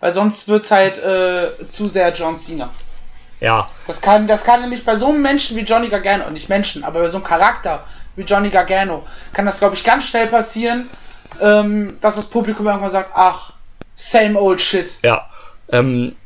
weil 0.00 0.12
sonst 0.12 0.48
wird 0.48 0.64
es 0.64 0.70
halt 0.70 0.98
äh, 0.98 1.66
zu 1.66 1.88
sehr 1.88 2.12
John 2.12 2.36
Cena. 2.36 2.70
Ja. 3.40 3.68
Das 3.86 4.00
kann, 4.00 4.26
das 4.26 4.44
kann 4.44 4.60
nämlich 4.60 4.84
bei 4.84 4.96
so 4.96 5.08
einem 5.08 5.22
Menschen 5.22 5.56
wie 5.56 5.62
Johnny 5.62 5.88
Gargano, 5.88 6.30
nicht 6.30 6.48
Menschen, 6.48 6.84
aber 6.84 7.00
bei 7.00 7.08
so 7.08 7.18
einem 7.18 7.24
Charakter 7.24 7.84
wie 8.16 8.22
Johnny 8.22 8.50
Gargano, 8.50 9.04
kann 9.32 9.46
das, 9.46 9.58
glaube 9.58 9.74
ich, 9.74 9.84
ganz 9.84 10.04
schnell 10.04 10.26
passieren, 10.26 10.88
ähm, 11.40 11.96
dass 12.00 12.16
das 12.16 12.26
Publikum 12.26 12.66
irgendwann 12.66 12.90
sagt, 12.90 13.12
ach, 13.14 13.52
same 13.94 14.38
old 14.38 14.60
shit. 14.60 14.98
Ja. 15.02 15.26
Ähm, 15.70 16.16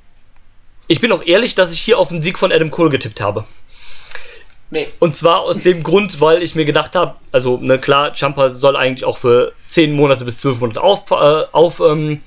ich 0.87 1.01
bin 1.01 1.13
auch 1.13 1.25
ehrlich, 1.25 1.55
dass 1.55 1.73
ich 1.73 1.81
hier 1.81 1.99
auf 1.99 2.09
den 2.09 2.23
Sieg 2.23 2.39
von 2.39 2.53
Adam 2.53 2.71
Cole 2.71 2.91
getippt 2.91 3.21
habe. 3.21 3.45
Nee. 4.71 4.89
Und 4.99 5.15
zwar 5.15 5.43
aus 5.43 5.61
dem 5.61 5.83
Grund, 5.83 6.21
weil 6.21 6.43
ich 6.43 6.55
mir 6.55 6.65
gedacht 6.65 6.97
habe, 6.97 7.15
also, 7.31 7.59
ne, 7.59 7.79
klar, 7.79 8.13
Champa 8.15 8.51
soll 8.51 8.77
eigentlich 8.77 9.05
auch 9.05 9.19
für 9.19 9.53
10 9.69 9.93
Monate 9.93 10.25
bis 10.25 10.39
12 10.39 10.61
Monate 10.61 10.83
auf, 10.83 11.11
äh, 11.11 11.45
auf 11.53 11.81
ähm, 11.81 12.23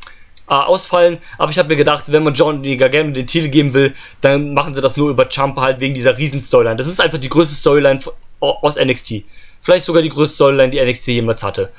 äh, 0.50 0.54
ausfallen. 0.54 1.18
Aber 1.38 1.52
ich 1.52 1.58
habe 1.58 1.70
mir 1.70 1.76
gedacht, 1.76 2.12
wenn 2.12 2.24
man 2.24 2.34
Johnny 2.34 2.78
Gargano 2.78 3.12
den 3.12 3.28
Titel 3.28 3.50
geben 3.50 3.74
will, 3.74 3.94
dann 4.22 4.54
machen 4.54 4.74
sie 4.74 4.82
das 4.82 4.98
nur 4.98 5.10
über 5.10 5.28
Champa 5.30 5.62
halt 5.62 5.80
wegen 5.80 5.94
dieser 5.94 6.18
riesen 6.18 6.42
Storyline. 6.42 6.76
Das 6.76 6.88
ist 6.88 7.02
einfach 7.02 7.20
die 7.20 7.30
größte 7.30 7.56
Storyline 7.56 8.00
aus 8.40 8.78
NXT. 8.78 9.24
Vielleicht 9.62 9.86
sogar 9.86 10.02
die 10.02 10.10
größte 10.10 10.36
Storyline, 10.36 10.72
die 10.72 10.84
NXT 10.84 11.08
jemals 11.08 11.44
hatte. 11.44 11.70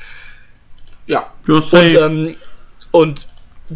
Ja. 1.06 1.32
Und, 1.46 1.72
ähm, 1.74 2.36
und 2.90 3.26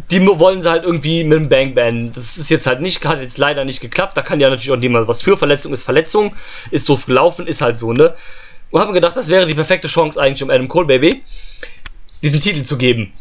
die 0.09 0.25
wollen 0.25 0.61
sie 0.61 0.69
halt 0.69 0.83
irgendwie 0.83 1.23
mit 1.23 1.37
dem 1.37 1.49
Bang 1.49 1.75
Bang. 1.75 2.11
Das 2.13 2.37
ist 2.37 2.49
jetzt 2.49 2.65
halt 2.65 2.81
nicht, 2.81 3.05
hat 3.05 3.21
jetzt 3.21 3.37
leider 3.37 3.63
nicht 3.63 3.79
geklappt. 3.79 4.17
Da 4.17 4.21
kann 4.21 4.39
ja 4.39 4.49
natürlich 4.49 4.71
auch 4.71 4.77
niemand 4.77 5.07
was 5.07 5.21
für. 5.21 5.37
Verletzung 5.37 5.71
ist 5.71 5.83
Verletzung. 5.83 6.35
Ist 6.71 6.89
doof 6.89 7.05
gelaufen, 7.05 7.45
ist 7.45 7.61
halt 7.61 7.77
so, 7.77 7.93
ne? 7.93 8.15
Und 8.71 8.81
haben 8.81 8.93
gedacht, 8.93 9.15
das 9.15 9.29
wäre 9.29 9.45
die 9.45 9.53
perfekte 9.53 9.87
Chance 9.87 10.19
eigentlich, 10.19 10.41
um 10.41 10.49
Adam 10.49 10.67
Cole 10.67 10.87
Baby 10.87 11.23
diesen 12.23 12.39
Titel 12.39 12.63
zu 12.63 12.77
geben. 12.77 13.13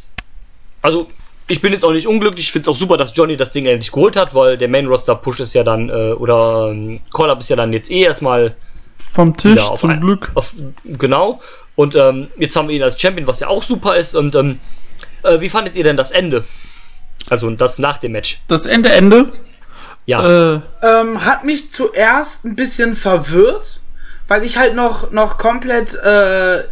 Also, 0.81 1.09
ich 1.49 1.61
bin 1.61 1.73
jetzt 1.73 1.85
auch 1.85 1.93
nicht 1.93 2.07
unglücklich. 2.07 2.47
Ich 2.47 2.53
finde 2.53 2.71
es 2.71 2.75
auch 2.75 2.79
super, 2.79 2.97
dass 2.97 3.13
Johnny 3.15 3.37
das 3.37 3.51
Ding 3.51 3.67
endlich 3.67 3.93
geholt 3.93 4.17
hat, 4.17 4.35
weil 4.35 4.57
der 4.57 4.69
Main 4.69 4.87
Roster 4.87 5.15
Push 5.15 5.41
ist 5.41 5.55
ja 5.55 5.65
dann, 5.65 5.89
äh, 5.89 6.13
oder 6.13 6.71
ähm, 6.73 7.01
Call-Up 7.13 7.41
ist 7.41 7.51
ja 7.51 7.57
dann 7.57 7.73
jetzt 7.73 7.91
eh 7.91 8.03
erstmal 8.03 8.55
vom 9.11 9.37
Tisch 9.37 9.61
zum 9.77 9.91
ein, 9.91 10.01
Glück. 10.01 10.31
Auf, 10.35 10.55
genau. 10.85 11.41
Und 11.75 11.95
ähm, 11.97 12.29
jetzt 12.39 12.57
haben 12.57 12.69
wir 12.69 12.77
ihn 12.77 12.83
als 12.83 13.01
Champion, 13.01 13.27
was 13.27 13.41
ja 13.41 13.49
auch 13.49 13.63
super 13.63 13.97
ist. 13.97 14.15
Und 14.15 14.35
ähm, 14.35 14.61
äh, 15.23 15.41
wie 15.41 15.49
fandet 15.49 15.75
ihr 15.75 15.85
denn 15.85 15.97
das 15.97 16.11
Ende? 16.11 16.45
Also 17.29 17.51
das 17.51 17.79
nach 17.79 17.99
dem 17.99 18.13
Match. 18.13 18.41
Das 18.49 18.67
Ende, 18.67 18.91
Ende? 18.91 19.33
Ja. 20.07 20.55
Äh. 20.55 20.61
Ähm, 20.83 21.25
hat 21.25 21.45
mich 21.45 21.71
zuerst 21.71 22.45
ein 22.45 22.57
bisschen 22.57 22.97
verwirrt, 22.97 23.81
weil 24.29 24.45
ich 24.45 24.57
halt 24.57 24.75
noch, 24.75 25.13
noch 25.13 25.39
komplett 25.39 25.95
äh, 25.95 26.65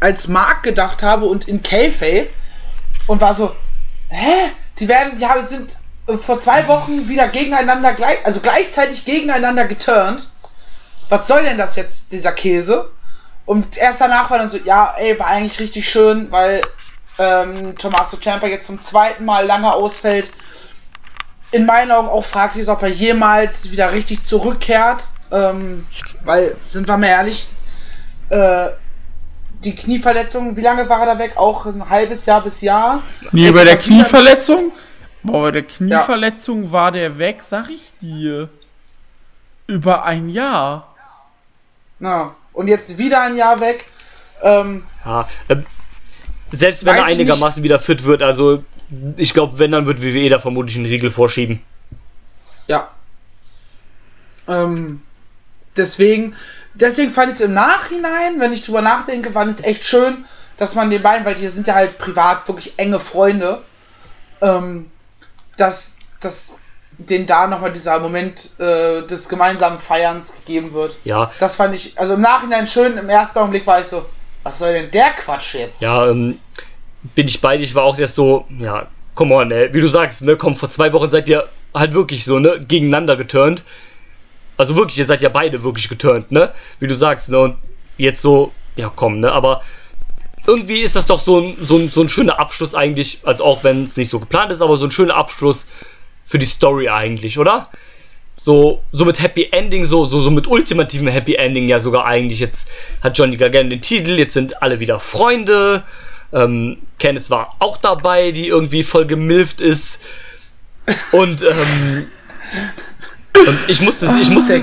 als 0.00 0.28
Mark 0.28 0.62
gedacht 0.62 1.02
habe 1.02 1.26
und 1.26 1.48
in 1.48 1.62
K-Faith 1.62 2.30
und 3.06 3.20
war 3.20 3.34
so, 3.34 3.54
hä? 4.08 4.50
Die 4.78 4.88
werden, 4.88 5.16
die 5.16 5.26
haben, 5.26 5.44
sind 5.46 5.74
äh, 6.06 6.16
vor 6.16 6.40
zwei 6.40 6.66
Wochen 6.68 7.08
wieder 7.08 7.28
gegeneinander 7.28 7.94
gleich, 7.94 8.18
also 8.24 8.40
gleichzeitig 8.40 9.04
gegeneinander 9.04 9.64
geturnt. 9.64 10.28
Was 11.08 11.26
soll 11.28 11.44
denn 11.44 11.58
das 11.58 11.76
jetzt, 11.76 12.12
dieser 12.12 12.32
Käse? 12.32 12.90
Und 13.44 13.76
erst 13.76 14.00
danach 14.00 14.30
war 14.30 14.38
dann 14.38 14.48
so, 14.48 14.56
ja, 14.56 14.94
ey, 14.98 15.18
war 15.18 15.28
eigentlich 15.28 15.60
richtig 15.60 15.88
schön, 15.88 16.30
weil 16.32 16.60
ähm, 17.18 17.76
Tommaso 17.78 18.16
Ciampa 18.16 18.46
jetzt 18.48 18.66
zum 18.66 18.82
zweiten 18.82 19.24
Mal 19.24 19.46
lange 19.46 19.72
ausfällt. 19.72 20.30
In 21.52 21.64
meinen 21.64 21.92
Augen 21.92 22.08
auch 22.08 22.24
fraglich 22.24 22.62
ist, 22.62 22.68
ob 22.68 22.82
er 22.82 22.88
jemals 22.88 23.70
wieder 23.70 23.92
richtig 23.92 24.24
zurückkehrt. 24.24 25.08
Ähm, 25.30 25.86
weil, 26.24 26.56
sind 26.62 26.88
wir 26.88 26.96
mal 26.96 27.06
ehrlich, 27.06 27.48
äh, 28.30 28.68
die 29.64 29.74
Knieverletzung, 29.74 30.56
wie 30.56 30.60
lange 30.60 30.88
war 30.88 31.00
er 31.00 31.14
da 31.14 31.18
weg? 31.18 31.36
Auch 31.36 31.66
ein 31.66 31.88
halbes 31.88 32.26
Jahr 32.26 32.42
bis 32.42 32.60
Jahr? 32.60 33.02
Nee, 33.32 33.50
bei 33.50 33.64
der 33.64 33.76
Knieverletzung? 33.76 34.72
Boah, 35.22 35.42
bei 35.42 35.50
der 35.50 35.62
Knieverletzung 35.62 36.64
ja. 36.64 36.72
war 36.72 36.92
der 36.92 37.18
weg, 37.18 37.42
sag 37.42 37.68
ich 37.70 37.92
dir. 38.00 38.48
Über 39.66 40.04
ein 40.04 40.28
Jahr. 40.28 40.94
Na, 41.98 42.36
und 42.52 42.68
jetzt 42.68 42.98
wieder 42.98 43.22
ein 43.22 43.36
Jahr 43.36 43.60
weg. 43.60 43.86
Ähm, 44.42 44.84
ja, 45.04 45.26
äh, 45.48 45.56
selbst 46.52 46.84
wenn 46.84 46.96
er 46.96 47.04
einigermaßen 47.04 47.62
wieder 47.62 47.78
fit 47.78 48.04
wird, 48.04 48.22
also 48.22 48.62
ich 49.16 49.34
glaube, 49.34 49.58
wenn, 49.58 49.72
dann 49.72 49.86
wird 49.86 50.02
WWE 50.02 50.28
da 50.28 50.38
vermutlich 50.38 50.76
einen 50.76 50.86
Riegel 50.86 51.10
vorschieben. 51.10 51.60
Ja. 52.68 52.88
Ähm, 54.46 55.02
deswegen, 55.76 56.34
deswegen 56.80 57.12
fand 57.12 57.32
ich 57.32 57.38
es 57.38 57.44
im 57.44 57.54
Nachhinein, 57.54 58.40
wenn 58.40 58.52
ich 58.52 58.62
drüber 58.62 58.82
nachdenke, 58.82 59.32
fand 59.32 59.52
ich 59.52 59.64
es 59.64 59.70
echt 59.70 59.84
schön, 59.84 60.24
dass 60.56 60.74
man 60.74 60.90
den 60.90 61.02
beiden, 61.02 61.26
weil 61.26 61.34
die 61.34 61.48
sind 61.48 61.66
ja 61.66 61.74
halt 61.74 61.98
privat 61.98 62.46
wirklich 62.48 62.74
enge 62.78 63.00
Freunde, 63.00 63.62
ähm, 64.40 64.90
dass, 65.56 65.96
dass 66.20 66.56
den 66.98 67.26
da 67.26 67.46
nochmal 67.46 67.72
dieser 67.72 67.98
Moment 67.98 68.52
äh, 68.58 69.02
des 69.02 69.28
gemeinsamen 69.28 69.78
Feierns 69.78 70.32
gegeben 70.32 70.72
wird. 70.72 70.96
Ja. 71.04 71.30
Das 71.40 71.56
fand 71.56 71.74
ich, 71.74 71.98
also 71.98 72.14
im 72.14 72.22
Nachhinein 72.22 72.66
schön, 72.66 72.96
im 72.96 73.08
ersten 73.08 73.38
Augenblick 73.38 73.66
war 73.66 73.80
ich 73.80 73.86
so, 73.86 74.06
was 74.42 74.58
soll 74.58 74.72
denn 74.72 74.90
der 74.90 75.10
Quatsch 75.10 75.54
jetzt? 75.54 75.82
Ja, 75.82 76.08
ähm, 76.08 76.38
bin 77.14 77.28
ich 77.28 77.40
bei 77.40 77.58
dir, 77.58 77.64
ich 77.64 77.74
war 77.74 77.84
auch 77.84 77.98
erst 77.98 78.14
so, 78.14 78.46
ja, 78.58 78.86
come 79.14 79.34
on, 79.34 79.50
ey, 79.50 79.72
wie 79.74 79.80
du 79.80 79.88
sagst, 79.88 80.22
ne, 80.22 80.36
komm, 80.36 80.56
vor 80.56 80.68
zwei 80.68 80.92
Wochen 80.92 81.10
seid 81.10 81.28
ihr 81.28 81.48
halt 81.74 81.92
wirklich 81.94 82.24
so, 82.24 82.38
ne, 82.38 82.60
gegeneinander 82.66 83.16
geturnt. 83.16 83.64
Also 84.56 84.76
wirklich, 84.76 84.98
ihr 84.98 85.04
seid 85.04 85.22
ja 85.22 85.28
beide 85.28 85.62
wirklich 85.62 85.88
geturnt, 85.88 86.32
ne? 86.32 86.52
Wie 86.80 86.86
du 86.86 86.94
sagst, 86.94 87.28
ne? 87.28 87.38
Und 87.38 87.56
jetzt 87.98 88.22
so, 88.22 88.52
ja 88.76 88.90
komm, 88.94 89.20
ne? 89.20 89.32
Aber 89.32 89.62
irgendwie 90.46 90.80
ist 90.80 90.96
das 90.96 91.06
doch 91.06 91.20
so 91.20 91.40
ein, 91.40 91.56
so 91.60 91.76
ein, 91.76 91.90
so 91.90 92.00
ein 92.00 92.08
schöner 92.08 92.38
Abschluss 92.38 92.74
eigentlich, 92.74 93.20
als 93.24 93.40
auch 93.40 93.64
wenn 93.64 93.84
es 93.84 93.96
nicht 93.96 94.08
so 94.08 94.20
geplant 94.20 94.52
ist, 94.52 94.60
aber 94.60 94.76
so 94.76 94.84
ein 94.84 94.90
schöner 94.90 95.16
Abschluss 95.16 95.66
für 96.24 96.38
die 96.38 96.46
Story 96.46 96.88
eigentlich, 96.88 97.38
oder? 97.38 97.68
So, 98.38 98.82
so 98.92 99.04
mit 99.04 99.20
Happy 99.20 99.48
Ending, 99.50 99.84
so, 99.86 100.04
so, 100.04 100.20
so 100.20 100.30
mit 100.30 100.46
ultimativem 100.46 101.08
Happy 101.08 101.34
Ending 101.34 101.68
ja 101.68 101.80
sogar 101.80 102.04
eigentlich. 102.04 102.40
Jetzt 102.40 102.68
hat 103.02 103.16
Johnny 103.18 103.36
Gargano 103.36 103.70
den 103.70 103.80
Titel, 103.80 104.18
jetzt 104.18 104.34
sind 104.34 104.62
alle 104.62 104.78
wieder 104.78 105.00
Freunde. 105.00 105.82
Ähm, 106.32 106.78
Candice 106.98 107.30
war 107.30 107.56
auch 107.60 107.76
dabei, 107.78 108.32
die 108.32 108.48
irgendwie 108.48 108.82
voll 108.82 109.06
gemilft 109.06 109.60
ist. 109.60 110.00
Und 111.12 111.42
ähm, 111.42 112.06
und 113.46 113.58
ich 113.68 113.80
musste, 113.80 114.08
ich 114.20 114.30
musste, 114.30 114.62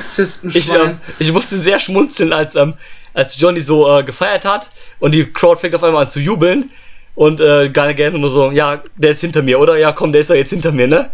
ich, 0.53 0.71
äh, 0.71 0.95
ich 1.19 1.31
musste 1.31 1.57
sehr 1.57 1.79
schmunzeln, 1.79 2.33
als, 2.33 2.55
ähm, 2.55 2.75
als 3.13 3.39
Johnny 3.39 3.61
so 3.61 3.99
äh, 3.99 4.03
gefeiert 4.03 4.45
hat 4.45 4.71
und 4.99 5.13
die 5.13 5.25
Crowd 5.25 5.59
fängt 5.59 5.75
auf 5.75 5.83
einmal 5.83 6.03
an 6.03 6.09
zu 6.09 6.19
jubeln 6.19 6.71
und 7.15 7.39
äh, 7.41 7.69
gerne 7.69 8.17
nur 8.17 8.29
so, 8.29 8.51
ja, 8.51 8.81
der 8.95 9.11
ist 9.11 9.21
hinter 9.21 9.41
mir, 9.41 9.59
oder? 9.59 9.77
Ja, 9.77 9.91
komm, 9.91 10.11
der 10.11 10.21
ist 10.21 10.29
ja 10.29 10.35
jetzt 10.35 10.49
hinter 10.49 10.71
mir, 10.71 10.87
ne? 10.87 11.09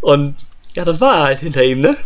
Und 0.00 0.36
ja, 0.74 0.84
dann 0.84 1.00
war 1.00 1.16
er 1.16 1.22
halt 1.24 1.40
hinter 1.40 1.64
ihm, 1.64 1.80
ne? 1.80 1.96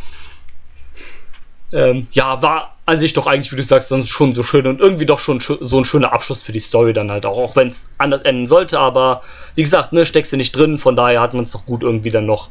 Ähm, 1.72 2.06
ja, 2.12 2.40
war 2.42 2.76
an 2.86 3.00
sich 3.00 3.12
doch 3.12 3.26
eigentlich, 3.26 3.52
wie 3.52 3.56
du 3.56 3.64
sagst, 3.64 3.90
dann 3.90 4.06
schon 4.06 4.34
so 4.34 4.44
schön 4.44 4.66
und 4.66 4.80
irgendwie 4.80 5.06
doch 5.06 5.18
schon 5.18 5.40
so 5.40 5.78
ein 5.78 5.84
schöner 5.84 6.12
Abschluss 6.12 6.42
für 6.42 6.52
die 6.52 6.60
Story 6.60 6.92
dann 6.92 7.10
halt 7.10 7.26
auch, 7.26 7.38
auch 7.38 7.56
wenn 7.56 7.68
es 7.68 7.88
anders 7.98 8.22
enden 8.22 8.46
sollte, 8.46 8.78
aber 8.78 9.22
wie 9.56 9.64
gesagt, 9.64 9.92
ne, 9.92 10.06
steckst 10.06 10.32
du 10.32 10.36
nicht 10.36 10.52
drin, 10.56 10.78
von 10.78 10.94
daher 10.94 11.20
hat 11.20 11.34
man 11.34 11.42
es 11.42 11.50
doch 11.50 11.66
gut 11.66 11.82
irgendwie 11.82 12.10
dann 12.10 12.26
noch 12.26 12.50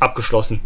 abgeschlossen. 0.00 0.60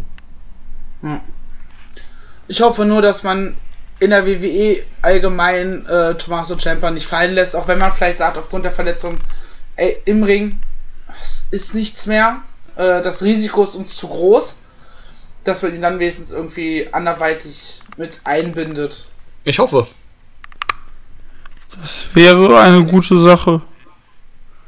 Ich 2.47 2.61
hoffe 2.61 2.85
nur, 2.85 3.01
dass 3.01 3.23
man 3.23 3.55
in 3.99 4.11
der 4.11 4.25
WWE 4.25 4.83
allgemein 5.01 5.85
äh, 5.85 6.15
Tommaso 6.15 6.55
Ciampa 6.55 6.91
nicht 6.91 7.07
fallen 7.07 7.33
lässt, 7.33 7.55
auch 7.55 7.67
wenn 7.67 7.79
man 7.79 7.91
vielleicht 7.91 8.17
sagt, 8.17 8.37
aufgrund 8.37 8.65
der 8.65 8.71
Verletzung, 8.71 9.19
ey, 9.75 9.97
im 10.05 10.23
Ring 10.23 10.59
es 11.21 11.45
ist 11.51 11.75
nichts 11.75 12.05
mehr, 12.05 12.41
äh, 12.75 13.01
das 13.01 13.21
Risiko 13.21 13.63
ist 13.63 13.75
uns 13.75 13.95
zu 13.95 14.07
groß, 14.07 14.55
dass 15.43 15.63
man 15.63 15.73
ihn 15.73 15.81
dann 15.81 15.99
wenigstens 15.99 16.31
irgendwie 16.31 16.89
anderweitig 16.91 17.81
mit 17.97 18.21
einbindet. 18.23 19.07
Ich 19.43 19.59
hoffe. 19.59 19.87
Das 21.79 22.15
wäre 22.15 22.59
eine 22.59 22.85
gute 22.85 23.19
Sache. 23.19 23.61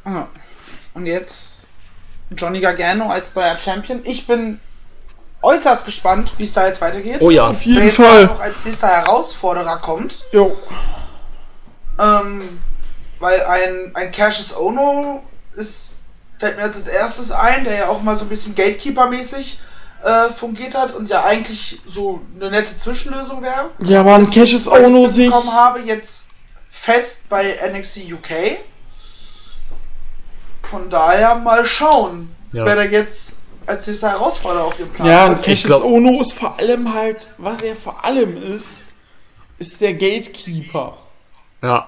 Ja. 0.06 0.28
Und 0.94 1.06
jetzt 1.06 1.70
Johnny 2.32 2.60
Gargano 2.60 3.10
als 3.10 3.36
neuer 3.36 3.58
Champion. 3.58 4.02
Ich 4.04 4.28
bin 4.28 4.60
äußerst 5.42 5.86
gespannt, 5.86 6.34
wie 6.38 6.44
es 6.44 6.54
da 6.54 6.68
jetzt 6.68 6.82
weitergeht. 6.82 7.18
Oh 7.22 7.30
ja. 7.30 7.48
Auf 7.48 7.62
jeden 7.64 7.90
Fall. 7.90 8.26
noch 8.26 8.40
als 8.40 8.56
nächster 8.66 8.88
Herausforderer 8.88 9.78
kommt. 9.78 10.26
Jo. 10.32 10.56
Ähm, 12.00 12.62
weil 13.20 13.44
ein, 13.46 13.92
ein 13.96 14.12
Cassius 14.12 14.56
Ono 14.56 15.24
ist, 15.56 15.98
fällt 16.40 16.58
mir 16.58 16.66
jetzt 16.66 16.78
als 16.78 16.88
erstes 16.88 17.32
ein, 17.32 17.64
der 17.64 17.76
ja 17.76 17.88
auch 17.90 18.02
mal 18.02 18.16
so 18.16 18.26
ein 18.26 18.30
bisschen 18.30 18.56
Gatekeeper-mäßig 18.56 19.60
äh, 20.04 20.30
fungiert 20.30 20.74
hat 20.76 20.94
und 20.96 21.10
ja 21.10 21.24
eigentlich 21.24 21.80
so 21.88 22.22
eine 22.36 22.50
nette 22.50 22.78
Zwischenlösung 22.78 23.44
wäre. 23.44 23.70
Ja, 23.80 24.00
aber 24.00 24.16
ein 24.16 24.30
Cassius 24.32 24.66
was 24.68 24.80
ich 24.80 24.86
Ono 24.86 25.08
sich. 25.08 25.26
mitbekommen 25.28 25.54
habe, 25.54 25.80
jetzt 25.82 26.28
fest 26.70 27.20
bei 27.30 27.60
NXT 27.72 28.12
UK. 28.14 28.58
Von 30.64 30.90
daher 30.90 31.36
mal 31.36 31.66
schauen, 31.66 32.34
Ja. 32.54 32.66
wer 32.66 32.76
da 32.76 32.84
jetzt 32.84 33.36
als 33.68 33.88
nächster 33.88 34.10
Herausforderer 34.10 34.66
auf 34.66 34.76
dem 34.78 34.90
Plan 34.90 35.08
Ja, 35.08 35.30
hat. 35.30 35.44
Cassius 35.44 35.82
Ono 35.82 36.22
ist 36.22 36.34
vor 36.34 36.58
allem 36.60 36.94
halt, 36.94 37.28
was 37.38 37.62
er 37.62 37.76
vor 37.76 38.04
allem 38.04 38.38
ist, 38.56 38.82
ist 39.60 39.80
der 39.82 39.94
Gatekeeper. 39.94 40.98
Ja. 41.62 41.88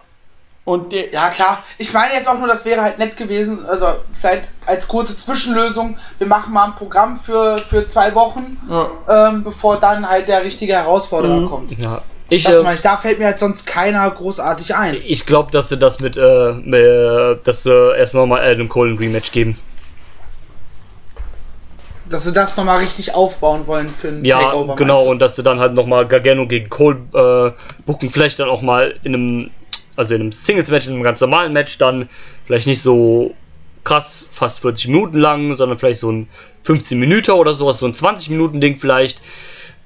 Und 0.65 0.93
der. 0.93 1.11
Ja, 1.11 1.30
klar. 1.30 1.63
Ich 1.78 1.91
meine 1.93 2.13
jetzt 2.13 2.28
auch 2.28 2.38
nur, 2.39 2.47
das 2.47 2.63
wäre 2.63 2.82
halt 2.82 2.97
nett 2.97 3.17
gewesen, 3.17 3.65
also 3.65 3.86
vielleicht 4.17 4.43
als 4.65 4.88
kurze 4.88 5.17
Zwischenlösung. 5.17 5.97
Wir 6.19 6.28
machen 6.28 6.53
mal 6.53 6.65
ein 6.67 6.76
Programm 6.76 7.19
für, 7.19 7.57
für 7.57 7.86
zwei 7.86 8.15
Wochen, 8.15 8.57
Ja. 8.69 8.89
ähm, 9.30 9.43
bevor 9.43 9.78
dann 9.80 10.07
halt 10.07 10.30
der 10.30 10.43
richtige 10.43 10.74
Herausforderer 10.74 11.41
Mhm. 11.41 11.49
kommt. 11.49 11.78
ja. 11.78 12.01
Ich, 12.30 12.43
Das 12.45 12.55
äh, 12.55 12.63
meine 12.63 12.76
ich, 12.76 12.82
da 12.82 12.95
fällt 12.97 13.19
mir 13.19 13.26
halt 13.26 13.39
sonst 13.39 13.65
keiner 13.67 14.09
großartig 14.09 14.74
ein. 14.76 14.95
ich 15.05 15.26
glaube, 15.26 15.51
dass 15.51 15.67
sie 15.69 15.78
das 15.78 15.99
mit, 15.99 16.15
äh, 16.15 16.53
mit 16.53 17.45
dass 17.45 17.63
sie 17.63 17.93
erst 17.97 18.13
nochmal 18.15 18.49
Adam 18.49 18.69
Cole 18.69 18.91
ein 18.91 18.97
Rematch 18.97 19.32
geben. 19.34 19.59
Dass 22.10 22.26
wir 22.26 22.34
das 22.34 22.58
nochmal 22.58 22.80
richtig 22.80 23.14
aufbauen 23.16 23.66
wollen 23.66 23.88
für 23.88 24.10
ein 24.10 24.26
Ja, 24.26 24.39
Takeover. 24.39 24.76
genau, 24.76 25.06
und 25.06 25.20
dass 25.20 25.36
sie 25.36 25.43
dann 25.43 25.60
halt 25.60 25.74
nochmal 25.74 26.06
Gargano 26.08 26.47
gegen 26.47 26.70
Cole 26.70 26.97
äh, 27.14 27.51
buchen, 27.86 28.10
vielleicht 28.10 28.39
dann 28.39 28.49
auch 28.49 28.62
mal 28.62 28.95
in 29.04 29.14
einem, 29.14 29.51
also 29.95 30.16
in 30.16 30.22
einem 30.22 30.32
Singles-Match, 30.34 30.88
in 30.88 30.93
einem 30.93 31.04
ganz 31.04 31.22
normalen 31.22 31.54
Match, 31.54 31.78
dann 31.78 32.10
vielleicht 32.45 32.68
nicht 32.68 32.82
so 32.82 33.34
krass, 33.84 34.28
fast 34.32 34.60
40 34.62 34.88
Minuten 34.89 35.18
lang, 35.18 35.56
sondern 35.56 35.78
vielleicht 35.80 35.99
so 35.99 36.12
ein 36.12 36.28
15 36.64 36.99
Minuten 36.99 37.32
oder 37.32 37.54
sowas, 37.54 37.80
so 37.80 37.86
ein 37.86 37.93
20 37.93 38.30
Minuten 38.30 38.60
Ding 38.62 38.78
vielleicht. 38.78 39.22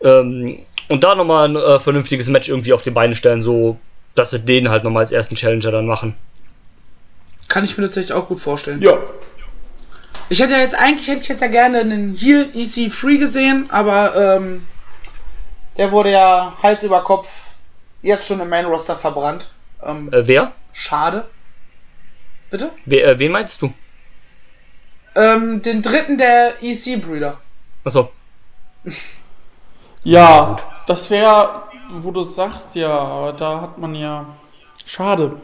Ähm, 0.01 0.59
und 0.89 1.03
da 1.03 1.15
nochmal 1.15 1.49
ein 1.49 1.55
äh, 1.55 1.79
vernünftiges 1.79 2.29
Match 2.29 2.49
irgendwie 2.49 2.73
auf 2.73 2.81
die 2.81 2.91
Beine 2.91 3.15
stellen, 3.15 3.41
so 3.41 3.77
dass 4.15 4.31
sie 4.31 4.39
den 4.39 4.69
halt 4.69 4.83
nochmal 4.83 5.03
als 5.03 5.11
ersten 5.11 5.35
Challenger 5.35 5.71
dann 5.71 5.85
machen. 5.85 6.15
Kann 7.47 7.63
ich 7.63 7.77
mir 7.77 7.85
tatsächlich 7.85 8.13
auch 8.13 8.27
gut 8.27 8.39
vorstellen. 8.39 8.81
Ja. 8.81 8.97
Ich 10.29 10.39
hätte 10.39 10.53
ja 10.53 10.59
jetzt 10.59 10.75
eigentlich 10.75 11.07
hätte 11.07 11.21
ich 11.21 11.27
jetzt 11.29 11.41
ja 11.41 11.47
gerne 11.47 11.79
einen 11.79 12.15
Heal 12.15 12.49
EC3 12.53 13.17
gesehen, 13.17 13.69
aber 13.69 14.15
ähm, 14.15 14.67
der 15.77 15.91
wurde 15.91 16.11
ja 16.11 16.53
Hals 16.61 16.83
über 16.83 17.01
Kopf 17.01 17.29
jetzt 18.01 18.27
schon 18.27 18.39
im 18.39 18.49
Main 18.49 18.65
Roster 18.65 18.95
verbrannt. 18.95 19.51
Ähm, 19.83 20.11
Äh, 20.11 20.27
wer? 20.27 20.51
schade. 20.73 21.27
Bitte? 22.49 22.71
wer 22.85 23.07
äh, 23.07 23.19
wen 23.19 23.31
meinst 23.31 23.61
du? 23.61 23.73
Ähm, 25.15 25.61
den 25.61 25.81
dritten 25.81 26.17
der 26.17 26.53
EC-Brüder. 26.61 27.39
Achso, 27.83 28.11
Ja, 30.03 30.57
das 30.85 31.09
wäre, 31.09 31.63
wo 31.89 32.11
du 32.11 32.23
sagst, 32.23 32.75
ja, 32.75 32.89
aber 32.97 33.33
da 33.33 33.61
hat 33.61 33.77
man 33.77 33.95
ja. 33.95 34.25
Schade. 34.85 35.41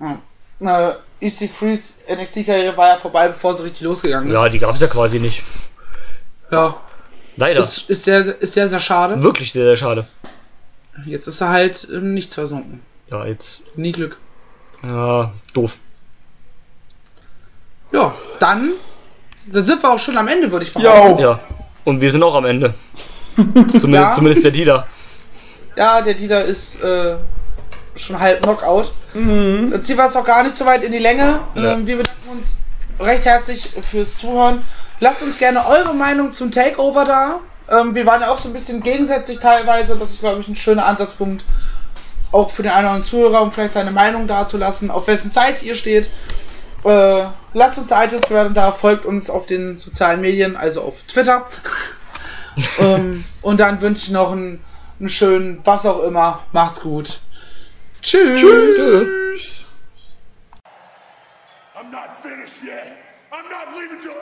Ja. 0.00 0.18
Äh, 0.62 0.94
EC3s 1.20 1.94
NXT-Karriere 2.08 2.76
war 2.76 2.88
ja 2.88 2.96
vorbei, 3.00 3.28
bevor 3.28 3.54
sie 3.54 3.64
richtig 3.64 3.82
losgegangen 3.82 4.28
ist. 4.28 4.34
ja, 4.34 4.48
die 4.48 4.58
gab 4.58 4.74
es 4.74 4.80
ja 4.80 4.86
quasi 4.88 5.18
nicht. 5.20 5.42
ja. 6.50 6.76
Leider. 7.36 7.60
Ist, 7.60 7.88
ist, 7.88 8.04
sehr, 8.04 8.40
ist 8.42 8.52
sehr, 8.52 8.68
sehr 8.68 8.78
schade. 8.78 9.22
Wirklich 9.22 9.52
sehr, 9.52 9.64
sehr 9.64 9.76
schade. 9.76 10.06
Jetzt 11.06 11.26
ist 11.26 11.40
er 11.40 11.48
halt 11.48 11.84
im 11.84 12.12
Nichts 12.12 12.34
versunken. 12.34 12.82
Ja, 13.10 13.24
jetzt. 13.24 13.62
Nie 13.76 13.90
Glück. 13.92 14.18
Ja, 14.82 15.32
doof. 15.54 15.76
Ja, 17.90 18.14
dann, 18.38 18.72
dann 19.46 19.64
sind 19.64 19.82
wir 19.82 19.90
auch 19.92 19.98
schon 19.98 20.18
am 20.18 20.28
Ende, 20.28 20.50
würde 20.52 20.66
ich 20.66 20.74
Ja, 20.74 20.92
behaupten. 20.92 21.22
Ja. 21.22 21.40
Und 21.84 22.00
wir 22.02 22.10
sind 22.10 22.22
auch 22.22 22.34
am 22.34 22.44
Ende. 22.44 22.74
Zumindest, 23.36 23.84
Ja. 23.84 24.12
zumindest 24.14 24.44
der 24.44 24.50
Dieter. 24.50 24.86
Ja, 25.76 26.02
der 26.02 26.14
Dieter 26.14 26.44
ist 26.44 26.82
äh, 26.82 27.16
schon 27.96 28.18
halb 28.18 28.42
Knockout. 28.42 28.92
Mhm. 29.14 29.70
Dann 29.70 29.84
ziehen 29.84 29.96
wir 29.96 30.06
es 30.08 30.16
auch 30.16 30.24
gar 30.24 30.42
nicht 30.42 30.56
so 30.56 30.64
weit 30.64 30.82
in 30.84 30.92
die 30.92 30.98
Länge. 30.98 31.40
Ja. 31.54 31.72
Ähm, 31.72 31.86
wir 31.86 31.98
bedanken 31.98 32.28
uns 32.30 32.58
recht 32.98 33.24
herzlich 33.24 33.70
fürs 33.90 34.16
Zuhören. 34.18 34.62
Lasst 35.00 35.22
uns 35.22 35.38
gerne 35.38 35.66
eure 35.66 35.94
Meinung 35.94 36.32
zum 36.32 36.52
Takeover 36.52 37.04
da. 37.04 37.40
Ähm, 37.68 37.94
wir 37.94 38.06
waren 38.06 38.20
ja 38.20 38.30
auch 38.30 38.38
so 38.38 38.48
ein 38.48 38.52
bisschen 38.52 38.82
gegensätzlich 38.82 39.38
teilweise. 39.38 39.96
Das 39.96 40.10
ist, 40.10 40.20
glaube 40.20 40.40
ich, 40.40 40.48
ein 40.48 40.56
schöner 40.56 40.86
Ansatzpunkt. 40.86 41.44
Auch 42.30 42.50
für 42.50 42.62
den 42.62 42.72
einen 42.72 42.86
oder 42.86 42.94
anderen 42.94 43.10
Zuhörer, 43.10 43.42
um 43.42 43.50
vielleicht 43.50 43.74
seine 43.74 43.90
Meinung 43.90 44.26
dazulassen, 44.26 44.90
auf 44.90 45.06
wessen 45.06 45.30
Seite 45.30 45.64
ihr 45.64 45.74
steht. 45.74 46.08
Äh, 46.84 47.24
lasst 47.52 47.78
uns 47.78 47.92
eine 47.92 48.06
iTunes-Bewertung 48.06 48.54
da, 48.54 48.72
folgt 48.72 49.04
uns 49.04 49.30
auf 49.30 49.46
den 49.46 49.76
sozialen 49.76 50.20
Medien, 50.20 50.56
also 50.56 50.82
auf 50.82 50.94
Twitter. 51.06 51.46
ähm, 52.78 53.24
und 53.42 53.60
dann 53.60 53.80
wünsche 53.80 54.06
ich 54.06 54.10
noch 54.10 54.32
einen, 54.32 54.64
einen 54.98 55.08
schönen, 55.08 55.60
was 55.64 55.86
auch 55.86 56.02
immer. 56.02 56.44
Macht's 56.52 56.80
gut. 56.80 57.20
Tschüss. 58.02 58.40
Tschüss. 58.40 59.64
I'm 61.76 61.90
not 61.90 62.20
finished 62.22 62.64
yet. 62.64 62.98
I'm 63.32 63.48
not 63.48 63.76
leaving 63.76 64.00
till 64.00 64.12